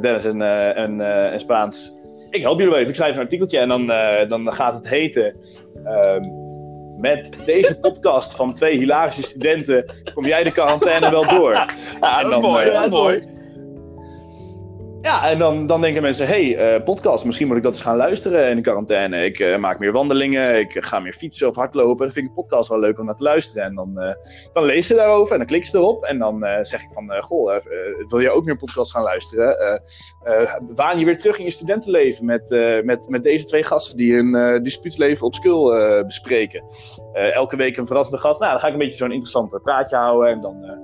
Dennis 0.00 0.24
en, 0.24 0.42
en, 0.74 1.00
en, 1.32 1.40
Spaans. 1.40 1.96
Ik 2.30 2.42
help 2.42 2.56
jullie 2.56 2.70
wel 2.70 2.78
even. 2.78 2.90
Ik 2.90 2.96
schrijf 2.96 3.14
een 3.14 3.22
artikeltje 3.22 3.58
en 3.58 3.68
dan, 3.68 3.86
dan 4.28 4.52
gaat 4.52 4.74
het 4.74 4.88
heten. 4.88 5.36
Um, 5.86 6.43
met 7.04 7.30
deze 7.44 7.78
podcast 7.78 8.36
van 8.36 8.54
twee 8.54 8.78
hilarische 8.78 9.22
studenten 9.22 9.84
kom 10.14 10.26
jij 10.26 10.42
de 10.42 10.50
quarantaine 10.50 11.10
wel 11.10 11.28
door. 11.28 11.52
Ja, 12.00 12.22
dat 12.22 12.32
is 12.32 12.38
mooi. 12.38 12.66
eh, 12.66 12.72
dat 12.74 12.84
is 12.84 12.90
mooi. 12.90 13.22
Ja, 15.04 15.30
en 15.30 15.38
dan, 15.38 15.66
dan 15.66 15.80
denken 15.80 16.02
mensen, 16.02 16.26
hey, 16.26 16.56
eh, 16.56 16.82
podcast, 16.82 17.24
misschien 17.24 17.46
moet 17.46 17.56
ik 17.56 17.62
dat 17.62 17.72
eens 17.72 17.82
gaan 17.82 17.96
luisteren 17.96 18.48
in 18.50 18.56
de 18.56 18.62
quarantaine. 18.62 19.24
Ik 19.24 19.38
eh, 19.38 19.56
maak 19.56 19.78
meer 19.78 19.92
wandelingen, 19.92 20.58
ik 20.58 20.76
ga 20.84 20.98
meer 20.98 21.12
fietsen 21.12 21.48
of 21.48 21.56
hardlopen. 21.56 22.04
Dan 22.04 22.14
vind 22.14 22.26
ik 22.26 22.34
podcast 22.34 22.68
wel 22.68 22.78
leuk 22.78 22.98
om 22.98 23.04
naar 23.04 23.14
te 23.14 23.22
luisteren. 23.22 23.64
En 23.64 23.74
dan, 23.74 23.98
eh, 24.00 24.14
dan 24.52 24.64
lees 24.64 24.86
ze 24.86 24.94
daarover 24.94 25.32
en 25.32 25.38
dan 25.38 25.46
klik 25.46 25.64
ze 25.64 25.76
erop. 25.76 26.04
En 26.04 26.18
dan 26.18 26.44
eh, 26.44 26.58
zeg 26.62 26.82
ik 26.82 26.88
van, 26.92 27.12
eh, 27.12 27.22
goh, 27.22 27.54
eh, 27.54 27.56
eh, 27.56 28.08
wil 28.08 28.20
jij 28.20 28.30
ook 28.30 28.44
meer 28.44 28.56
podcast 28.56 28.92
gaan 28.92 29.02
luisteren? 29.02 29.58
Eh 29.58 29.78
eh, 30.24 30.54
waan 30.74 30.98
je 30.98 31.04
weer 31.04 31.16
terug 31.16 31.38
in 31.38 31.44
je 31.44 31.50
studentenleven 31.50 32.24
met, 32.24 32.50
eh, 32.50 32.82
met, 32.82 33.08
met 33.08 33.22
deze 33.22 33.44
twee 33.44 33.64
gasten 33.64 33.96
die 33.96 34.14
hun 34.14 34.34
eh 34.34 34.62
dispuutsleven 34.62 35.26
op 35.26 35.34
eh, 35.34 36.04
bespreken. 36.04 36.64
Eh, 37.12 37.34
elke 37.34 37.56
week 37.56 37.76
een 37.76 37.86
verrassende 37.86 38.20
gast. 38.20 38.40
Nou, 38.40 38.52
dan 38.52 38.60
ga 38.60 38.66
ik 38.66 38.72
een 38.72 38.78
beetje 38.78 38.96
zo'n 38.96 39.10
interessant 39.10 39.54
eh, 39.54 39.60
praatje 39.60 39.96
houden. 39.96 40.30
En 40.30 40.40
dan, 40.40 40.64
eh, 40.64 40.76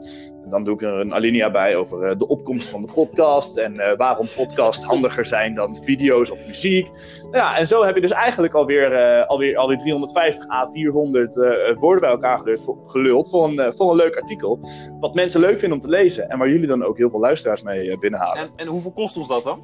dan 0.50 0.64
doe 0.64 0.74
ik 0.74 0.82
er 0.82 0.92
een 0.92 1.14
alinea 1.14 1.50
bij 1.50 1.76
over 1.76 2.02
eh, 2.02 2.18
de 2.18 2.28
opkomst 2.28 2.68
van 2.68 2.82
de 2.82 2.92
podcast. 2.94 3.56
En 3.56 3.78
eh, 3.78 3.96
waarom 3.96 4.26
podcasts 4.36 4.84
handiger 4.84 5.26
zijn 5.26 5.54
dan 5.54 5.78
video's 5.82 6.30
of 6.30 6.46
muziek. 6.46 6.90
Nou 7.22 7.36
ja, 7.36 7.56
en 7.56 7.66
zo 7.66 7.84
heb 7.84 7.94
je 7.94 8.00
dus 8.00 8.10
eigenlijk 8.10 8.54
alweer, 8.54 8.92
eh 8.92 9.26
alweer, 9.26 9.56
alweer 9.56 9.78
350 9.78 10.48
à 10.50 10.66
400 10.66 11.38
eh, 11.38 11.76
woorden 11.76 12.00
bij 12.00 12.10
elkaar 12.10 12.40
geluld 12.86 13.30
voor, 13.30 13.44
een, 13.44 13.72
voor 13.72 13.90
een 13.90 13.96
leuk 13.96 14.16
artikel. 14.16 14.60
Wat 15.00 15.14
mensen 15.14 15.40
leuk 15.40 15.58
vinden 15.58 15.78
om 15.78 15.84
te 15.84 15.90
lezen. 15.90 16.28
En 16.28 16.38
waar 16.38 16.48
jullie 16.48 16.66
dan 16.66 16.84
ook 16.84 16.96
heel 16.96 17.10
veel 17.10 17.20
luisteraars 17.20 17.62
mee 17.62 17.98
binnenhalen. 17.98 18.42
En, 18.42 18.50
en 18.56 18.66
hoeveel 18.66 18.92
kost 18.92 19.16
ons 19.16 19.28
dat 19.28 19.44
dan? 19.44 19.62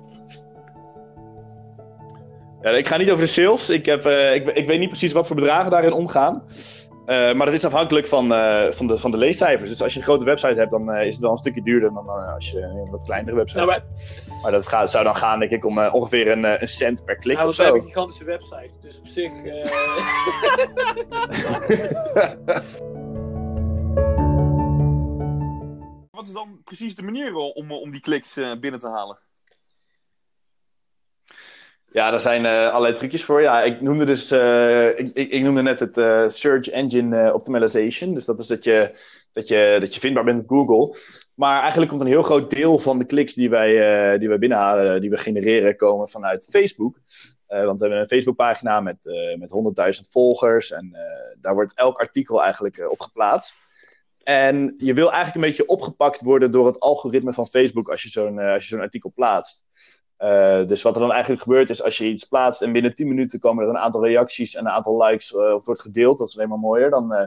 Ja, 2.62 2.70
ik 2.70 2.86
ga 2.86 2.96
niet 2.96 3.10
over 3.10 3.24
de 3.24 3.30
sales. 3.30 3.70
Ik, 3.70 3.86
heb, 3.86 4.06
ik, 4.06 4.48
ik 4.48 4.68
weet 4.68 4.78
niet 4.78 4.88
precies 4.88 5.12
wat 5.12 5.26
voor 5.26 5.36
bedragen 5.36 5.70
daarin 5.70 5.92
omgaan. 5.92 6.42
Eh, 7.06 7.32
maar 7.34 7.46
dat 7.46 7.54
is 7.54 7.64
afhankelijk 7.64 8.06
van, 8.06 8.32
eh, 8.34 8.72
van, 8.72 8.86
de, 8.86 8.98
van 8.98 9.10
de 9.10 9.16
leescijfers. 9.16 9.70
Dus 9.70 9.82
als 9.82 9.92
je 9.92 9.98
een 9.98 10.04
grote 10.04 10.24
website 10.24 10.54
hebt, 10.54 10.70
dan 10.70 10.90
eh, 10.90 11.06
is 11.06 11.12
het 11.12 11.22
wel 11.22 11.30
een 11.32 11.38
stukje 11.38 11.62
duurder 11.62 11.92
dan 11.92 12.08
als 12.08 12.50
je 12.50 12.60
een 12.62 12.90
wat 12.90 13.04
kleinere 13.04 13.36
website 13.36 13.60
Nou, 13.60 13.72
hebt. 13.72 13.84
wij, 14.26 14.34
Maar 14.42 14.50
dat 14.50 14.66
gaat, 14.66 14.90
zou 14.90 15.04
dan 15.04 15.16
gaan, 15.16 15.38
denk 15.38 15.50
ik, 15.50 15.64
om 15.64 15.78
ongeveer 15.78 16.30
een, 16.30 16.62
een 16.62 16.68
cent 16.68 17.04
per 17.04 17.16
klik 17.16 17.36
nou, 17.36 17.48
of 17.48 17.56
hebben 17.56 17.76
zo. 17.80 17.82
een 17.82 17.88
gigantische 17.92 18.24
website. 18.24 18.70
Dus 18.80 18.98
op 18.98 19.06
zich... 19.06 19.44
eh, 19.44 19.70
Wat 26.10 26.26
is 26.26 26.32
dan 26.32 26.60
precies 26.64 26.96
de 26.96 27.02
manier 27.02 27.34
om, 27.34 27.72
om 27.72 27.90
die 27.90 28.00
kliks 28.00 28.36
eh, 28.36 28.58
binnen 28.60 28.80
te 28.80 28.88
halen? 28.88 29.18
Ja, 31.96 32.10
daar 32.10 32.20
zijn 32.20 32.46
eh, 32.46 32.68
allerlei 32.68 32.94
trucjes 32.94 33.24
voor. 33.24 33.42
Ja, 33.42 33.62
ik 33.62 33.80
noemde 33.80 34.04
dus, 34.04 34.30
eh, 34.30 34.98
ik, 34.98 35.14
ik, 35.14 35.42
noemde 35.42 35.62
net 35.62 35.80
het 35.80 35.96
eh, 35.96 36.28
Search 36.28 36.68
Engine 36.68 37.34
Optimization. 37.34 38.14
Dus 38.14 38.24
dat 38.24 38.38
is 38.38 38.46
dat 38.46 38.64
je, 38.64 38.90
dat, 39.32 39.48
je, 39.48 39.76
dat 39.80 39.94
je 39.94 40.00
vindbaar 40.00 40.24
bent 40.24 40.42
op 40.42 40.48
Google. 40.48 40.98
Maar 41.34 41.60
eigenlijk 41.60 41.90
komt 41.90 42.00
een 42.02 42.06
heel 42.06 42.22
groot 42.22 42.50
deel 42.50 42.78
van 42.78 42.98
de 42.98 43.04
kliks 43.04 43.34
die 43.34 43.50
wij, 43.50 44.18
die 44.18 44.28
wij 44.28 44.38
binnenhalen, 44.38 45.00
die 45.00 45.10
we 45.10 45.16
genereren, 45.16 45.76
komen 45.76 46.08
vanuit 46.08 46.48
Facebook. 46.50 46.98
Want 47.46 47.80
we 47.80 47.86
hebben 47.86 48.00
een 48.00 48.06
Facebookpagina 48.08 48.80
met, 48.80 49.04
met 49.38 49.52
100.000 49.94 50.10
volgers. 50.10 50.72
En 50.72 50.96
daar 51.40 51.54
wordt 51.54 51.76
elk 51.76 51.98
artikel 51.98 52.42
eigenlijk 52.42 52.90
op 52.90 53.00
geplaatst. 53.00 53.56
En 54.22 54.74
je 54.78 54.94
wil 54.94 55.12
eigenlijk 55.12 55.34
een 55.34 55.50
beetje 55.50 55.66
opgepakt 55.66 56.20
worden 56.20 56.50
door 56.50 56.66
het 56.66 56.80
algoritme 56.80 57.32
van 57.32 57.46
Facebook 57.48 57.88
als 57.88 58.02
je 58.02 58.08
zo'n 58.08 58.38
als 58.38 58.62
je 58.62 58.68
zo'n 58.68 58.84
artikel 58.84 59.12
plaatst. 59.14 59.64
Uh, 60.18 60.66
dus 60.66 60.82
wat 60.82 60.94
er 60.94 61.00
dan 61.00 61.12
eigenlijk 61.12 61.42
gebeurt 61.42 61.70
is 61.70 61.82
als 61.82 61.98
je 61.98 62.08
iets 62.08 62.24
plaatst 62.24 62.62
en 62.62 62.72
binnen 62.72 62.94
10 62.94 63.08
minuten 63.08 63.38
komen 63.38 63.64
er 63.64 63.70
een 63.70 63.78
aantal 63.78 64.06
reacties 64.06 64.54
en 64.54 64.64
een 64.66 64.72
aantal 64.72 65.02
likes 65.02 65.32
uh, 65.32 65.54
of 65.54 65.64
wordt 65.64 65.80
gedeeld, 65.80 66.18
dat 66.18 66.28
is 66.28 66.36
alleen 66.36 66.48
maar 66.48 66.58
mooier, 66.58 66.90
dan, 66.90 67.12
uh, 67.12 67.22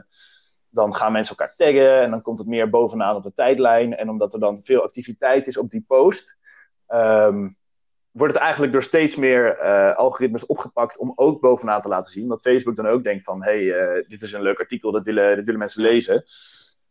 dan 0.68 0.94
gaan 0.94 1.12
mensen 1.12 1.36
elkaar 1.36 1.56
taggen 1.56 2.00
en 2.00 2.10
dan 2.10 2.22
komt 2.22 2.38
het 2.38 2.48
meer 2.48 2.70
bovenaan 2.70 3.16
op 3.16 3.22
de 3.22 3.32
tijdlijn. 3.32 3.96
En 3.96 4.08
omdat 4.08 4.32
er 4.32 4.40
dan 4.40 4.62
veel 4.62 4.82
activiteit 4.82 5.46
is 5.46 5.56
op 5.56 5.70
die 5.70 5.84
post, 5.86 6.38
um, 6.88 7.56
wordt 8.10 8.34
het 8.34 8.42
eigenlijk 8.42 8.72
door 8.72 8.82
steeds 8.82 9.16
meer 9.16 9.58
algoritmes 9.94 10.46
opgepakt 10.46 10.98
om 10.98 11.12
ook 11.14 11.40
bovenaan 11.40 11.82
te 11.82 11.88
laten 11.88 12.12
zien. 12.12 12.28
Dat 12.28 12.40
Facebook 12.40 12.76
dan 12.76 12.86
ook 12.86 13.04
denkt 13.04 13.24
van, 13.24 13.42
hé, 13.42 13.66
hey, 13.66 14.04
dit 14.08 14.22
is 14.22 14.32
een 14.32 14.42
leuk 14.42 14.58
artikel, 14.58 14.92
dat 14.92 15.04
willen, 15.04 15.36
dit 15.36 15.44
willen 15.44 15.60
mensen 15.60 15.82
lezen. 15.82 16.24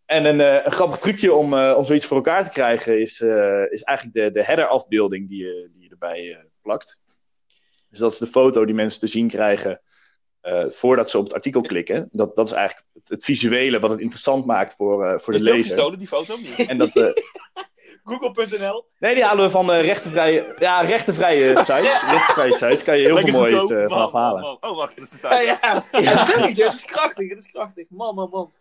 En 0.06 0.26
een, 0.26 0.66
een 0.66 0.72
grappig 0.72 0.98
trucje 0.98 1.34
om, 1.34 1.54
om 1.54 1.84
zoiets 1.84 2.06
voor 2.06 2.18
elkaar 2.18 2.44
te 2.44 2.50
krijgen 2.50 3.02
is, 3.02 3.22
is 3.70 3.84
eigenlijk 3.84 4.14
de, 4.14 4.32
de 4.32 4.44
header-afbeelding 4.44 5.30
die 5.30 5.70
die 5.79 5.79
erbij 6.00 6.50
plakt. 6.62 7.02
Dus 7.90 8.00
dat 8.00 8.12
is 8.12 8.18
de 8.18 8.28
foto 8.28 8.66
die 8.66 8.76
mensen 8.76 9.00
te 9.00 9.08
zien 9.08 9.28
krijgen 9.28 9.82
voordat 10.70 11.10
ze 11.10 11.18
op 11.18 11.24
het 11.24 11.34
artikel 11.34 11.62
klikken. 11.62 12.10
Dat, 12.12 12.36
dat 12.36 12.46
is 12.46 12.52
eigenlijk 12.52 12.88
het, 12.94 13.10
het 13.10 13.24
visuele 13.24 13.80
wat 13.80 13.90
het 13.92 14.00
interessant 14.00 14.46
maakt 14.46 14.76
voor, 14.76 15.22
voor 15.22 15.34
de 15.34 15.40
lezer. 15.40 15.60
Is 15.60 15.68
gestolen, 15.68 15.98
die 15.98 16.08
foto? 16.08 16.38
Niet? 16.38 16.68
En 16.68 16.78
dat, 16.78 16.92
Google.nl 18.10 18.86
Nee, 19.00 19.16
die 19.16 19.24
halen 19.24 19.46
we 19.46 19.52
van 19.52 19.72
rechtenvrije, 19.72 20.56
ja, 20.60 20.82
rechtenvrije 20.82 21.58
sites. 21.66 22.02
Rechtenvrije 22.02 22.54
sites 22.54 22.84
kan 22.84 22.98
je 22.98 23.04
heel 23.06 23.14
Lekker 23.14 23.34
veel 23.34 23.42
moois 23.42 23.68
vanaf 23.68 24.12
Man, 24.12 24.22
halen. 24.22 24.42
man, 24.42 24.58
man. 24.60 24.72
Oh, 24.72 24.78
wacht, 24.78 24.96
dat 24.96 25.06
is 25.06 25.12
de 25.12 25.18
site. 25.18 25.44
Ja, 25.44 25.58
ja. 25.62 25.84
ja. 26.00 26.26
Het 26.26 26.74
is 26.74 26.86
krachtig, 26.86 27.30
het 27.30 27.38
is 27.40 27.52
krachtig. 27.52 27.86
Man, 27.90 28.16
man, 28.16 28.30
man. 28.30 28.52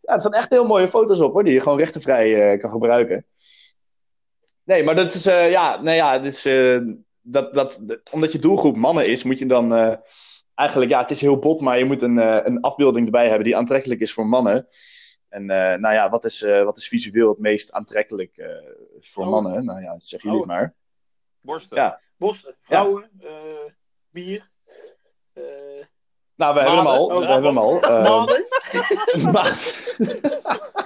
Ja, 0.00 0.12
er 0.12 0.20
staan 0.20 0.32
echt 0.32 0.50
heel 0.50 0.64
mooie 0.64 0.88
foto's 0.88 1.20
op 1.20 1.32
hoor, 1.32 1.44
die 1.44 1.52
je 1.52 1.60
gewoon 1.60 1.78
rechtenvrij 1.78 2.52
uh, 2.52 2.60
kan 2.60 2.70
gebruiken. 2.70 3.26
Nee, 4.66 4.84
maar 4.84 4.94
dat 4.94 5.14
is, 5.14 5.26
uh, 5.26 5.50
ja, 5.50 5.80
nou 5.80 5.96
ja, 5.96 6.24
uh, 6.44 6.94
dat, 7.22 7.54
dat, 7.54 7.80
dat, 7.82 8.00
omdat 8.10 8.32
je 8.32 8.38
doelgroep 8.38 8.76
mannen 8.76 9.08
is, 9.08 9.22
moet 9.22 9.38
je 9.38 9.46
dan 9.46 9.72
uh, 9.72 9.94
eigenlijk, 10.54 10.90
ja, 10.90 11.00
het 11.00 11.10
is 11.10 11.20
heel 11.20 11.38
bot, 11.38 11.60
maar 11.60 11.78
je 11.78 11.84
moet 11.84 12.02
een, 12.02 12.16
een 12.46 12.60
afbeelding 12.60 13.06
erbij 13.06 13.26
hebben 13.26 13.44
die 13.44 13.56
aantrekkelijk 13.56 14.00
is 14.00 14.12
voor 14.12 14.26
mannen. 14.26 14.66
En 15.28 15.46
nou 15.46 15.92
ja, 15.92 16.10
wat 16.10 16.24
is, 16.24 16.40
wat 16.40 16.76
is 16.76 16.88
visueel 16.88 17.28
het 17.28 17.38
meest 17.38 17.72
aantrekkelijk 17.72 18.60
voor 19.00 19.24
Oh. 19.24 19.30
mannen? 19.30 19.64
Nou 19.64 19.80
ja, 19.80 20.00
zeg 20.00 20.22
jullie 20.22 20.38
het 20.38 20.46
maar. 20.46 20.74
Borsten. 21.40 21.76
Ja. 21.76 22.00
Borsten, 22.16 22.56
vrouwen, 22.60 23.10
bier. 24.10 24.46
Nou, 26.36 26.54
we 26.54 26.60
hebben 26.60 26.76
hem 26.76 26.86
al. 26.86 27.06
Oh, 27.06 27.18
we 27.18 27.26
hebben 27.26 27.54
hem 27.54 27.58
al. 27.58 28.28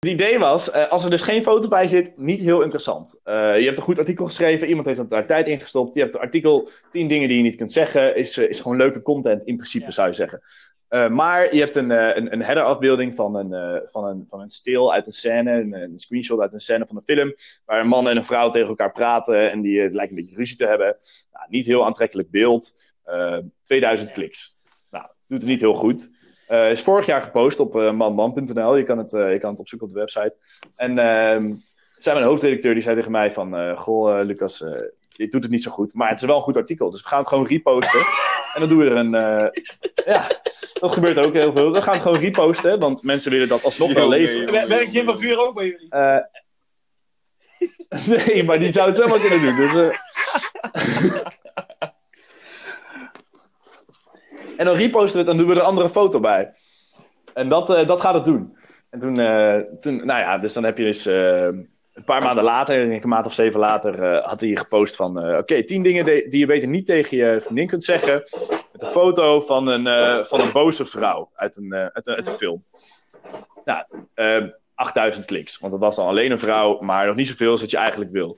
Het 0.00 0.10
idee 0.10 0.38
was, 0.38 0.74
uh, 0.74 0.88
als 0.88 1.04
er 1.04 1.10
dus 1.10 1.22
geen 1.22 1.42
foto 1.42 1.68
bij 1.68 1.86
zit, 1.86 2.16
niet 2.16 2.40
heel 2.40 2.62
interessant. 2.62 3.20
Uh, 3.24 3.58
je 3.58 3.64
hebt 3.64 3.78
een 3.78 3.84
goed 3.84 3.98
artikel 3.98 4.26
geschreven, 4.26 4.68
iemand 4.68 4.86
heeft 4.86 5.08
daar 5.10 5.26
tijd 5.26 5.48
in 5.48 5.60
gestopt. 5.60 5.94
Je 5.94 6.00
hebt 6.00 6.14
een 6.14 6.20
artikel, 6.20 6.68
10 6.90 7.08
dingen 7.08 7.28
die 7.28 7.36
je 7.36 7.42
niet 7.42 7.56
kunt 7.56 7.72
zeggen, 7.72 8.16
is, 8.16 8.38
uh, 8.38 8.48
is 8.48 8.60
gewoon 8.60 8.76
leuke 8.76 9.02
content 9.02 9.44
in 9.44 9.56
principe, 9.56 9.84
ja. 9.84 9.90
zou 9.90 10.08
je 10.08 10.14
zeggen. 10.14 10.42
Uh, 10.90 11.08
maar 11.08 11.54
je 11.54 11.60
hebt 11.60 11.74
een, 11.74 11.90
een, 11.90 12.32
een 12.32 12.42
header-afbeelding 12.42 13.14
van 13.14 13.34
een, 13.34 13.82
van, 13.86 14.04
een, 14.04 14.24
van 14.28 14.40
een 14.40 14.50
stil 14.50 14.92
uit 14.92 15.06
een 15.06 15.12
scène, 15.12 15.52
een, 15.52 15.72
een, 15.72 15.98
screenshot 15.98 16.40
uit 16.40 16.52
een 16.52 16.60
scène 16.60 16.86
van 16.86 16.96
een 16.96 17.16
film, 17.16 17.34
waar 17.64 17.80
een 17.80 17.88
man 17.88 18.08
en 18.08 18.16
een 18.16 18.24
vrouw 18.24 18.48
tegen 18.48 18.68
elkaar 18.68 18.92
praten 18.92 19.50
en 19.50 19.60
die 19.60 19.90
lijken 19.90 20.16
een 20.16 20.22
beetje 20.22 20.36
ruzie 20.36 20.56
te 20.56 20.66
hebben. 20.66 20.96
Nou, 21.32 21.46
niet 21.48 21.66
heel 21.66 21.84
aantrekkelijk 21.84 22.30
beeld, 22.30 22.94
2000 23.62 24.12
kliks. 24.12 24.56
Nou, 24.90 25.06
doet 25.26 25.40
het 25.40 25.50
niet 25.50 25.60
heel 25.60 25.74
goed. 25.74 26.10
Uh, 26.50 26.70
is 26.70 26.82
vorig 26.82 27.06
jaar 27.06 27.22
gepost 27.22 27.60
op 27.60 27.76
uh, 27.76 27.92
manman.nl. 27.92 28.76
Je, 28.76 28.82
kan 28.82 28.98
het, 28.98 29.12
uh, 29.12 29.32
je 29.32 29.38
kan 29.38 29.50
het 29.50 29.58
opzoeken 29.58 29.88
op 29.88 29.92
de 29.94 29.98
website. 29.98 30.34
En 30.76 30.90
uh, 30.90 31.56
zijn 31.96 32.16
mijn 32.16 32.22
hoofdredacteur 32.22 32.74
die 32.74 32.82
zei 32.82 32.96
tegen 32.96 33.10
mij 33.10 33.32
van... 33.32 33.76
goh, 33.76 34.24
Lucas, 34.24 34.58
je 35.08 35.28
doet 35.28 35.42
het 35.42 35.52
niet 35.52 35.62
zo 35.62 35.70
goed. 35.70 35.94
Maar 35.94 36.08
het 36.08 36.20
is 36.20 36.26
wel 36.26 36.36
een 36.36 36.42
goed 36.42 36.56
artikel. 36.56 36.90
Dus 36.90 37.02
we 37.02 37.08
gaan 37.08 37.18
het 37.18 37.28
gewoon 37.28 37.46
reposten. 37.46 38.00
En 38.54 38.60
dan 38.60 38.68
doen 38.68 38.78
we 38.78 38.84
er 38.84 38.96
een... 38.96 39.10
ja, 40.04 40.30
dat 40.80 40.92
gebeurt 40.92 41.18
ook 41.18 41.32
heel 41.32 41.52
veel. 41.52 41.72
We 41.72 41.82
gaan 41.82 41.94
het 41.94 42.02
gewoon 42.02 42.18
reposten. 42.18 42.78
Want 42.78 43.02
mensen 43.02 43.30
willen 43.30 43.48
dat 43.48 43.64
alsnog 43.64 43.92
wel 43.92 44.08
lezen. 44.08 44.52
Werkt 44.68 44.92
Jim 44.92 45.04
van 45.04 45.18
Vuur 45.18 45.38
ook 45.38 45.54
bij 45.54 45.66
jullie? 45.66 45.88
nee, 48.26 48.44
maar 48.44 48.58
die 48.58 48.72
zou 48.72 48.88
het 48.88 48.96
zomaar 48.96 49.18
kunnen 49.18 49.56
doen. 49.56 49.56
Dus... 49.56 49.98
En 54.60 54.66
dan 54.66 54.76
reposten 54.76 55.12
we 55.12 55.18
het 55.18 55.28
en 55.28 55.36
doen 55.36 55.46
we 55.46 55.52
er 55.52 55.60
een 55.60 55.66
andere 55.66 55.88
foto 55.88 56.20
bij. 56.20 56.52
En 57.34 57.48
dat, 57.48 57.70
uh, 57.70 57.86
dat 57.86 58.00
gaat 58.00 58.14
het 58.14 58.24
doen. 58.24 58.56
En 58.90 59.00
toen, 59.00 59.18
uh, 59.18 59.56
toen, 59.80 60.06
nou 60.06 60.20
ja, 60.20 60.38
dus 60.38 60.52
dan 60.52 60.64
heb 60.64 60.78
je 60.78 60.84
dus 60.84 61.06
uh, 61.06 61.44
een 61.44 62.04
paar 62.04 62.22
maanden 62.22 62.44
later, 62.44 62.92
ik 62.92 63.02
een 63.02 63.08
maand 63.08 63.26
of 63.26 63.34
zeven 63.34 63.60
later, 63.60 64.22
had 64.22 64.40
hij 64.40 64.56
gepost 64.56 64.96
van: 64.96 65.18
Oké, 65.18 65.36
okay, 65.36 65.62
tien 65.62 65.82
dingen 65.82 66.04
die 66.04 66.38
je 66.38 66.46
beter 66.46 66.68
niet 66.68 66.86
tegen 66.86 67.16
je 67.16 67.40
vriendin 67.40 67.66
kunt 67.66 67.84
zeggen. 67.84 68.22
Met 68.72 68.82
een 68.82 68.88
foto 68.88 69.40
van 69.40 69.66
een, 69.66 70.26
van 70.26 70.40
een 70.40 70.52
boze 70.52 70.86
vrouw 70.86 71.30
uit 71.34 71.56
een, 71.56 71.74
uit 71.74 72.06
een, 72.06 72.24
film. 72.24 72.64
Nou, 73.64 73.84
8000 74.74 75.24
kliks. 75.24 75.58
Want 75.58 75.72
dat 75.72 75.80
was 75.80 75.96
dan 75.96 76.06
alleen 76.06 76.30
een 76.30 76.38
vrouw, 76.38 76.80
maar 76.80 77.06
nog 77.06 77.16
niet 77.16 77.28
zoveel 77.28 77.50
als 77.50 77.60
wat 77.60 77.70
je 77.70 77.76
eigenlijk 77.76 78.10
wil. 78.10 78.36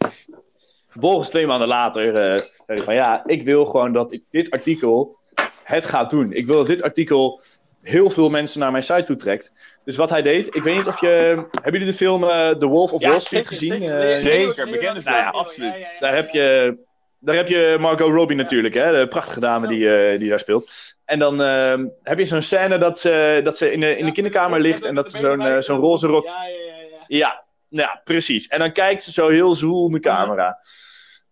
Vervolgens, 0.88 1.28
twee 1.28 1.46
maanden 1.46 1.68
later, 1.68 2.14
zei 2.14 2.40
hij 2.66 2.78
van: 2.78 2.94
Ja, 2.94 3.22
ik 3.26 3.42
wil 3.42 3.64
gewoon 3.64 3.92
dat 3.92 4.12
ik 4.12 4.24
dit 4.30 4.50
artikel 4.50 5.20
het 5.62 5.84
gaat 5.84 6.10
doen. 6.10 6.32
Ik 6.32 6.46
wil 6.46 6.56
dat 6.56 6.66
dit 6.66 6.82
artikel 6.82 7.40
heel 7.82 8.10
veel 8.10 8.30
mensen 8.30 8.60
naar 8.60 8.70
mijn 8.70 8.82
site 8.82 9.04
toe 9.04 9.16
trekt. 9.16 9.52
Dus 9.84 9.96
wat 9.96 10.10
hij 10.10 10.22
deed, 10.22 10.54
ik 10.54 10.62
weet 10.62 10.76
niet 10.76 10.86
of 10.86 11.00
je... 11.00 11.08
Hebben 11.50 11.72
jullie 11.72 11.86
de 11.86 11.92
film 11.92 12.24
uh, 12.24 12.48
The 12.48 12.66
Wolf 12.66 12.92
of 12.92 13.00
ja, 13.00 13.08
Wall 13.08 13.20
Street 13.20 13.46
zeker, 13.46 13.58
gezien? 13.58 13.88
Zeker, 13.88 14.08
Uh, 14.08 14.16
zeker 14.16 14.70
bekende 14.70 15.00
film, 15.00 15.14
nou 15.14 15.24
ja, 15.24 15.28
absoluut. 15.28 15.72
Ja, 15.72 15.78
ja, 15.78 15.92
ja, 15.92 16.00
Daar 16.00 16.14
heb 16.14 16.30
je 16.30 16.76
daar 17.22 17.34
heb 17.34 17.48
je 17.48 17.76
Margot 17.80 18.14
Robbie 18.14 18.36
natuurlijk, 18.36 18.74
hè, 18.74 18.98
de 18.98 19.08
prachtige 19.08 19.40
dame 19.40 19.66
die, 19.66 19.96
eh, 19.96 20.18
die 20.18 20.28
daar 20.28 20.38
speelt. 20.38 20.70
En 21.04 21.18
dan 21.18 21.42
ehm, 21.42 21.86
heb 22.02 22.18
je 22.18 22.24
zo'n 22.24 22.42
scène 22.42 22.78
dat 22.78 23.00
ze, 23.00 23.40
dat 23.44 23.56
ze 23.56 23.72
in 23.72 23.80
de, 23.80 23.96
in 23.96 24.04
de 24.04 24.12
kinderkamer 24.12 24.60
ligt 24.60 24.84
en 24.84 24.94
dat 24.94 25.10
ze 25.10 25.18
zo'n 25.18 25.40
eh, 25.40 25.60
zo'n 25.60 25.78
roze 25.78 26.06
rok. 26.06 26.26
Ja, 26.26 26.44
ja, 26.44 26.48
ja. 26.48 27.06
ja. 27.06 27.06
Ja, 27.06 27.44
ja, 27.68 28.00
precies. 28.04 28.48
En 28.48 28.58
dan 28.58 28.72
kijkt 28.72 29.02
ze 29.02 29.12
zo 29.12 29.28
heel 29.28 29.54
zwoel 29.54 29.86
in 29.86 29.92
de 29.92 30.00
camera. 30.00 30.58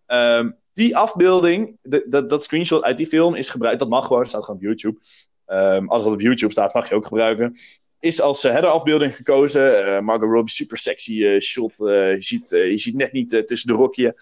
Ehm, 0.05 0.49
die 0.73 0.97
afbeelding, 0.97 1.77
dat, 2.05 2.43
screenshot 2.43 2.83
uit 2.83 2.97
die 2.97 3.07
film 3.07 3.35
is 3.35 3.49
gebruikt. 3.49 3.79
Dat 3.79 3.89
mag 3.89 4.07
gewoon, 4.07 4.25
staat 4.25 4.43
gewoon 4.43 4.55
op 4.55 4.65
YouTube. 4.65 4.99
Ehm, 5.45 5.87
als 5.87 6.03
het 6.03 6.13
op 6.13 6.21
YouTube 6.21 6.51
staat, 6.51 6.73
mag 6.73 6.89
je 6.89 6.95
ook 6.95 7.05
gebruiken. 7.05 7.57
Is 7.99 8.21
als 8.21 8.45
uh, 8.45 8.51
header-afbeelding 8.51 9.15
gekozen. 9.15 9.85
Eh, 9.85 10.01
Margot 10.01 10.29
Robbie, 10.29 10.53
super 10.53 10.77
sexy 10.77 11.25
eh, 11.25 11.39
shot. 11.39 11.77
je, 11.77 12.15
ziet, 12.19 12.49
je 12.49 12.77
ziet 12.77 12.95
net 12.95 13.11
niet 13.11 13.43
tussen 13.45 13.67
de 13.67 13.73
rokje. 13.73 14.15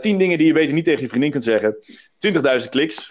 tien 0.00 0.18
dingen 0.18 0.38
die 0.38 0.46
je 0.46 0.52
beter 0.52 0.74
niet 0.74 0.84
tegen 0.84 1.02
je 1.02 1.08
vriendin 1.08 1.30
kunt 1.30 1.44
zeggen. 1.44 1.76
20.000 2.62 2.68
kliks. 2.70 3.10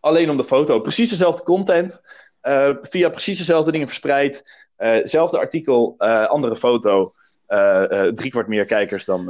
Alleen 0.00 0.30
om 0.30 0.36
de 0.36 0.44
foto. 0.44 0.80
Precies 0.80 1.10
dezelfde 1.10 1.42
content. 1.42 2.00
via 2.82 3.08
precies 3.08 3.38
dezelfde 3.38 3.72
dingen 3.72 3.86
verspreid. 3.86 4.42
zelfde 5.02 5.38
artikel, 5.38 5.94
andere 6.28 6.56
foto. 6.56 7.14
Drie 8.14 8.30
kwart 8.30 8.48
meer 8.48 8.64
kijkers 8.64 9.04
dan, 9.04 9.24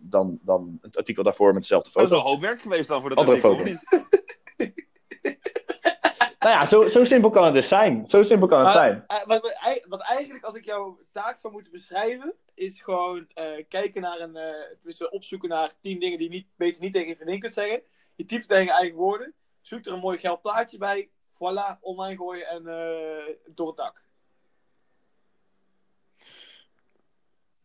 dan, 0.00 0.38
dan 0.42 0.78
het 0.82 0.96
artikel 0.96 1.22
daarvoor 1.22 1.52
met 1.52 1.62
dezelfde 1.62 1.90
Dat 1.92 2.02
is 2.02 2.08
foto. 2.08 2.22
wel 2.22 2.32
hoop 2.32 2.40
werk 2.42 2.60
geweest 2.60 2.88
dan 2.88 3.00
voor 3.00 3.08
dat 3.08 3.18
Andere 3.18 3.42
artikel, 3.42 3.64
foto. 3.64 3.78
Nou 6.38 6.58
ja, 6.58 6.66
zo, 6.66 6.88
zo 6.88 7.04
simpel 7.04 7.30
kan 7.30 7.44
het 7.44 7.54
dus 7.54 7.68
zijn. 7.68 8.08
Zo 8.08 8.22
simpel 8.22 8.48
kan 8.48 8.60
het 8.60 8.70
zijn. 8.70 9.04
Maar, 9.06 9.20
eh, 9.20 9.26
wat, 9.26 9.40
wat, 9.42 9.52
ei- 9.64 9.84
wat 9.88 10.00
eigenlijk, 10.00 10.44
als 10.44 10.54
ik 10.54 10.64
jouw 10.64 10.98
taak 11.12 11.36
zou 11.38 11.52
moeten 11.52 11.72
beschrijven, 11.72 12.34
is 12.54 12.80
gewoon 12.82 13.26
eh, 13.34 13.44
kijken 13.68 14.02
naar 14.02 14.20
een. 14.20 14.36
eh 14.36 14.54
dus 14.82 15.08
opzoeken 15.08 15.48
naar 15.48 15.70
tien 15.80 15.98
dingen 16.00 16.18
die 16.18 16.28
je 16.30 16.34
niet, 16.36 16.46
beter 16.56 16.80
niet 16.82 16.92
tegen 16.92 17.08
je 17.08 17.14
vriendin 17.16 17.40
kunt 17.40 17.54
zeggen. 17.54 17.80
Je 18.14 18.24
typt 18.24 18.48
tegen 18.48 18.74
eigen 18.74 18.96
woorden. 18.96 19.34
Zoek 19.60 19.86
er 19.86 19.92
een 19.92 19.98
mooi 19.98 20.18
geld 20.18 20.42
plaatje 20.42 20.78
bij. 20.78 21.08
Voilà, 21.34 21.80
online 21.80 22.16
gooien 22.16 22.46
en 22.46 22.66
eh, 22.66 23.34
door 23.54 23.66
het 23.66 23.76
dak. 23.76 24.04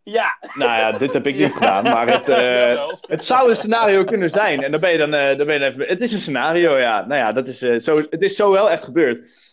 Ja, 0.04 0.38
Nou 0.54 0.80
ja, 0.80 0.91
dit 0.91 1.14
heb 1.14 1.28
ik 1.28 1.36
niet 1.36 1.54
gedaan, 1.54 1.84
maar 1.84 2.08
het, 2.08 2.30
eh, 2.30 2.88
het 3.08 3.26
zou 3.26 3.49
een 3.49 3.56
scenario 3.56 4.04
kunnen 4.04 4.30
zijn. 4.30 4.64
En 4.64 4.72
dan 4.72 4.80
ben 4.80 4.91
je 4.91 4.97
dan, 4.97 5.14
eh, 5.14 5.38
dan 5.38 5.45
ben 5.45 5.60
je 5.60 5.66
even... 5.66 5.88
Het 5.88 6.02
is 6.02 6.12
een 6.12 6.20
scenario, 6.20 6.78
ja. 6.78 7.06
Nou 7.06 7.20
ja, 7.20 7.32
dat 7.32 7.47
is, 7.47 7.62
eh, 7.62 7.80
zo, 7.80 7.97
het 7.97 8.22
is 8.22 8.36
zo 8.36 8.52
wel 8.52 8.70
echt 8.70 8.84
gebeurd. 8.84 9.49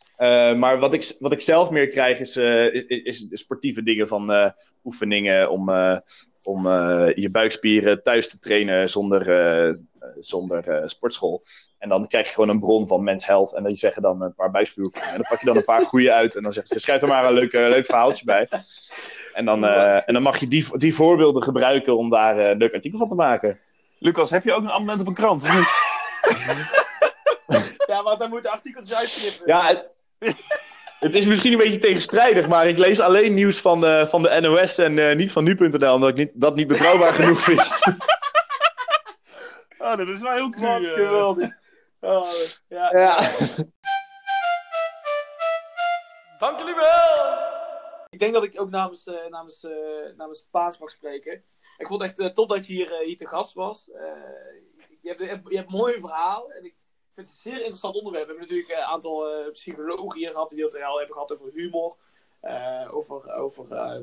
Maar 0.56 0.78
wat 0.78 0.94
ik, 0.94 1.16
wat 1.18 1.32
ik 1.32 1.40
zelf 1.40 1.70
meer 1.70 1.88
krijg 1.88 2.18
is, 2.18 2.36
is, 2.36 3.28
is 3.30 3.40
sportieve 3.40 3.82
dingen 3.82 4.08
van 4.08 4.52
oefeningen 4.84 5.50
om, 5.50 5.70
om 6.42 6.68
je 7.14 7.28
buikspieren 7.30 8.02
thuis 8.02 8.28
te 8.28 8.38
trainen 8.38 8.90
zonder, 8.90 9.76
zonder 10.20 10.82
sportschool. 10.90 11.42
En 11.78 11.88
dan 11.88 12.08
krijg 12.08 12.26
je 12.26 12.34
gewoon 12.34 12.48
een 12.48 12.60
bron 12.60 12.86
van 12.86 13.04
Mens 13.04 13.26
Health 13.26 13.52
en 13.52 13.64
die 13.64 13.76
zeggen 13.76 14.02
dan 14.02 14.22
een 14.22 14.34
paar 14.34 14.50
buikspieroefeningen. 14.50 15.14
En 15.14 15.20
dan 15.20 15.30
pak 15.30 15.40
je 15.40 15.46
dan 15.46 15.56
een 15.56 15.64
paar 15.64 15.84
goede 15.84 16.12
uit 16.12 16.36
en 16.36 16.42
dan 16.42 16.52
zeggen 16.52 16.74
ze, 16.74 16.80
schrijf 16.80 17.02
er 17.02 17.08
maar 17.08 17.24
een 17.24 17.32
leuk, 17.32 17.52
leuk 17.52 17.86
verhaaltje 17.86 18.24
bij. 18.24 18.48
En 19.38 19.44
dan, 19.44 19.64
eh, 19.64 20.08
en 20.08 20.12
dan 20.12 20.22
mag 20.22 20.38
je 20.38 20.48
die, 20.48 20.78
die 20.78 20.94
voorbeelden 20.94 21.42
gebruiken 21.42 21.96
om 21.96 22.10
daar 22.10 22.38
eh, 22.38 22.48
een 22.48 22.56
leuk 22.56 22.74
artikel 22.74 22.98
van 22.98 23.08
te 23.08 23.14
maken. 23.14 23.58
Lucas, 23.98 24.30
heb 24.30 24.44
je 24.44 24.52
ook 24.52 24.62
een 24.62 24.70
abonnement 24.70 25.00
op 25.00 25.06
een 25.06 25.14
krant? 25.14 25.42
ja 27.86 28.02
want 28.02 28.18
dan 28.18 28.30
moeten 28.30 28.50
artikeltjes 28.50 28.96
uitknippen. 28.96 29.42
Ja, 29.46 29.66
het, 30.18 30.36
het 30.98 31.14
is 31.14 31.26
misschien 31.26 31.52
een 31.52 31.58
beetje 31.58 31.78
tegenstrijdig, 31.78 32.48
maar 32.48 32.66
ik 32.66 32.78
lees 32.78 33.00
alleen 33.00 33.34
nieuws 33.34 33.60
van 33.60 33.80
de, 33.80 34.06
van 34.08 34.22
de 34.22 34.40
NOS 34.40 34.78
en 34.78 35.08
eh, 35.08 35.16
niet 35.16 35.32
van 35.32 35.44
nu.nl, 35.44 35.94
omdat 35.94 36.08
ik 36.08 36.16
niet, 36.16 36.30
dat 36.34 36.54
niet 36.54 36.66
betrouwbaar 36.66 37.12
genoeg 37.20 37.40
vind. 37.40 37.68
Oh, 39.78 39.96
dat 39.96 40.08
is 40.08 40.20
wel 40.20 40.32
heel 40.32 40.50
cru. 40.50 40.66
Wat 40.66 40.86
geweldig. 40.86 41.50
Oh, 42.00 42.32
ja. 42.68 42.90
Ja. 42.92 43.30
Dank 46.38 46.58
jullie 46.58 46.74
wel! 46.74 47.47
Ik 48.18 48.24
denk 48.24 48.34
dat 48.36 48.44
ik 48.54 48.60
ook 48.60 48.70
namens, 48.70 49.06
eh, 49.06 49.26
namens, 49.30 49.64
eh, 49.64 49.72
namens 50.16 50.44
Paas 50.50 50.78
mag 50.78 50.90
spreken. 50.90 51.32
Ik 51.78 51.86
vond 51.86 52.02
het 52.02 52.10
echt 52.10 52.18
eh, 52.20 52.26
top 52.34 52.48
dat 52.48 52.66
je 52.66 52.72
hier, 52.72 52.98
hier 52.98 53.16
te 53.16 53.26
gast 53.28 53.54
was. 53.54 53.90
Eh, 53.90 54.00
je, 55.02 55.08
hebt, 55.08 55.20
je, 55.20 55.26
hebt, 55.26 55.48
je 55.50 55.56
hebt 55.56 55.70
een 55.72 55.76
mooi 55.78 56.00
verhaal. 56.00 56.52
En 56.52 56.64
ik 56.64 56.74
vind 57.14 57.28
het 57.28 57.36
een 57.36 57.42
zeer 57.52 57.58
interessant 57.60 57.94
onderwerp. 57.96 58.26
We 58.26 58.32
hebben 58.32 58.48
natuurlijk 58.50 58.78
een 58.78 58.84
aantal 58.94 59.30
eh, 59.30 59.52
psychologen 59.52 60.18
hier 60.18 60.30
gehad 60.30 60.48
die 60.50 60.58
heel 60.58 60.70
te 60.70 60.78
hel 60.78 60.96
hebben 60.96 61.14
gehad 61.14 61.32
over 61.32 61.50
humor. 61.54 61.96
eh, 62.40 62.88
over, 62.94 63.32
over, 63.32 63.72
eh, 63.72 64.00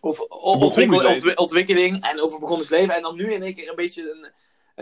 over 0.00 0.24
o- 0.28 0.36
ontwikkel- 0.58 0.96
leven. 0.96 1.14
ontwi- 1.14 1.34
ontwikkeling 1.34 2.04
en 2.04 2.20
over 2.20 2.38
begonnenisleven. 2.40 2.94
En 2.94 3.02
dan 3.02 3.16
nu 3.16 3.32
in 3.32 3.42
één 3.42 3.54
keer 3.54 3.68
een 3.68 3.74
beetje 3.76 4.10
een, 4.10 4.32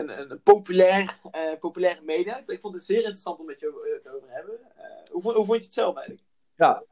een, 0.09 0.31
een 0.31 0.41
populair, 0.41 1.19
eh, 1.31 1.59
populaire 1.59 2.01
media. 2.01 2.41
Ik 2.47 2.59
vond 2.61 2.73
het 2.75 2.83
zeer 2.83 2.97
interessant 2.97 3.39
om 3.39 3.45
met 3.45 3.59
je 3.59 3.99
het 4.03 4.13
over 4.13 4.27
te 4.27 4.33
hebben. 4.33 4.59
Eh, 4.77 5.11
hoe, 5.11 5.21
vond- 5.21 5.35
hoe 5.35 5.45
vond 5.45 5.57
je 5.57 5.63
het 5.65 5.73
zelf 5.73 5.95
eigenlijk? 5.95 6.27
Ja. 6.55 6.83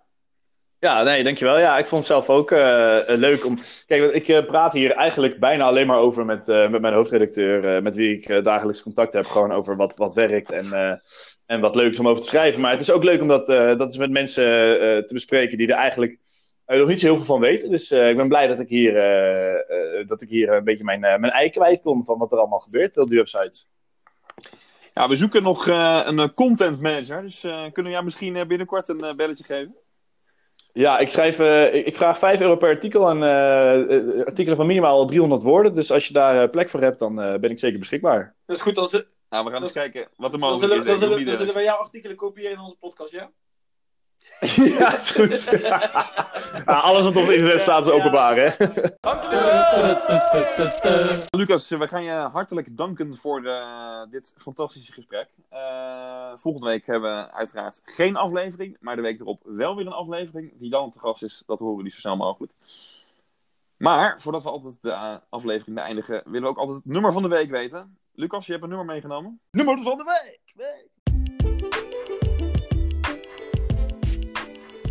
Ja, 0.79 1.03
nee, 1.03 1.23
dankjewel. 1.23 1.59
Ja, 1.59 1.77
ik 1.77 1.85
vond 1.85 2.07
het 2.07 2.11
zelf 2.11 2.29
ook 2.29 2.51
eh, 2.51 3.09
eh, 3.09 3.19
leuk 3.19 3.45
om. 3.45 3.59
Kijk, 3.85 4.13
ik 4.13 4.27
eh, 4.27 4.45
praat 4.45 4.73
hier 4.73 4.91
eigenlijk 4.91 5.39
bijna 5.39 5.63
alleen 5.63 5.87
maar 5.87 5.97
over 5.97 6.25
met, 6.25 6.47
met 6.47 6.81
mijn 6.81 6.93
hoofdredacteur, 6.93 7.83
met 7.83 7.95
wie 7.95 8.17
ik 8.17 8.43
dagelijks 8.43 8.81
contact 8.81 9.13
heb. 9.13 9.25
Gewoon 9.25 9.51
over 9.51 9.75
wat, 9.75 9.95
wat 9.95 10.13
werkt 10.13 10.51
en, 10.51 11.01
en 11.45 11.59
wat 11.59 11.75
leuk 11.75 11.91
is 11.91 11.99
om 11.99 12.07
over 12.07 12.21
te 12.21 12.29
schrijven. 12.29 12.61
Maar 12.61 12.71
het 12.71 12.81
is 12.81 12.91
ook 12.91 13.03
leuk 13.03 13.21
om 13.21 13.27
dat, 13.27 13.45
dat 13.45 13.81
eens 13.81 13.97
met 13.97 14.11
mensen 14.11 14.45
te 15.05 15.13
bespreken 15.13 15.57
die 15.57 15.67
er 15.67 15.77
eigenlijk 15.77 16.17
nog 16.65 16.87
niet 16.87 16.99
zo 16.99 17.05
heel 17.05 17.15
veel 17.15 17.25
van 17.25 17.39
weten. 17.39 17.69
Dus 17.69 17.91
ik 17.91 18.15
ben 18.17 18.27
blij 18.27 18.47
dat 18.47 18.59
ik 18.59 18.69
hier, 18.69 18.93
dat 20.07 20.21
ik 20.21 20.29
hier 20.29 20.49
een 20.49 20.63
beetje 20.63 20.83
mijn, 20.83 20.99
mijn 20.99 21.29
ei 21.29 21.49
kwijt 21.49 21.81
kon 21.81 22.05
van 22.05 22.17
wat 22.17 22.31
er 22.31 22.37
allemaal 22.37 22.59
gebeurt 22.59 22.97
op 22.97 23.07
die 23.07 23.17
website. 23.17 23.65
Ja, 24.93 25.07
we 25.07 25.15
zoeken 25.15 25.43
nog 25.43 25.67
een 25.67 26.33
content 26.33 26.81
manager. 26.81 27.21
Dus 27.21 27.45
kunnen 27.71 27.91
jou 27.91 28.03
misschien 28.03 28.47
binnenkort 28.47 28.89
een 28.89 29.13
belletje 29.15 29.43
geven? 29.43 29.75
Ja, 30.77 30.97
ik, 30.97 31.09
schrijf, 31.09 31.39
eh, 31.39 31.73
ik, 31.87 31.95
vraag 31.95 32.17
5 32.19 32.39
euro 32.41 32.55
per 32.55 32.69
artikel 32.69 33.09
en 33.09 33.23
eh, 33.23 33.97
eh, 33.97 34.25
artikelen 34.25 34.57
van 34.57 34.65
minimaal 34.67 35.05
300 35.05 35.41
woorden. 35.41 35.73
Dus 35.73 35.91
als 35.91 36.07
je 36.07 36.13
daar 36.13 36.43
eh, 36.43 36.49
plek 36.49 36.69
voor 36.69 36.81
hebt, 36.81 36.99
dan 36.99 37.21
eh, 37.21 37.39
ben 37.39 37.49
ik 37.49 37.59
zeker 37.59 37.79
beschikbaar. 37.79 38.35
Dat 38.45 38.55
is 38.55 38.61
goed, 38.61 38.75
dan, 38.75 38.87
zullen- 38.87 39.05
Nou, 39.29 39.43
we 39.45 39.51
gaan 39.51 39.59
Dat- 39.61 39.69
eens 39.75 39.79
kijken 39.79 40.07
wat 40.15 40.33
er 40.33 40.39
dan, 40.39 40.49
mogelijk 40.49 40.73
zullen, 40.73 40.77
is. 40.93 40.99
dan, 40.99 41.09
zullen, 41.25 41.45
dan 41.45 41.53
wij 41.55 41.63
jouw 41.63 41.77
artikelen 41.77 42.15
kopiëren 42.15 42.51
in 42.51 42.59
onze 42.59 42.75
podcast, 42.79 43.11
ja? 43.11 43.29
ja, 44.77 44.97
is 44.97 45.11
goed. 45.11 45.61
Ja, 45.61 45.77
alles 46.87 47.05
wat 47.05 47.15
op 47.15 47.21
het 47.21 47.31
internet 47.31 47.61
staat 47.61 47.85
is 47.85 47.91
openbaar, 47.91 48.35
hè? 48.35 48.67
Dank 48.99 49.23
jullie 49.23 49.39
wel! 49.39 51.17
Lucas, 51.29 51.69
we 51.69 51.87
gaan 51.87 52.03
je 52.03 52.11
hartelijk 52.11 52.77
danken 52.77 53.17
voor 53.17 53.45
eh, 53.45 54.01
dit 54.09 54.33
fantastische 54.37 54.93
gesprek. 54.93 55.29
Eh, 55.49 56.31
volgende 56.35 56.67
week 56.67 56.85
hebben 56.85 57.15
we 57.15 57.31
uiteraard 57.31 57.81
geen 57.83 58.15
aflevering, 58.15 58.77
maar 58.79 58.95
de 58.95 59.01
week 59.01 59.19
erop 59.19 59.41
wel 59.45 59.75
weer 59.75 59.85
een 59.85 59.91
aflevering. 59.91 60.57
Die 60.57 60.69
dan 60.69 60.91
te 60.91 60.99
gast 60.99 61.23
is, 61.23 61.43
dat 61.45 61.59
horen 61.59 61.77
we 61.77 61.83
niet 61.83 61.93
zo 61.93 61.99
snel 61.99 62.17
mogelijk. 62.17 62.51
Maar 63.77 64.21
voordat 64.21 64.43
we 64.43 64.49
altijd 64.49 64.77
de 64.81 64.91
eh, 64.91 65.15
aflevering 65.29 65.75
beëindigen, 65.75 66.21
willen 66.25 66.41
we 66.41 66.47
ook 66.47 66.57
altijd 66.57 66.77
het 66.77 66.85
nummer 66.85 67.11
van 67.11 67.21
de 67.21 67.27
week 67.27 67.49
weten. 67.49 67.97
Lucas, 68.13 68.45
je 68.45 68.51
hebt 68.51 68.63
een 68.63 68.69
nummer 68.69 68.87
meegenomen. 68.87 69.39
Nummer 69.51 69.79
van 69.79 69.97
de 69.97 70.21
week! 70.23 70.95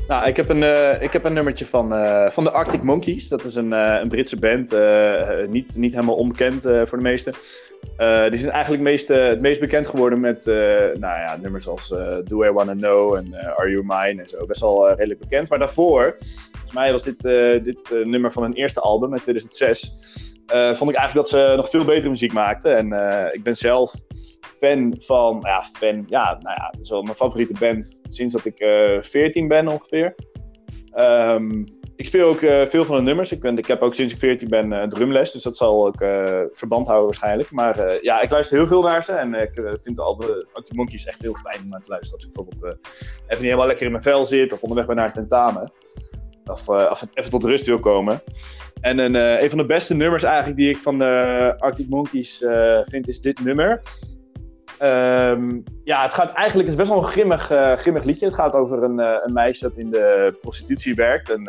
Nou, 0.09 0.27
ik 0.27 0.37
heb 0.37 0.49
een, 0.49 0.63
eh, 0.63 1.03
ik 1.03 1.13
heb 1.13 1.25
een 1.25 1.33
nummertje 1.33 1.67
van, 1.67 1.95
eh, 1.95 2.31
van 2.31 2.45
de 2.45 2.51
Arctic 2.51 2.83
Monkeys. 2.83 3.29
Dat 3.29 3.45
is 3.45 3.55
een, 3.55 3.73
eh, 3.73 4.01
een 4.01 4.09
Britse 4.09 4.39
band. 4.39 4.75
niet, 5.51 5.77
niet 5.77 5.95
helemaal 5.95 6.15
onbekend 6.15 6.63
voor 6.63 6.99
de 6.99 7.05
meesten. 7.05 7.35
Die 8.31 8.39
zijn 8.39 8.51
eigenlijk 8.51 8.83
meest, 8.83 9.09
het 9.09 9.41
meest 9.41 9.61
bekend 9.61 9.87
geworden 9.87 10.21
met 10.21 10.45
nou 10.47 11.01
ja, 11.01 11.39
nummers 11.43 11.69
als 11.69 11.89
Do 12.25 12.45
I 12.45 12.51
Wanna 12.51 12.73
Know 12.73 13.15
en 13.15 13.35
Are 13.57 13.71
You 13.71 13.83
Mine 13.87 14.23
en 14.23 14.29
zo. 14.29 14.47
Best 14.47 14.61
wel 14.61 14.89
redelijk 14.89 15.21
bekend. 15.21 15.49
Maar 15.49 15.59
daarvoor, 15.59 16.15
volgens 16.53 16.73
mij 16.73 16.93
was 16.93 17.03
dit, 17.03 17.23
dit 17.65 18.05
nummer 18.05 18.33
van 18.33 18.43
hun 18.43 18.53
eerste 18.53 18.81
album 18.81 19.13
uit 19.13 19.23
2006. 19.23 19.97
Eh, 20.47 20.75
vond 20.75 20.91
ik 20.91 20.97
eigenlijk 20.97 21.15
dat 21.15 21.29
ze 21.29 21.53
nog 21.57 21.71
veel 21.71 21.85
betere 21.85 22.09
muziek 22.09 22.33
maakten. 22.33 22.77
En 22.77 22.93
eh, 22.93 23.35
ik 23.35 23.43
ben 23.43 23.57
zelf 23.57 23.93
fan 24.59 24.95
van, 24.99 25.39
ja, 25.43 25.63
fan, 25.73 26.05
ja, 26.09 26.39
nou 26.41 26.57
ja, 26.57 26.73
wel 26.89 27.03
mijn 27.03 27.17
favoriete 27.17 27.55
band 27.59 28.01
sinds 28.09 28.35
dat 28.35 28.45
ik 28.45 28.59
eh 28.59 29.01
14 29.01 29.49
ben 29.49 29.69
ongeveer. 29.69 30.15
Ehm, 30.93 31.65
ik 31.97 32.07
speel 32.07 32.29
ook 32.29 32.41
eh, 32.41 32.67
veel 32.67 32.85
van 32.85 32.97
de 32.97 33.03
nummers. 33.03 33.33
Ik, 33.33 33.41
ben, 33.41 33.59
ik 33.59 33.67
heb 33.67 33.83
ook 33.83 33.95
sinds 33.95 34.13
ik 34.13 34.19
14 34.19 34.49
ben 34.49 34.73
eh, 34.73 34.89
drumles, 34.89 35.33
dus 35.33 35.43
dat 35.43 35.57
zal 35.57 35.87
ook 35.87 36.01
eh, 36.01 36.43
verband 36.53 36.87
houden 36.87 37.07
waarschijnlijk. 37.07 37.51
Maar 37.51 37.79
eh, 37.79 38.03
ja, 38.03 38.21
ik 38.21 38.31
luister 38.31 38.57
heel 38.57 38.67
veel 38.67 38.83
naar 38.83 39.05
ze 39.05 39.13
en 39.13 39.35
ik 39.35 39.57
eh, 39.57 39.73
vind 39.81 39.97
de 39.97 40.03
album 40.03 40.45
Arctic 40.53 40.75
Monkeys 40.75 41.07
echt 41.07 41.23
heel 41.23 41.35
fijn 41.35 41.63
om 41.63 41.69
naar 41.69 41.83
te 41.83 41.91
luisteren. 41.91 42.17
Als 42.17 42.27
ik 42.27 42.33
bijvoorbeeld 42.33 42.65
eh, 42.65 42.91
even 43.27 43.29
niet 43.29 43.41
helemaal 43.41 43.67
lekker 43.67 43.87
in 43.87 43.93
mijn 43.93 44.03
vel 44.03 44.27
zit 44.27 44.53
of 44.53 44.63
onderweg 44.63 44.87
ben 44.87 44.97
naar 44.97 45.05
het 45.05 45.15
tentamen. 45.15 45.73
Of, 46.47 46.69
eh, 46.69 46.89
of 46.91 47.03
even 47.15 47.31
tot 47.31 47.45
rust 47.45 47.67
wil 47.67 47.81
komen. 47.81 48.23
En 48.81 48.99
een, 48.99 49.17
eh, 49.17 49.43
een 49.43 49.49
van 49.49 49.59
de 49.59 49.67
beste 49.67 49.95
nummers 49.95 50.23
eigenlijk 50.23 50.57
die 50.57 50.69
ik 50.69 50.77
van 50.77 51.01
Arctic 51.59 51.89
Monkeys 51.89 52.43
eh, 52.43 52.79
vind 52.83 53.09
is 53.09 53.21
dit 53.21 53.45
nummer. 53.45 53.83
Ehm, 54.79 55.61
ja, 55.85 56.03
het 56.03 56.13
gaat 56.13 56.33
eigenlijk, 56.33 56.69
het 56.69 56.79
is 56.79 56.85
best 56.85 56.89
wel 56.89 56.99
een 56.99 57.13
grimmig, 57.13 57.51
eh, 57.51 57.73
grimmig 57.73 58.05
liedje. 58.05 58.27
Het 58.27 58.35
gaat 58.35 58.53
over 58.53 58.83
een, 58.83 58.99
een 58.99 59.33
meisje 59.33 59.65
dat 59.65 59.77
in 59.77 59.91
de 59.91 60.37
prostitutie 60.41 60.95
werkt 60.95 61.31
en 61.31 61.43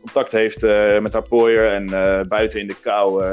contact 0.00 0.32
heeft 0.32 0.62
met 1.00 1.12
haar 1.12 1.28
pooier 1.28 1.66
en 1.66 1.86
buiten 2.28 2.60
in 2.60 2.66
de 2.66 2.76
kou 2.82 3.24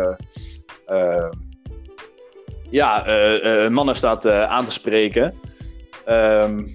ja, 2.69 3.03
mannen 3.69 3.95
staat 3.95 4.27
aan 4.27 4.65
te 4.65 4.71
spreken. 4.71 5.33
Ehm, 6.05 6.67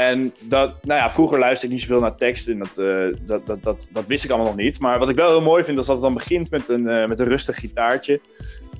en 0.00 0.32
dat, 0.40 0.84
nou 0.84 1.00
ja, 1.00 1.10
vroeger 1.10 1.38
luisterde 1.38 1.74
ik 1.74 1.80
niet 1.80 1.88
zoveel 1.88 2.02
naar 2.02 2.16
tekst 2.16 2.48
en 2.48 2.58
dat, 2.58 2.78
eh, 2.78 3.06
dat, 3.26 3.46
dat, 3.46 3.62
dat, 3.62 3.88
dat 3.92 4.06
wist 4.06 4.24
ik 4.24 4.30
allemaal 4.30 4.48
nog 4.48 4.56
niet. 4.56 4.78
Maar 4.78 4.98
wat 4.98 5.08
ik 5.08 5.16
wel 5.16 5.28
heel 5.28 5.42
mooi 5.42 5.64
vind, 5.64 5.78
is 5.78 5.86
dat 5.86 5.94
het 5.94 6.04
dan 6.04 6.14
begint 6.14 6.50
met 6.50 6.68
een, 6.68 6.88
eh, 6.88 7.06
met 7.06 7.20
een 7.20 7.28
rustig 7.28 7.56
gitaartje. 7.58 8.20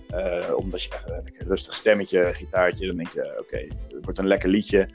Eh, 0.09 0.55
omdat 0.57 0.83
je 0.83 0.91
een 1.39 1.47
rustig 1.47 1.75
stemmetje, 1.75 2.31
gitaartje, 2.33 2.87
dan 2.87 2.97
denk 2.97 3.13
je, 3.13 3.37
oké, 3.41 3.57
het 3.89 4.05
wordt 4.05 4.19
een 4.19 4.27
lekker 4.27 4.49
liedje. 4.49 4.89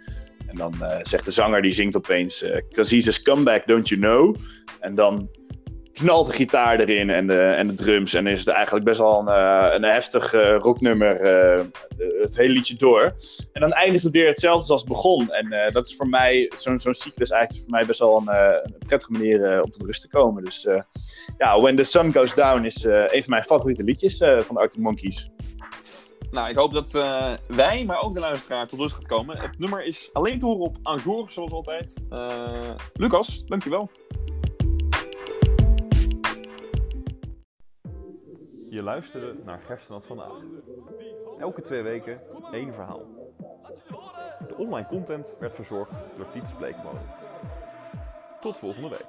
En 0.47 0.55
dan 0.55 0.73
zegt 1.01 1.25
de 1.25 1.31
zanger, 1.31 1.61
die 1.61 1.73
zingt 1.73 1.95
opeens, 1.95 2.41
eh 2.41 2.61
Cause 2.69 2.95
he's 2.95 3.27
a 3.27 3.61
don't 3.65 3.87
you 3.89 4.01
know? 4.01 4.35
En 4.79 4.95
dan 4.95 5.29
knalt 5.95 6.25
de 6.25 6.31
gitaar 6.31 6.79
erin 6.79 7.09
en 7.09 7.27
de, 7.27 7.41
en 7.41 7.67
de 7.67 7.73
drums. 7.73 8.13
En 8.13 8.27
is 8.27 8.39
het 8.39 8.55
eigenlijk 8.55 8.85
best 8.85 8.99
wel 8.99 9.19
een, 9.19 9.27
eh, 9.27 9.73
een 9.73 9.83
heftig 9.83 10.33
eh, 10.33 10.57
rocknummer, 10.57 11.15
eh, 11.15 11.63
het 12.21 12.35
hele 12.35 12.53
liedje 12.53 12.75
door. 12.75 13.13
En 13.53 13.61
dan 13.61 13.71
eindigt 13.71 14.03
het 14.03 14.13
weer 14.13 14.27
hetzelfde 14.27 14.71
als 14.71 14.81
het 14.81 14.89
begon. 14.89 15.31
En 15.31 15.71
dat 15.71 15.87
is 15.87 15.95
voor 15.95 16.09
mij, 16.09 16.51
zo'n 16.57 16.79
zo'n 16.79 16.93
cyclus 16.93 17.29
eigenlijk 17.29 17.63
voor 17.63 17.77
mij 17.77 17.85
best 17.85 17.99
wel 17.99 18.23
een, 18.25 18.61
prettige 18.85 19.11
manier 19.11 19.61
om 19.63 19.71
tot 19.71 19.85
rust 19.85 20.01
te 20.01 20.07
komen. 20.07 20.43
Dus 20.43 20.67
ja, 21.37 21.59
When 21.61 21.75
the 21.75 21.83
Sun 21.83 22.13
Goes 22.13 22.33
Down 22.33 22.65
is 22.65 22.83
een 22.83 23.09
van 23.09 23.23
mijn 23.25 23.43
favoriete 23.43 23.83
liedjes 23.83 24.17
van 24.17 24.55
de 24.55 24.59
Arctic 24.59 24.81
Monkeys. 24.81 25.29
Nou, 26.31 26.49
ik 26.49 26.55
hoop 26.55 26.73
dat 26.73 26.91
wij, 27.47 27.83
maar 27.85 28.01
ook 28.01 28.13
de 28.13 28.19
luisteraar, 28.19 28.67
tot 28.67 28.79
rust 28.79 28.95
gaat 28.95 29.07
komen. 29.07 29.37
Het 29.37 29.59
nummer 29.59 29.85
is 29.85 30.09
alleen 30.13 30.39
te 30.39 30.45
horen 30.45 30.65
op 30.65 30.77
Anjour, 30.83 31.31
zoals 31.31 31.51
altijd. 31.51 31.93
Lucas, 32.93 33.43
dankjewel. 33.45 33.89
Je 38.75 38.83
luisterde 38.83 39.35
naar 39.43 39.59
Gerstenat 39.59 40.05
vandaag. 40.05 40.33
Elke 41.39 41.61
twee 41.61 41.81
weken 41.81 42.19
één 42.51 42.73
verhaal. 42.73 43.05
De 44.47 44.55
online 44.57 44.87
content 44.87 45.35
werd 45.39 45.55
verzorgd 45.55 45.91
door 46.17 46.29
Titus 46.29 46.53
Bleekmolen. 46.53 47.01
Tot 48.41 48.57
volgende 48.57 48.89
week. 48.89 49.05